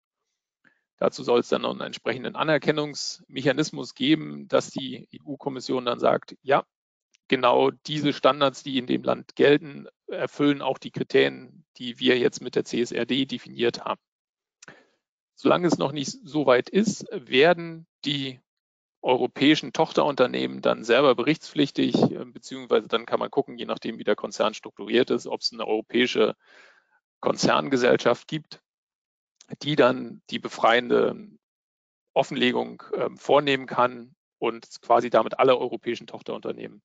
Dazu 0.99 1.23
soll 1.23 1.41
es 1.41 1.49
dann 1.49 1.63
noch 1.63 1.71
einen 1.71 1.81
entsprechenden 1.81 2.35
Anerkennungsmechanismus 2.35 3.95
geben, 3.95 4.49
dass 4.49 4.71
die 4.71 5.09
EU-Kommission 5.25 5.85
dann 5.85 6.01
sagt, 6.01 6.37
ja, 6.43 6.65
genau 7.29 7.71
diese 7.71 8.13
Standards, 8.13 8.63
die 8.65 8.79
in 8.79 8.87
dem 8.87 9.05
Land 9.05 9.37
gelten, 9.37 9.87
erfüllen 10.09 10.61
auch 10.61 10.79
die 10.79 10.91
Kriterien, 10.91 11.65
die 11.77 12.01
wir 12.01 12.19
jetzt 12.19 12.41
mit 12.41 12.57
der 12.57 12.65
CSRD 12.65 13.27
definiert 13.27 13.85
haben. 13.85 14.01
Solange 15.35 15.69
es 15.69 15.79
noch 15.79 15.93
nicht 15.93 16.19
so 16.25 16.47
weit 16.47 16.69
ist, 16.69 17.07
werden 17.13 17.87
die 18.05 18.41
europäischen 19.01 19.73
Tochterunternehmen 19.73 20.63
dann 20.63 20.83
selber 20.83 21.15
berichtspflichtig, 21.15 21.95
beziehungsweise 22.33 22.89
dann 22.89 23.07
kann 23.07 23.21
man 23.21 23.31
gucken, 23.31 23.57
je 23.57 23.67
nachdem, 23.67 23.99
wie 23.99 24.05
der 24.05 24.17
Konzern 24.17 24.55
strukturiert 24.55 25.11
ist, 25.11 25.29
ob 25.29 25.43
es 25.43 25.53
eine 25.53 25.65
europäische 25.65 26.35
Konzerngesellschaft 27.21 28.27
gibt, 28.27 28.61
die 29.63 29.77
dann 29.77 30.23
die 30.31 30.39
befreiende 30.39 31.29
Offenlegung 32.15 32.83
äh, 32.93 33.11
vornehmen 33.17 33.67
kann 33.67 34.15
und 34.39 34.67
quasi 34.83 35.11
damit 35.11 35.39
alle 35.39 35.57
europäischen 35.57 36.07
Tochterunternehmen 36.07 36.83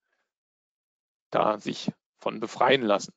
da 1.31 1.59
sich 1.59 1.91
von 2.19 2.39
befreien 2.39 2.83
lassen. 2.83 3.13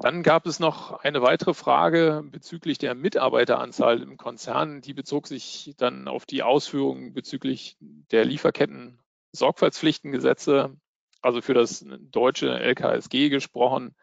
Dann 0.00 0.22
gab 0.22 0.46
es 0.46 0.60
noch 0.60 0.92
eine 0.92 1.22
weitere 1.22 1.54
Frage 1.54 2.22
bezüglich 2.24 2.78
der 2.78 2.94
Mitarbeiteranzahl 2.94 4.02
im 4.02 4.16
Konzern. 4.16 4.80
Die 4.80 4.94
bezog 4.94 5.28
sich 5.28 5.74
dann 5.76 6.08
auf 6.08 6.26
die 6.26 6.42
Ausführungen 6.42 7.12
bezüglich 7.12 7.76
der 7.80 8.24
Lieferketten-Sorgfaltspflichtengesetze, 8.24 10.76
also 11.20 11.40
für 11.40 11.54
das 11.54 11.84
deutsche 12.10 12.58
LKSG 12.58 13.28
gesprochen 13.28 13.94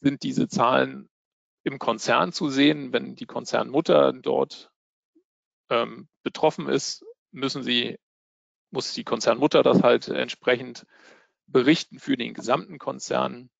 sind 0.00 0.22
diese 0.22 0.48
Zahlen 0.48 1.08
im 1.64 1.78
Konzern 1.78 2.32
zu 2.32 2.48
sehen. 2.48 2.92
Wenn 2.92 3.14
die 3.14 3.26
Konzernmutter 3.26 4.12
dort 4.12 4.70
ähm, 5.70 6.08
betroffen 6.22 6.68
ist, 6.68 7.04
müssen 7.30 7.62
sie, 7.62 7.98
muss 8.70 8.94
die 8.94 9.04
Konzernmutter 9.04 9.62
das 9.62 9.82
halt 9.82 10.08
entsprechend 10.08 10.86
berichten 11.46 11.98
für 11.98 12.16
den 12.16 12.34
gesamten 12.34 12.78
Konzern. 12.78 13.50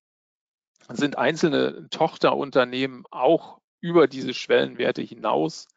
Sind 0.89 1.18
einzelne 1.18 1.89
Tochterunternehmen 1.91 3.05
auch 3.11 3.61
über 3.80 4.07
diese 4.07 4.34
Schwellenwerte 4.34 5.03
hinaus, 5.03 5.68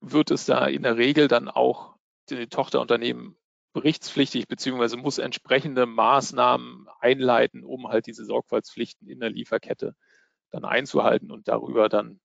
wird 0.00 0.30
es 0.30 0.46
da 0.46 0.66
in 0.66 0.82
der 0.82 0.96
Regel 0.96 1.28
dann 1.28 1.48
auch 1.48 1.96
die 2.28 2.46
Tochterunternehmen 2.46 3.36
berichtspflichtig 3.76 4.48
beziehungsweise 4.48 4.96
muss 4.96 5.18
entsprechende 5.18 5.84
Maßnahmen 5.84 6.88
einleiten, 6.98 7.62
um 7.62 7.88
halt 7.88 8.06
diese 8.06 8.24
Sorgfaltspflichten 8.24 9.06
in 9.06 9.20
der 9.20 9.28
Lieferkette 9.28 9.94
dann 10.48 10.64
einzuhalten 10.64 11.30
und 11.30 11.46
darüber 11.46 11.90
dann 11.90 12.18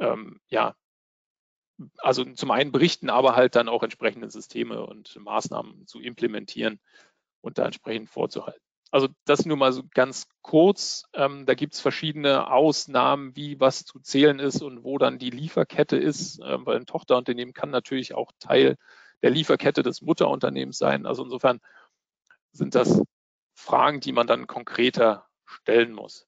ähm, 0.00 0.40
ja 0.48 0.74
also 1.98 2.24
zum 2.24 2.50
einen 2.50 2.72
berichten, 2.72 3.10
aber 3.10 3.36
halt 3.36 3.54
dann 3.54 3.68
auch 3.68 3.84
entsprechende 3.84 4.28
Systeme 4.28 4.84
und 4.84 5.14
Maßnahmen 5.20 5.86
zu 5.86 6.00
implementieren 6.00 6.80
und 7.42 7.58
da 7.58 7.66
entsprechend 7.66 8.10
vorzuhalten. 8.10 8.60
Also 8.90 9.06
das 9.24 9.46
nur 9.46 9.56
mal 9.56 9.72
so 9.72 9.84
ganz 9.94 10.26
kurz. 10.42 11.04
Ähm, 11.12 11.46
da 11.46 11.54
gibt 11.54 11.74
es 11.74 11.80
verschiedene 11.80 12.50
Ausnahmen, 12.50 13.36
wie 13.36 13.60
was 13.60 13.84
zu 13.84 14.00
zählen 14.00 14.40
ist 14.40 14.62
und 14.62 14.82
wo 14.82 14.98
dann 14.98 15.20
die 15.20 15.30
Lieferkette 15.30 15.96
ist, 15.96 16.40
äh, 16.40 16.66
weil 16.66 16.78
ein 16.78 16.86
Tochterunternehmen 16.86 17.54
kann 17.54 17.70
natürlich 17.70 18.14
auch 18.14 18.32
Teil 18.40 18.76
der 19.22 19.30
Lieferkette 19.30 19.82
des 19.82 20.02
Mutterunternehmens 20.02 20.78
sein. 20.78 21.06
Also 21.06 21.24
insofern 21.24 21.60
sind 22.52 22.74
das 22.74 23.02
Fragen, 23.54 24.00
die 24.00 24.12
man 24.12 24.26
dann 24.26 24.46
konkreter 24.46 25.26
stellen 25.44 25.92
muss. 25.92 26.26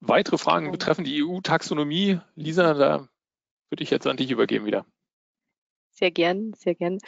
Weitere 0.00 0.38
Fragen 0.38 0.70
betreffen 0.70 1.04
die 1.04 1.22
EU-Taxonomie. 1.22 2.20
Lisa, 2.34 2.74
da 2.74 3.08
würde 3.70 3.82
ich 3.82 3.90
jetzt 3.90 4.06
an 4.06 4.16
dich 4.16 4.30
übergeben 4.30 4.66
wieder. 4.66 4.86
Sehr 5.90 6.10
gern, 6.10 6.52
sehr 6.52 6.74
gern. 6.74 6.98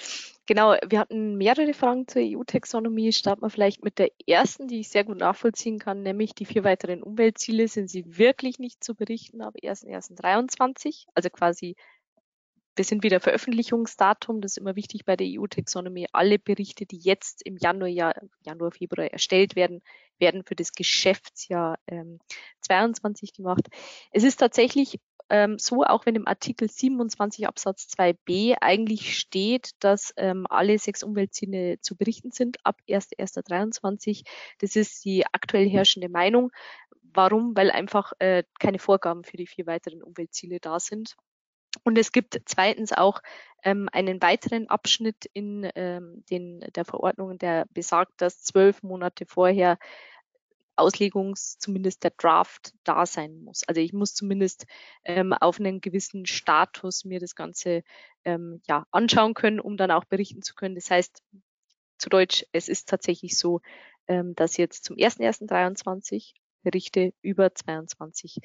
Genau, 0.47 0.75
wir 0.87 0.99
hatten 0.99 1.37
mehrere 1.37 1.75
Fragen 1.75 2.09
zur 2.09 2.23
EU-Taxonomie. 2.23 3.13
Starten 3.13 3.43
wir 3.43 3.51
vielleicht 3.51 3.85
mit 3.85 3.99
der 3.99 4.09
ersten, 4.27 4.67
die 4.67 4.81
ich 4.81 4.89
sehr 4.89 5.05
gut 5.05 5.19
nachvollziehen 5.19 5.79
kann, 5.79 6.03
nämlich 6.03 6.35
die 6.35 6.47
vier 6.47 6.65
weiteren 6.65 7.03
Umweltziele. 7.03 7.69
Sind 7.69 7.91
sie 7.91 8.17
wirklich 8.17 8.59
nicht 8.59 8.83
zu 8.83 8.95
berichten 8.95 9.43
ab 9.43 9.55
1.1.23, 9.63 11.05
also 11.15 11.29
quasi 11.29 11.77
wir 12.79 12.85
sind 12.85 13.03
wieder 13.03 13.21
Veröffentlichungsdatum. 13.21 14.41
Das 14.41 14.53
ist 14.53 14.59
immer 14.59 14.77
wichtig 14.77 15.05
bei 15.05 15.17
der 15.17 15.27
EU-Taxonomie. 15.29 16.07
Alle 16.13 16.39
Berichte, 16.39 16.87
die 16.87 16.99
jetzt 16.99 17.43
im 17.43 17.57
Januar, 17.57 18.15
Januar, 18.41 18.71
Februar 18.71 19.09
erstellt 19.09 19.57
werden, 19.57 19.83
werden 20.19 20.45
für 20.45 20.55
das 20.55 20.73
Geschäftsjahr 20.73 21.79
ähm, 21.89 22.21
22 22.63 23.35
gemacht. 23.35 23.67
Es 24.13 24.25
ist 24.25 24.37
tatsächlich 24.37 25.01
ähm, 25.31 25.59
so, 25.59 25.85
auch 25.85 26.07
wenn 26.07 26.15
im 26.15 26.27
Artikel 26.27 26.71
27 26.71 27.47
Absatz 27.47 27.89
2b 27.99 28.57
eigentlich 28.61 29.19
steht, 29.19 29.73
dass 29.81 30.15
ähm, 30.17 30.47
alle 30.49 30.79
sechs 30.79 31.03
Umweltziele 31.03 31.81
zu 31.81 31.97
berichten 31.97 32.31
sind 32.31 32.57
ab 32.65 32.79
1.1.23. 32.89 34.25
Das 34.59 34.77
ist 34.77 35.05
die 35.05 35.27
aktuell 35.27 35.69
herrschende 35.69 36.09
Meinung. 36.09 36.51
Warum? 37.03 37.57
Weil 37.57 37.71
einfach 37.71 38.13
äh, 38.21 38.45
keine 38.59 38.79
Vorgaben 38.79 39.25
für 39.25 39.37
die 39.37 39.47
vier 39.47 39.67
weiteren 39.67 40.03
Umweltziele 40.03 40.61
da 40.61 40.81
sind. 40.81 41.17
Und 41.85 41.99
es 41.99 42.13
gibt 42.13 42.41
zweitens 42.47 42.93
auch 42.93 43.21
ähm, 43.63 43.89
einen 43.93 44.23
weiteren 44.23 44.69
Abschnitt 44.69 45.29
in 45.33 45.69
ähm, 45.75 46.25
den, 46.31 46.61
der 46.75 46.85
Verordnung, 46.85 47.39
der 47.39 47.67
besagt, 47.71 48.13
dass 48.19 48.43
zwölf 48.43 48.83
Monate 48.83 49.27
vorher 49.27 49.79
Auslegungs, 50.79 51.59
zumindest 51.59 52.05
der 52.05 52.13
Draft 52.17 52.73
da 52.85 53.05
sein 53.05 53.43
muss. 53.43 53.65
Also 53.67 53.81
ich 53.81 53.93
muss 53.93 54.15
zumindest 54.15 54.67
ähm, 55.05 55.33
auf 55.33 55.59
einen 55.59 55.81
gewissen 55.81 56.25
Status 56.25 57.05
mir 57.05 57.19
das 57.19 57.35
Ganze 57.35 57.83
ähm, 58.25 58.63
ja, 58.69 58.87
anschauen 58.93 59.35
können, 59.35 59.61
um 59.61 59.77
dann 59.77 59.91
auch 59.91 60.05
berichten 60.05 60.43
zu 60.43 60.55
können. 60.55 60.77
Das 60.77 60.91
heißt, 60.91 61.23
zu 61.99 62.09
Deutsch, 62.09 62.47
es 62.53 62.69
ist 62.69 62.89
tatsächlich 62.89 63.37
so, 63.37 63.61
ähm, 64.07 64.35
dass 64.37 64.57
jetzt 64.57 64.85
zum 64.85 64.97
1.1.23 64.97 66.35
Berichte 66.63 67.13
über 67.23 67.55
22 67.55 68.39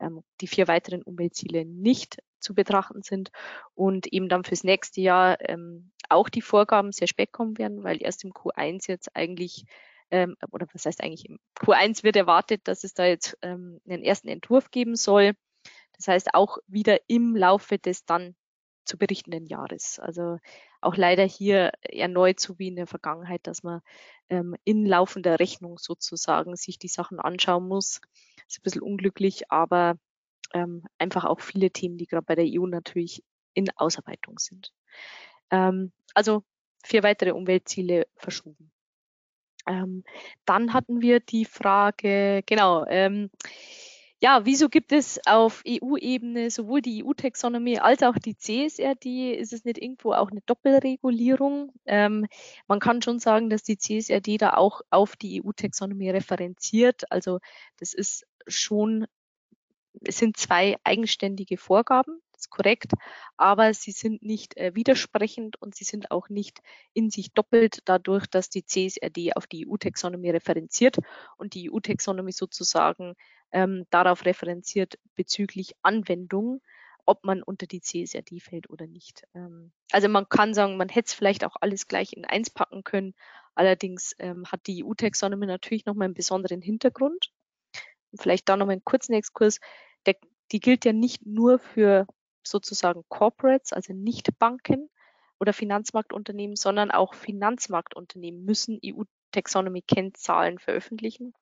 ähm, 0.00 0.22
die 0.40 0.46
vier 0.46 0.68
weiteren 0.68 1.02
Umweltziele 1.02 1.64
nicht 1.64 2.18
zu 2.40 2.54
betrachten 2.54 3.02
sind 3.02 3.30
und 3.74 4.06
eben 4.12 4.28
dann 4.28 4.44
fürs 4.44 4.64
nächste 4.64 5.00
Jahr 5.00 5.36
ähm, 5.48 5.90
auch 6.08 6.28
die 6.28 6.42
Vorgaben 6.42 6.92
sehr 6.92 7.06
spät 7.06 7.32
kommen 7.32 7.58
werden, 7.58 7.84
weil 7.84 8.02
erst 8.02 8.24
im 8.24 8.32
Q1 8.32 8.88
jetzt 8.88 9.14
eigentlich 9.14 9.64
ähm, 10.10 10.36
oder 10.50 10.66
was 10.72 10.86
heißt 10.86 11.02
eigentlich 11.02 11.28
im 11.28 11.38
Q1 11.58 12.02
wird 12.02 12.16
erwartet, 12.16 12.62
dass 12.64 12.84
es 12.84 12.94
da 12.94 13.04
jetzt 13.04 13.36
ähm, 13.42 13.80
einen 13.88 14.02
ersten 14.02 14.28
Entwurf 14.28 14.70
geben 14.70 14.96
soll. 14.96 15.32
Das 15.96 16.08
heißt 16.08 16.34
auch 16.34 16.58
wieder 16.66 16.98
im 17.08 17.36
Laufe 17.36 17.78
des 17.78 18.04
dann 18.06 18.34
zu 18.84 18.98
berichtenden 18.98 19.46
Jahres. 19.46 19.98
Also 20.00 20.38
auch 20.80 20.96
leider 20.96 21.24
hier 21.24 21.72
erneut 21.82 22.40
so 22.40 22.58
wie 22.58 22.68
in 22.68 22.76
der 22.76 22.86
Vergangenheit, 22.86 23.46
dass 23.46 23.62
man 23.62 23.80
ähm, 24.28 24.56
in 24.64 24.86
laufender 24.86 25.38
Rechnung 25.38 25.78
sozusagen 25.78 26.56
sich 26.56 26.78
die 26.78 26.88
Sachen 26.88 27.20
anschauen 27.20 27.68
muss. 27.68 28.00
ist 28.48 28.58
ein 28.58 28.62
bisschen 28.62 28.82
unglücklich, 28.82 29.50
aber 29.50 29.96
ähm, 30.54 30.84
einfach 30.98 31.24
auch 31.24 31.40
viele 31.40 31.70
Themen, 31.70 31.98
die 31.98 32.06
gerade 32.06 32.24
bei 32.24 32.34
der 32.34 32.46
EU 32.46 32.66
natürlich 32.66 33.22
in 33.54 33.68
Ausarbeitung 33.76 34.38
sind. 34.38 34.72
Ähm, 35.50 35.92
also 36.14 36.44
vier 36.84 37.02
weitere 37.02 37.32
Umweltziele 37.32 38.06
verschoben. 38.16 38.70
Ähm, 39.66 40.04
dann 40.46 40.72
hatten 40.72 41.00
wir 41.00 41.20
die 41.20 41.44
Frage, 41.44 42.42
genau, 42.46 42.86
ähm, 42.86 43.30
ja, 44.22 44.44
wieso 44.44 44.68
gibt 44.68 44.92
es 44.92 45.18
auf 45.26 45.62
EU-Ebene 45.66 46.50
sowohl 46.50 46.82
die 46.82 47.04
EU-Taxonomie 47.04 47.78
als 47.78 48.02
auch 48.02 48.14
die 48.14 48.36
CSRD? 48.36 49.32
Ist 49.32 49.54
es 49.54 49.64
nicht 49.64 49.78
irgendwo 49.78 50.12
auch 50.12 50.30
eine 50.30 50.42
Doppelregulierung? 50.42 51.72
Ähm, 51.86 52.26
man 52.66 52.80
kann 52.80 53.00
schon 53.00 53.18
sagen, 53.18 53.48
dass 53.48 53.62
die 53.62 53.78
CSRD 53.78 54.36
da 54.36 54.54
auch 54.54 54.82
auf 54.90 55.16
die 55.16 55.42
EU-Taxonomie 55.42 56.10
referenziert. 56.10 57.10
Also 57.10 57.40
das 57.78 57.94
ist 57.94 58.26
schon, 58.46 59.06
es 60.02 60.18
sind 60.18 60.36
zwei 60.36 60.76
eigenständige 60.84 61.56
Vorgaben 61.56 62.20
ist 62.40 62.50
korrekt, 62.50 62.92
aber 63.36 63.74
sie 63.74 63.92
sind 63.92 64.22
nicht 64.22 64.56
äh, 64.56 64.74
widersprechend 64.74 65.60
und 65.60 65.74
sie 65.74 65.84
sind 65.84 66.10
auch 66.10 66.28
nicht 66.28 66.60
in 66.92 67.10
sich 67.10 67.32
doppelt 67.32 67.82
dadurch, 67.84 68.26
dass 68.26 68.48
die 68.48 68.64
CSRD 68.64 69.36
auf 69.36 69.46
die 69.46 69.68
EU-Taxonomie 69.68 70.30
referenziert 70.30 70.96
und 71.36 71.54
die 71.54 71.70
EU-Taxonomie 71.70 72.32
sozusagen 72.32 73.14
ähm, 73.52 73.86
darauf 73.90 74.24
referenziert 74.24 74.98
bezüglich 75.16 75.74
Anwendung, 75.82 76.60
ob 77.06 77.24
man 77.24 77.42
unter 77.42 77.66
die 77.66 77.80
CSRD 77.80 78.40
fällt 78.40 78.70
oder 78.70 78.86
nicht. 78.86 79.24
Ähm, 79.34 79.72
also 79.90 80.08
man 80.08 80.28
kann 80.28 80.54
sagen, 80.54 80.76
man 80.76 80.88
hätte 80.88 81.08
es 81.08 81.14
vielleicht 81.14 81.44
auch 81.44 81.56
alles 81.60 81.88
gleich 81.88 82.12
in 82.12 82.24
eins 82.24 82.50
packen 82.50 82.84
können. 82.84 83.14
Allerdings 83.54 84.14
ähm, 84.18 84.46
hat 84.46 84.66
die 84.66 84.84
EU-Taxonomie 84.84 85.46
natürlich 85.46 85.86
nochmal 85.86 86.06
einen 86.06 86.14
besonderen 86.14 86.62
Hintergrund. 86.62 87.32
Vielleicht 88.14 88.48
da 88.48 88.56
nochmal 88.56 88.74
einen 88.74 88.84
kurzen 88.84 89.12
Exkurs. 89.12 89.58
Der, 90.06 90.16
die 90.52 90.60
gilt 90.60 90.84
ja 90.84 90.92
nicht 90.92 91.26
nur 91.26 91.58
für 91.58 92.06
sozusagen 92.42 93.04
Corporates, 93.08 93.72
also 93.72 93.92
nicht 93.92 94.38
Banken 94.38 94.90
oder 95.38 95.52
Finanzmarktunternehmen, 95.52 96.56
sondern 96.56 96.90
auch 96.90 97.14
Finanzmarktunternehmen 97.14 98.44
müssen 98.44 98.78
EU-Taxonomy-Kennzahlen 98.84 100.58
veröffentlichen. 100.58 101.34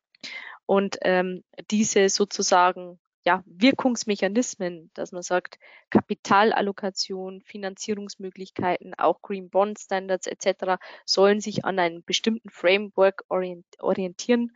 Und 0.67 0.99
ähm, 1.03 1.45
diese 1.71 2.09
sozusagen 2.09 3.01
ja, 3.25 3.43
Wirkungsmechanismen, 3.47 4.91
dass 4.95 5.13
man 5.13 5.23
sagt, 5.23 5.59
Kapitalallokation, 5.91 7.43
Finanzierungsmöglichkeiten, 7.43 8.95
auch 8.95 9.21
Green 9.23 9.51
Bond 9.51 9.79
Standards 9.79 10.27
etc., 10.27 10.81
sollen 11.05 11.41
sich 11.41 11.65
an 11.65 11.79
einem 11.79 12.03
bestimmten 12.05 12.51
Framework 12.51 13.25
orientieren 13.29 14.53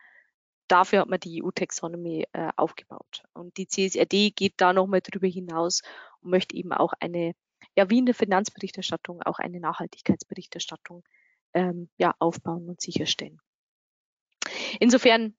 dafür 0.72 1.00
hat 1.00 1.08
man 1.08 1.20
die 1.20 1.42
EU-Taxonomie 1.42 2.26
äh, 2.32 2.48
aufgebaut. 2.56 3.24
Und 3.34 3.58
die 3.58 3.68
CSRD 3.68 4.30
geht 4.30 4.54
da 4.56 4.72
nochmal 4.72 5.02
drüber 5.02 5.26
hinaus 5.26 5.82
und 6.22 6.30
möchte 6.30 6.56
eben 6.56 6.72
auch 6.72 6.92
eine, 7.00 7.34
ja, 7.76 7.90
wie 7.90 7.98
in 7.98 8.06
der 8.06 8.14
Finanzberichterstattung, 8.14 9.22
auch 9.22 9.38
eine 9.38 9.60
Nachhaltigkeitsberichterstattung 9.60 11.04
ähm, 11.54 11.88
ja, 11.96 12.14
aufbauen 12.18 12.68
und 12.68 12.80
sicherstellen. 12.80 13.40
Insofern, 14.80 15.36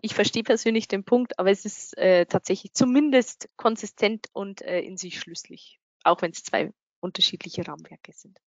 ich 0.00 0.14
verstehe 0.14 0.42
persönlich 0.42 0.88
den 0.88 1.04
Punkt, 1.04 1.38
aber 1.38 1.50
es 1.50 1.64
ist 1.64 1.96
äh, 1.98 2.26
tatsächlich 2.26 2.72
zumindest 2.72 3.48
konsistent 3.56 4.26
und 4.32 4.62
äh, 4.62 4.80
in 4.80 4.96
sich 4.96 5.20
schlüssig, 5.20 5.78
auch 6.04 6.22
wenn 6.22 6.32
es 6.32 6.42
zwei 6.42 6.72
unterschiedliche 7.00 7.66
Rahmenwerke 7.66 8.12
sind. 8.12 8.38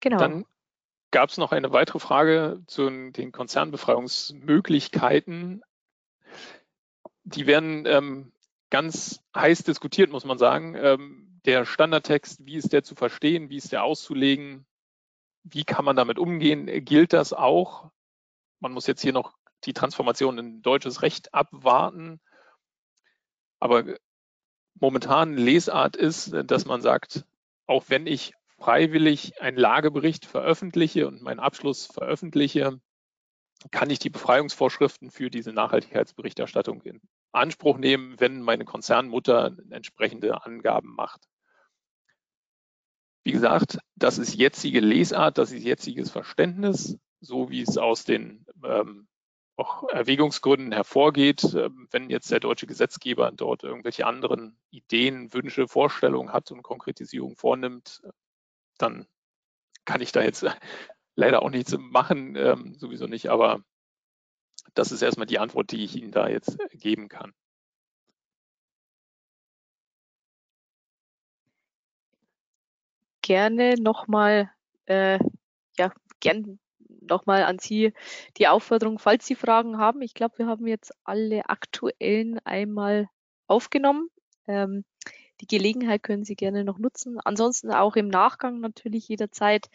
Genau. 0.00 0.18
Dann 0.18 0.44
gab 1.10 1.30
es 1.30 1.38
noch 1.38 1.52
eine 1.52 1.72
weitere 1.72 2.00
Frage 2.00 2.62
zu 2.66 2.90
den 2.90 3.32
Konzernbefreiungsmöglichkeiten. 3.32 5.62
Die 7.24 7.46
werden 7.46 7.86
ähm, 7.86 8.30
ganz 8.70 9.20
heiß 9.34 9.64
diskutiert, 9.64 10.10
muss 10.10 10.24
man 10.24 10.38
sagen. 10.38 10.74
Ähm, 10.74 11.40
der 11.44 11.64
Standardtext, 11.64 12.44
wie 12.44 12.56
ist 12.56 12.72
der 12.72 12.82
zu 12.82 12.94
verstehen, 12.94 13.50
wie 13.50 13.56
ist 13.56 13.72
der 13.72 13.84
auszulegen, 13.84 14.66
wie 15.44 15.64
kann 15.64 15.84
man 15.84 15.96
damit 15.96 16.18
umgehen, 16.18 16.66
gilt 16.84 17.12
das 17.12 17.32
auch? 17.32 17.90
Man 18.60 18.72
muss 18.72 18.86
jetzt 18.86 19.02
hier 19.02 19.12
noch 19.12 19.36
die 19.64 19.72
Transformation 19.72 20.38
in 20.38 20.62
deutsches 20.62 21.02
Recht 21.02 21.32
abwarten. 21.34 22.20
Aber 23.60 23.84
momentan 24.74 25.36
Lesart 25.36 25.96
ist, 25.96 26.32
dass 26.44 26.66
man 26.66 26.82
sagt, 26.82 27.24
auch 27.66 27.84
wenn 27.88 28.06
ich 28.06 28.34
freiwillig 28.58 29.40
einen 29.40 29.56
Lagebericht 29.56 30.26
veröffentliche 30.26 31.06
und 31.06 31.22
meinen 31.22 31.40
Abschluss 31.40 31.86
veröffentliche, 31.86 32.80
kann 33.70 33.90
ich 33.90 33.98
die 33.98 34.10
Befreiungsvorschriften 34.10 35.10
für 35.10 35.30
diese 35.30 35.52
Nachhaltigkeitsberichterstattung 35.52 36.82
in 36.82 37.00
Anspruch 37.32 37.78
nehmen, 37.78 38.18
wenn 38.18 38.42
meine 38.42 38.64
Konzernmutter 38.64 39.56
entsprechende 39.70 40.44
Angaben 40.44 40.94
macht. 40.94 41.28
Wie 43.24 43.32
gesagt, 43.32 43.78
das 43.94 44.18
ist 44.18 44.34
jetzige 44.34 44.80
Lesart, 44.80 45.38
das 45.38 45.52
ist 45.52 45.62
jetziges 45.62 46.10
Verständnis, 46.10 46.98
so 47.20 47.50
wie 47.50 47.60
es 47.60 47.76
aus 47.76 48.04
den 48.04 48.46
ähm, 48.64 49.08
auch 49.56 49.88
Erwägungsgründen 49.88 50.72
hervorgeht. 50.72 51.42
Ähm, 51.54 51.88
wenn 51.90 52.10
jetzt 52.10 52.30
der 52.30 52.40
deutsche 52.40 52.66
Gesetzgeber 52.66 53.30
dort 53.32 53.64
irgendwelche 53.64 54.06
anderen 54.06 54.58
Ideen, 54.70 55.32
Wünsche, 55.34 55.68
Vorstellungen 55.68 56.32
hat 56.32 56.50
und 56.52 56.62
Konkretisierung 56.62 57.36
vornimmt, 57.36 58.00
dann 58.78 59.06
kann 59.84 60.00
ich 60.00 60.12
da 60.12 60.22
jetzt 60.22 60.44
leider 61.16 61.42
auch 61.42 61.50
nichts 61.50 61.76
machen, 61.76 62.36
ähm, 62.36 62.74
sowieso 62.78 63.06
nicht, 63.06 63.28
aber 63.28 63.62
das 64.74 64.92
ist 64.92 65.02
erstmal 65.02 65.26
die 65.26 65.38
Antwort, 65.38 65.72
die 65.72 65.84
ich 65.84 65.96
Ihnen 65.96 66.12
da 66.12 66.28
jetzt 66.28 66.58
geben 66.72 67.08
kann. 67.08 67.32
Gerne 73.22 73.74
nochmal, 73.78 74.50
äh, 74.86 75.18
ja, 75.76 75.92
gern 76.20 76.58
nochmal 77.00 77.42
an 77.44 77.58
Sie 77.58 77.92
die 78.36 78.48
Aufforderung, 78.48 78.98
falls 78.98 79.26
Sie 79.26 79.34
Fragen 79.34 79.78
haben. 79.78 80.02
Ich 80.02 80.14
glaube, 80.14 80.38
wir 80.38 80.46
haben 80.46 80.66
jetzt 80.66 80.92
alle 81.04 81.48
aktuellen 81.48 82.38
einmal 82.44 83.08
aufgenommen. 83.46 84.08
Ähm, 84.46 84.84
die 85.40 85.46
Gelegenheit 85.46 86.02
können 86.02 86.24
Sie 86.24 86.36
gerne 86.36 86.64
noch 86.64 86.78
nutzen. 86.78 87.18
Ansonsten 87.24 87.70
auch 87.70 87.96
im 87.96 88.08
Nachgang 88.08 88.60
natürlich 88.60 89.08
jederzeit. 89.08 89.68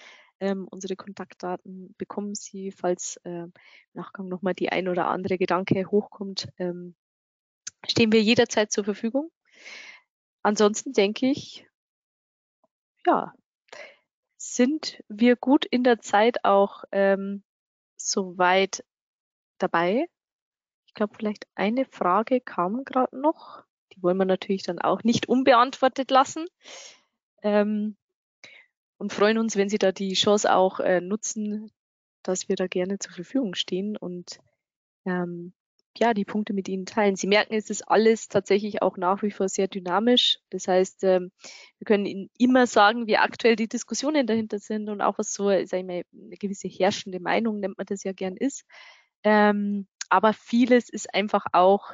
Ähm, 0.44 0.68
unsere 0.70 0.98
Kontaktdaten 0.98 1.96
bekommen 1.98 2.36
Sie, 2.36 2.74
falls 2.74 3.16
äh, 3.24 3.44
im 3.44 3.54
Nachgang 3.94 4.28
nochmal 4.28 4.54
die 4.54 4.74
ein 4.74 4.90
oder 4.90 5.08
andere 5.08 5.38
Gedanke 5.38 5.90
hochkommt, 5.90 6.50
ähm, 6.58 6.96
stehen 7.88 8.12
wir 8.12 8.22
jederzeit 8.22 8.70
zur 8.70 8.84
Verfügung. 8.84 9.32
Ansonsten 10.42 10.92
denke 10.92 11.28
ich, 11.28 11.66
ja, 13.08 13.34
sind 14.36 15.02
wir 15.08 15.38
gut 15.38 15.64
in 15.64 15.86
der 15.86 16.02
Zeit 16.02 16.44
auch 16.44 16.84
ähm, 16.92 17.46
soweit 17.96 18.84
dabei. 19.60 20.10
Ich 20.88 20.94
glaube, 20.94 21.16
vielleicht 21.16 21.48
eine 21.56 21.86
Frage 21.86 22.42
kam 22.42 22.84
gerade 22.84 23.18
noch. 23.18 23.64
Die 23.94 24.04
wollen 24.04 24.18
wir 24.18 24.26
natürlich 24.26 24.64
dann 24.64 24.80
auch 24.80 25.06
nicht 25.06 25.30
unbeantwortet 25.30 26.12
lassen. 26.12 26.48
Ähm, 27.44 27.96
und 28.98 29.14
freuen 29.14 29.38
uns, 29.38 29.56
wenn 29.56 29.70
Sie 29.70 29.78
da 29.78 29.92
die 29.92 30.14
Chance 30.14 30.54
auch 30.54 30.80
äh, 30.80 31.02
nutzen, 31.02 31.72
dass 32.24 32.50
wir 32.50 32.56
da 32.56 32.68
gerne 32.68 33.00
zur 33.00 33.14
Verfügung 33.14 33.56
stehen 33.56 33.98
und 33.98 34.40
ähm, 35.06 35.54
ja, 35.98 36.14
die 36.14 36.26
Punkte 36.26 36.54
mit 36.54 36.68
Ihnen 36.70 36.86
teilen. 36.86 37.16
Sie 37.16 37.28
merken, 37.28 37.54
es 37.54 37.70
ist 37.70 37.84
alles 37.84 38.28
tatsächlich 38.28 38.82
auch 38.82 38.98
nach 38.98 39.22
wie 39.22 39.32
vor 39.32 39.48
sehr 39.48 39.68
dynamisch. 39.68 40.40
Das 40.50 40.68
heißt, 40.68 41.04
ähm, 41.04 41.32
wir 41.78 41.86
können 41.86 42.06
Ihnen 42.06 42.30
immer 42.38 42.66
sagen, 42.66 43.06
wie 43.06 43.18
aktuell 43.18 43.56
die 43.56 43.68
Diskussionen 43.68 44.26
dahinter 44.26 44.60
sind 44.60 44.90
und 44.90 45.02
auch 45.02 45.20
was 45.20 45.34
so, 45.34 45.50
sag 45.50 45.80
ich 45.80 45.86
mal, 45.86 46.04
eine 46.12 46.38
gewisse 46.38 46.68
herrschende 46.68 47.20
Meinung, 47.20 47.60
nennt 47.60 47.78
man 47.78 47.86
das 47.86 48.04
ja 48.04 48.14
gern 48.14 48.36
ist. 48.38 48.64
Ähm, 49.24 49.88
aber 50.10 50.34
vieles 50.34 50.90
ist 50.90 51.14
einfach 51.14 51.46
auch, 51.52 51.94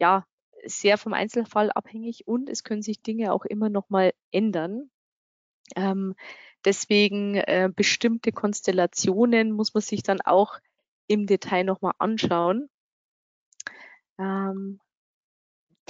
ja, 0.00 0.26
sehr 0.64 0.98
vom 0.98 1.12
Einzelfall 1.12 1.70
abhängig 1.70 2.26
und 2.26 2.48
es 2.48 2.64
können 2.64 2.82
sich 2.82 3.00
Dinge 3.02 3.32
auch 3.32 3.44
immer 3.44 3.68
noch 3.68 3.90
mal 3.90 4.12
ändern. 4.32 4.90
Ähm, 5.76 6.14
deswegen 6.64 7.36
äh, 7.36 7.70
bestimmte 7.74 8.32
Konstellationen 8.32 9.52
muss 9.52 9.74
man 9.74 9.82
sich 9.82 10.02
dann 10.02 10.20
auch 10.20 10.58
im 11.06 11.26
Detail 11.26 11.64
nochmal 11.64 11.94
anschauen. 11.98 12.68
Ähm, 14.18 14.80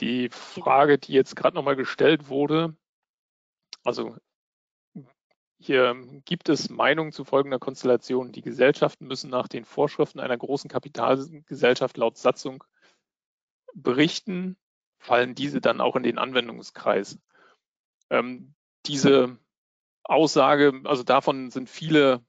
die 0.01 0.29
genau. 0.29 0.37
Frage, 0.37 0.99
die 0.99 1.13
jetzt 1.13 1.37
gerade 1.37 1.57
nochmal 1.57 1.77
gestellt 1.77 2.29
wurde, 2.29 2.77
also 3.85 4.17
hier 5.61 5.97
gibt 6.25 6.49
es 6.49 6.71
Meinungen 6.71 7.11
zu 7.11 7.25
folgender 7.25 7.59
Konstellation. 7.59 8.31
Die 8.31 8.43
Gesellschaften 8.43 9.07
müssen 9.07 9.31
nach 9.31 9.49
den 9.49 9.65
Vorschriften 9.65 10.21
einer 10.21 10.37
großen 10.37 10.71
Kapitalgesellschaft 10.71 11.97
laut 11.97 12.17
Satzung 12.17 12.63
berichten, 13.75 14.57
fallen 14.99 15.35
diese 15.35 15.61
dann 15.61 15.81
auch 15.81 15.97
in 15.97 16.05
den 16.05 16.19
Anwendungskreis. 16.19 17.19
Ähm, 18.11 18.55
diese 18.87 19.37
Aussage, 20.09 20.73
also 20.85 21.05
davon 21.05 21.51
sind 21.51 21.69
viele 21.69 22.25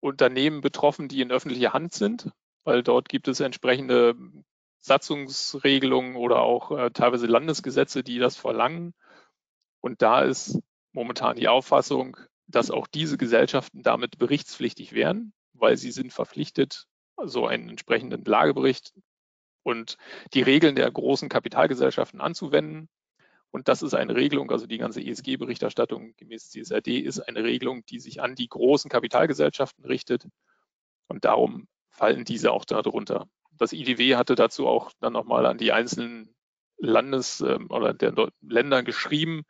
Unternehmen 0.00 0.60
betroffen, 0.60 1.08
die 1.08 1.22
in 1.22 1.32
öffentlicher 1.32 1.72
Hand 1.72 1.94
sind, 1.94 2.30
weil 2.64 2.82
dort 2.82 3.08
gibt 3.08 3.26
es 3.26 3.40
entsprechende 3.40 4.14
Satzungsregelungen 4.80 6.16
oder 6.16 6.40
auch 6.40 6.70
äh, 6.70 6.90
teilweise 6.90 7.26
Landesgesetze, 7.26 8.04
die 8.04 8.18
das 8.18 8.36
verlangen. 8.36 8.94
Und 9.80 10.02
da 10.02 10.20
ist 10.22 10.60
momentan 10.92 11.36
die 11.36 11.48
Auffassung, 11.48 12.18
dass 12.46 12.70
auch 12.70 12.86
diese 12.86 13.16
Gesellschaften 13.16 13.82
damit 13.82 14.18
berichtspflichtig 14.18 14.92
wären, 14.92 15.32
weil 15.54 15.78
sie 15.78 15.90
sind 15.90 16.12
verpflichtet, 16.12 16.86
so 17.24 17.46
einen 17.46 17.70
entsprechenden 17.70 18.24
Lagebericht 18.24 18.92
und 19.62 19.96
die 20.34 20.42
Regeln 20.42 20.76
der 20.76 20.90
großen 20.90 21.30
Kapitalgesellschaften 21.30 22.20
anzuwenden. 22.20 22.88
Und 23.54 23.68
das 23.68 23.82
ist 23.82 23.94
eine 23.94 24.16
Regelung, 24.16 24.50
also 24.50 24.66
die 24.66 24.78
ganze 24.78 25.00
ESG-Berichterstattung 25.00 26.16
gemäß 26.16 26.50
CSRD 26.50 26.98
ist 26.98 27.20
eine 27.20 27.44
Regelung, 27.44 27.86
die 27.86 28.00
sich 28.00 28.20
an 28.20 28.34
die 28.34 28.48
großen 28.48 28.90
Kapitalgesellschaften 28.90 29.84
richtet. 29.84 30.26
Und 31.06 31.24
darum 31.24 31.68
fallen 31.88 32.24
diese 32.24 32.50
auch 32.50 32.64
darunter. 32.64 33.28
Das 33.52 33.72
IDW 33.72 34.16
hatte 34.16 34.34
dazu 34.34 34.66
auch 34.66 34.90
dann 34.98 35.12
nochmal 35.12 35.46
an 35.46 35.56
die 35.56 35.70
einzelnen 35.70 36.34
Landes- 36.78 37.42
ähm, 37.42 37.68
oder 37.70 37.94
der 37.94 38.12
Länder 38.40 38.82
geschrieben, 38.82 39.44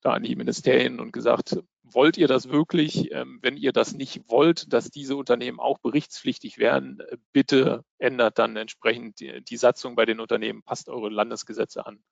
da 0.00 0.14
an 0.14 0.24
die 0.24 0.34
Ministerien 0.34 0.98
und 0.98 1.12
gesagt, 1.12 1.56
wollt 1.84 2.16
ihr 2.16 2.26
das 2.26 2.48
wirklich? 2.48 3.12
Ähm, 3.12 3.38
wenn 3.42 3.56
ihr 3.56 3.70
das 3.70 3.94
nicht 3.94 4.28
wollt, 4.28 4.72
dass 4.72 4.90
diese 4.90 5.14
Unternehmen 5.14 5.60
auch 5.60 5.78
berichtspflichtig 5.78 6.58
werden, 6.58 7.00
bitte 7.32 7.84
ändert 7.98 8.40
dann 8.40 8.56
entsprechend 8.56 9.20
die 9.20 9.56
Satzung 9.56 9.94
bei 9.94 10.04
den 10.04 10.18
Unternehmen, 10.18 10.64
passt 10.64 10.88
eure 10.88 11.10
Landesgesetze 11.10 11.86
an. 11.86 12.02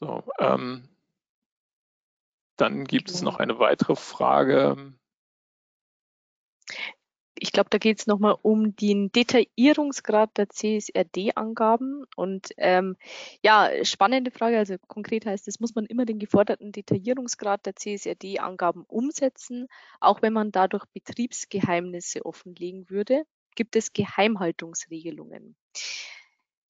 So, 0.00 0.24
ähm, 0.38 0.88
dann 2.56 2.84
gibt 2.84 3.10
es 3.10 3.22
noch 3.22 3.38
eine 3.38 3.58
weitere 3.58 3.96
Frage. 3.96 4.94
Ich 7.34 7.52
glaube, 7.52 7.70
da 7.70 7.78
geht 7.78 8.00
es 8.00 8.06
nochmal 8.06 8.36
um 8.42 8.76
den 8.76 9.10
Detaillierungsgrad 9.12 10.36
der 10.36 10.50
CSRD-Angaben. 10.50 12.04
Und 12.16 12.48
ähm, 12.58 12.96
ja, 13.42 13.70
spannende 13.82 14.30
Frage. 14.30 14.58
Also 14.58 14.76
konkret 14.88 15.24
heißt 15.24 15.48
es, 15.48 15.58
muss 15.58 15.74
man 15.74 15.86
immer 15.86 16.04
den 16.04 16.18
geforderten 16.18 16.70
Detaillierungsgrad 16.72 17.64
der 17.64 17.76
CSRD-Angaben 17.76 18.84
umsetzen, 18.84 19.68
auch 20.00 20.20
wenn 20.20 20.34
man 20.34 20.52
dadurch 20.52 20.84
Betriebsgeheimnisse 20.92 22.26
offenlegen 22.26 22.90
würde? 22.90 23.24
Gibt 23.54 23.74
es 23.74 23.94
Geheimhaltungsregelungen? 23.94 25.56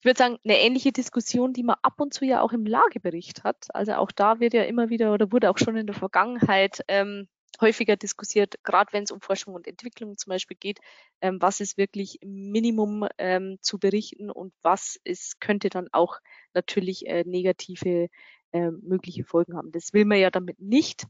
Ich 0.01 0.05
würde 0.05 0.17
sagen, 0.17 0.39
eine 0.43 0.59
ähnliche 0.59 0.91
Diskussion, 0.91 1.53
die 1.53 1.61
man 1.61 1.75
ab 1.83 2.01
und 2.01 2.11
zu 2.11 2.25
ja 2.25 2.41
auch 2.41 2.53
im 2.53 2.65
Lagebericht 2.65 3.43
hat. 3.43 3.67
Also 3.71 3.93
auch 3.93 4.11
da 4.11 4.39
wird 4.39 4.55
ja 4.55 4.63
immer 4.63 4.89
wieder 4.89 5.13
oder 5.13 5.31
wurde 5.31 5.51
auch 5.51 5.59
schon 5.59 5.77
in 5.77 5.85
der 5.85 5.95
Vergangenheit 5.95 6.83
ähm, 6.87 7.27
häufiger 7.61 7.97
diskutiert, 7.97 8.55
gerade 8.63 8.91
wenn 8.93 9.03
es 9.03 9.11
um 9.11 9.21
Forschung 9.21 9.53
und 9.53 9.67
Entwicklung 9.67 10.17
zum 10.17 10.31
Beispiel 10.31 10.57
geht, 10.59 10.79
ähm, 11.21 11.37
was 11.39 11.59
ist 11.59 11.77
wirklich 11.77 12.17
Minimum 12.23 13.07
ähm, 13.19 13.59
zu 13.61 13.77
berichten 13.77 14.31
und 14.31 14.53
was 14.63 14.99
ist, 15.03 15.39
könnte 15.39 15.69
dann 15.69 15.87
auch 15.91 16.17
natürlich 16.55 17.05
äh, 17.05 17.23
negative 17.23 18.09
äh, 18.53 18.71
mögliche 18.71 19.23
Folgen 19.23 19.55
haben. 19.55 19.71
Das 19.71 19.93
will 19.93 20.05
man 20.05 20.17
ja 20.17 20.31
damit 20.31 20.59
nicht. 20.59 21.05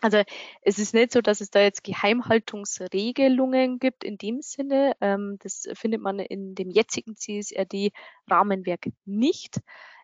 Also 0.00 0.22
es 0.62 0.78
ist 0.78 0.94
nicht 0.94 1.12
so, 1.12 1.20
dass 1.20 1.40
es 1.40 1.50
da 1.50 1.60
jetzt 1.60 1.84
Geheimhaltungsregelungen 1.84 3.78
gibt 3.78 4.02
in 4.02 4.16
dem 4.16 4.40
Sinne. 4.40 4.94
Ähm, 5.00 5.36
das 5.42 5.68
findet 5.74 6.00
man 6.00 6.18
in 6.18 6.54
dem 6.54 6.70
jetzigen 6.70 7.16
CSRD-Rahmenwerk 7.16 8.86
nicht. 9.04 9.60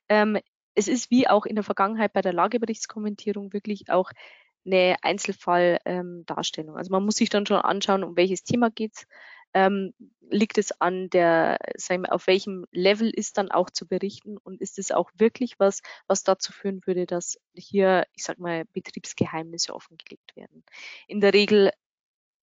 Ähm, 0.09 0.39
es 0.75 0.89
ist 0.89 1.11
wie 1.11 1.27
auch 1.29 1.47
in 1.47 1.55
der 1.55 1.65
Vergangenheit 1.65 2.13
bei 2.13 2.21
der 2.21 2.35
Lageberichtskommentierung 2.35 3.53
wirklich 3.55 3.89
auch 3.89 4.11
eine 4.67 4.97
Einzelfalldarstellung. 5.03 6.75
Ähm, 6.75 6.79
also 6.79 6.91
man 6.91 7.05
muss 7.05 7.17
sich 7.17 7.31
dann 7.31 7.47
schon 7.47 7.57
anschauen, 7.57 8.05
um 8.05 8.17
welches 8.17 8.45
Thema 8.45 8.71
geht's 8.71 9.07
ähm, 9.57 9.95
liegt 10.29 10.59
es 10.59 10.81
an 10.83 11.09
der, 11.09 11.57
sagen 11.77 12.03
wir, 12.03 12.13
auf 12.13 12.27
welchem 12.27 12.67
Level 12.73 13.09
ist 13.09 13.39
dann 13.39 13.51
auch 13.51 13.71
zu 13.71 13.89
berichten 13.89 14.37
und 14.37 14.61
ist 14.61 14.79
es 14.79 14.93
auch 14.93 15.11
wirklich 15.17 15.59
was, 15.59 15.81
was 16.09 16.25
dazu 16.25 16.53
führen 16.53 16.83
würde, 16.85 17.07
dass 17.07 17.39
hier, 17.55 18.05
ich 18.13 18.25
sag 18.25 18.39
mal, 18.39 18.67
Betriebsgeheimnisse 18.67 19.75
offengelegt 19.75 20.37
werden. 20.37 20.63
In 21.07 21.23
der 21.23 21.33
Regel 21.33 21.71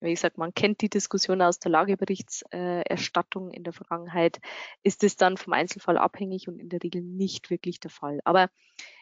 wie 0.02 0.14
gesagt, 0.14 0.38
man 0.38 0.54
kennt 0.54 0.82
die 0.82 0.90
Diskussion 0.90 1.42
aus 1.42 1.60
der 1.60 1.72
Lageberichtserstattung 1.72 3.52
in 3.52 3.64
der 3.64 3.72
Vergangenheit, 3.72 4.42
ist 4.84 5.02
es 5.06 5.16
dann 5.16 5.38
vom 5.38 5.54
Einzelfall 5.54 5.98
abhängig 5.98 6.50
und 6.50 6.60
in 6.60 6.68
der 6.68 6.84
Regel 6.84 7.02
nicht 7.02 7.50
wirklich 7.50 7.80
der 7.80 7.90
Fall. 7.90 8.20
Aber 8.26 8.50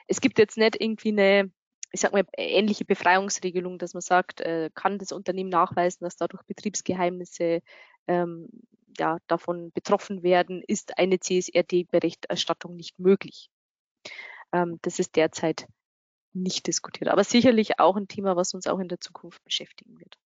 es 0.05 0.21
gibt 0.21 0.37
jetzt 0.37 0.57
nicht 0.57 0.79
irgendwie 0.79 1.09
eine 1.09 1.51
ich 1.91 2.01
sag 2.01 2.13
mal, 2.13 2.25
ähnliche 2.37 2.85
Befreiungsregelung, 2.85 3.77
dass 3.77 3.93
man 3.93 4.01
sagt, 4.01 4.41
äh, 4.41 4.69
kann 4.73 4.97
das 4.97 5.11
Unternehmen 5.11 5.49
nachweisen, 5.49 6.03
dass 6.03 6.15
dadurch 6.15 6.43
Betriebsgeheimnisse 6.43 7.61
ähm, 8.07 8.49
ja, 8.97 9.17
davon 9.27 9.71
betroffen 9.71 10.23
werden, 10.23 10.63
ist 10.65 10.97
eine 10.97 11.19
CSRD-Berichterstattung 11.19 12.75
nicht 12.75 12.99
möglich. 12.99 13.49
Ähm, 14.53 14.79
das 14.81 14.99
ist 14.99 15.15
derzeit 15.15 15.67
nicht 16.33 16.67
diskutiert, 16.67 17.09
aber 17.09 17.23
sicherlich 17.23 17.79
auch 17.79 17.97
ein 17.97 18.07
Thema, 18.07 18.35
was 18.35 18.53
uns 18.53 18.67
auch 18.67 18.79
in 18.79 18.87
der 18.87 18.99
Zukunft 18.99 19.43
beschäftigen 19.43 19.99
wird. 19.99 20.17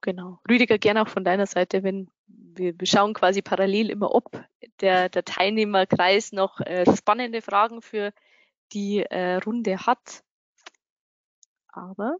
Genau. 0.00 0.38
Rüdiger, 0.48 0.78
gerne 0.78 1.02
auch 1.02 1.08
von 1.08 1.24
deiner 1.24 1.46
Seite, 1.46 1.82
wenn 1.82 2.08
wir, 2.28 2.74
schauen 2.84 3.14
quasi 3.14 3.42
parallel 3.42 3.90
immer, 3.90 4.14
ob 4.14 4.42
der, 4.80 5.08
der 5.08 5.24
Teilnehmerkreis 5.24 6.32
noch 6.32 6.60
äh, 6.60 6.84
spannende 6.96 7.42
Fragen 7.42 7.82
für 7.82 8.12
die 8.72 9.00
äh, 9.00 9.36
Runde 9.36 9.86
hat. 9.86 10.24
Aber 11.68 12.16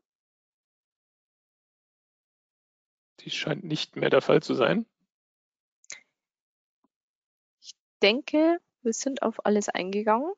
Dies 3.20 3.34
scheint 3.34 3.64
nicht 3.64 3.96
mehr 3.96 4.10
der 4.10 4.22
Fall 4.22 4.42
zu 4.42 4.54
sein. 4.54 4.86
Ich 7.60 7.72
denke, 8.00 8.58
wir 8.82 8.92
sind 8.92 9.22
auf 9.22 9.44
alles 9.44 9.68
eingegangen. 9.68 10.32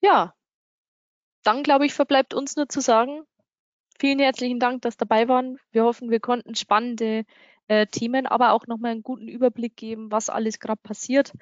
Ja, 0.00 0.34
dann 1.44 1.62
glaube 1.62 1.86
ich, 1.86 1.94
verbleibt 1.94 2.34
uns 2.34 2.56
nur 2.56 2.68
zu 2.68 2.80
sagen, 2.80 3.24
vielen 3.98 4.18
herzlichen 4.18 4.58
Dank, 4.58 4.82
dass 4.82 4.96
dabei 4.96 5.28
waren. 5.28 5.58
Wir 5.70 5.84
hoffen, 5.84 6.10
wir 6.10 6.20
konnten 6.20 6.54
spannende 6.54 7.24
äh, 7.68 7.86
Themen, 7.86 8.26
aber 8.26 8.52
auch 8.52 8.66
nochmal 8.66 8.92
einen 8.92 9.02
guten 9.02 9.28
Überblick 9.28 9.76
geben, 9.76 10.10
was 10.10 10.30
alles 10.30 10.58
gerade 10.58 10.80
passiert 10.82 11.32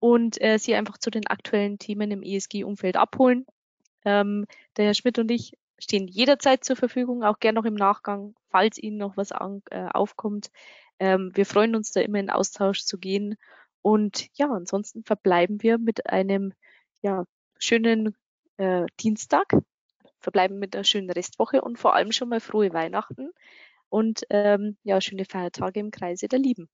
und 0.00 0.40
äh, 0.40 0.58
Sie 0.58 0.74
einfach 0.74 0.98
zu 0.98 1.10
den 1.10 1.26
aktuellen 1.26 1.78
Themen 1.78 2.10
im 2.10 2.22
ESG-Umfeld 2.22 2.96
abholen. 2.96 3.46
Ähm, 4.04 4.46
der 4.76 4.86
Herr 4.86 4.94
Schmidt 4.94 5.18
und 5.18 5.30
ich 5.30 5.56
stehen 5.78 6.08
jederzeit 6.08 6.64
zur 6.64 6.76
Verfügung, 6.76 7.22
auch 7.22 7.38
gern 7.38 7.54
noch 7.54 7.64
im 7.64 7.74
Nachgang, 7.74 8.34
falls 8.48 8.78
Ihnen 8.78 8.98
noch 8.98 9.16
was 9.16 9.32
an, 9.32 9.62
äh, 9.70 9.88
aufkommt. 9.92 10.50
Ähm, 10.98 11.30
wir 11.34 11.46
freuen 11.46 11.76
uns 11.76 11.92
da 11.92 12.00
immer 12.00 12.18
in 12.18 12.30
Austausch 12.30 12.84
zu 12.84 12.98
gehen. 12.98 13.36
Und 13.82 14.26
ja, 14.36 14.50
ansonsten 14.50 15.04
verbleiben 15.04 15.62
wir 15.62 15.78
mit 15.78 16.06
einem 16.06 16.52
ja, 17.02 17.24
schönen 17.58 18.16
äh, 18.56 18.86
Dienstag. 19.00 19.52
verbleiben 20.20 20.58
mit 20.58 20.74
einer 20.74 20.84
schönen 20.84 21.10
Restwoche 21.10 21.60
und 21.62 21.78
vor 21.78 21.94
allem 21.94 22.10
schon 22.10 22.28
mal 22.28 22.40
frohe 22.40 22.72
Weihnachten 22.72 23.30
und 23.88 24.24
ähm, 24.30 24.76
ja, 24.82 25.00
schöne 25.00 25.24
Feiertage 25.24 25.80
im 25.80 25.90
Kreise 25.92 26.26
der 26.26 26.40
Lieben. 26.40 26.68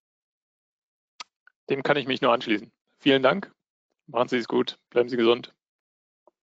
Dem 1.68 1.82
kann 1.82 1.96
ich 1.96 2.06
mich 2.06 2.20
nur 2.20 2.32
anschließen. 2.32 2.72
Vielen 3.04 3.22
Dank. 3.22 3.52
Machen 4.06 4.30
Sie 4.30 4.38
es 4.38 4.48
gut. 4.48 4.78
Bleiben 4.88 5.10
Sie 5.10 5.18
gesund. 5.18 5.54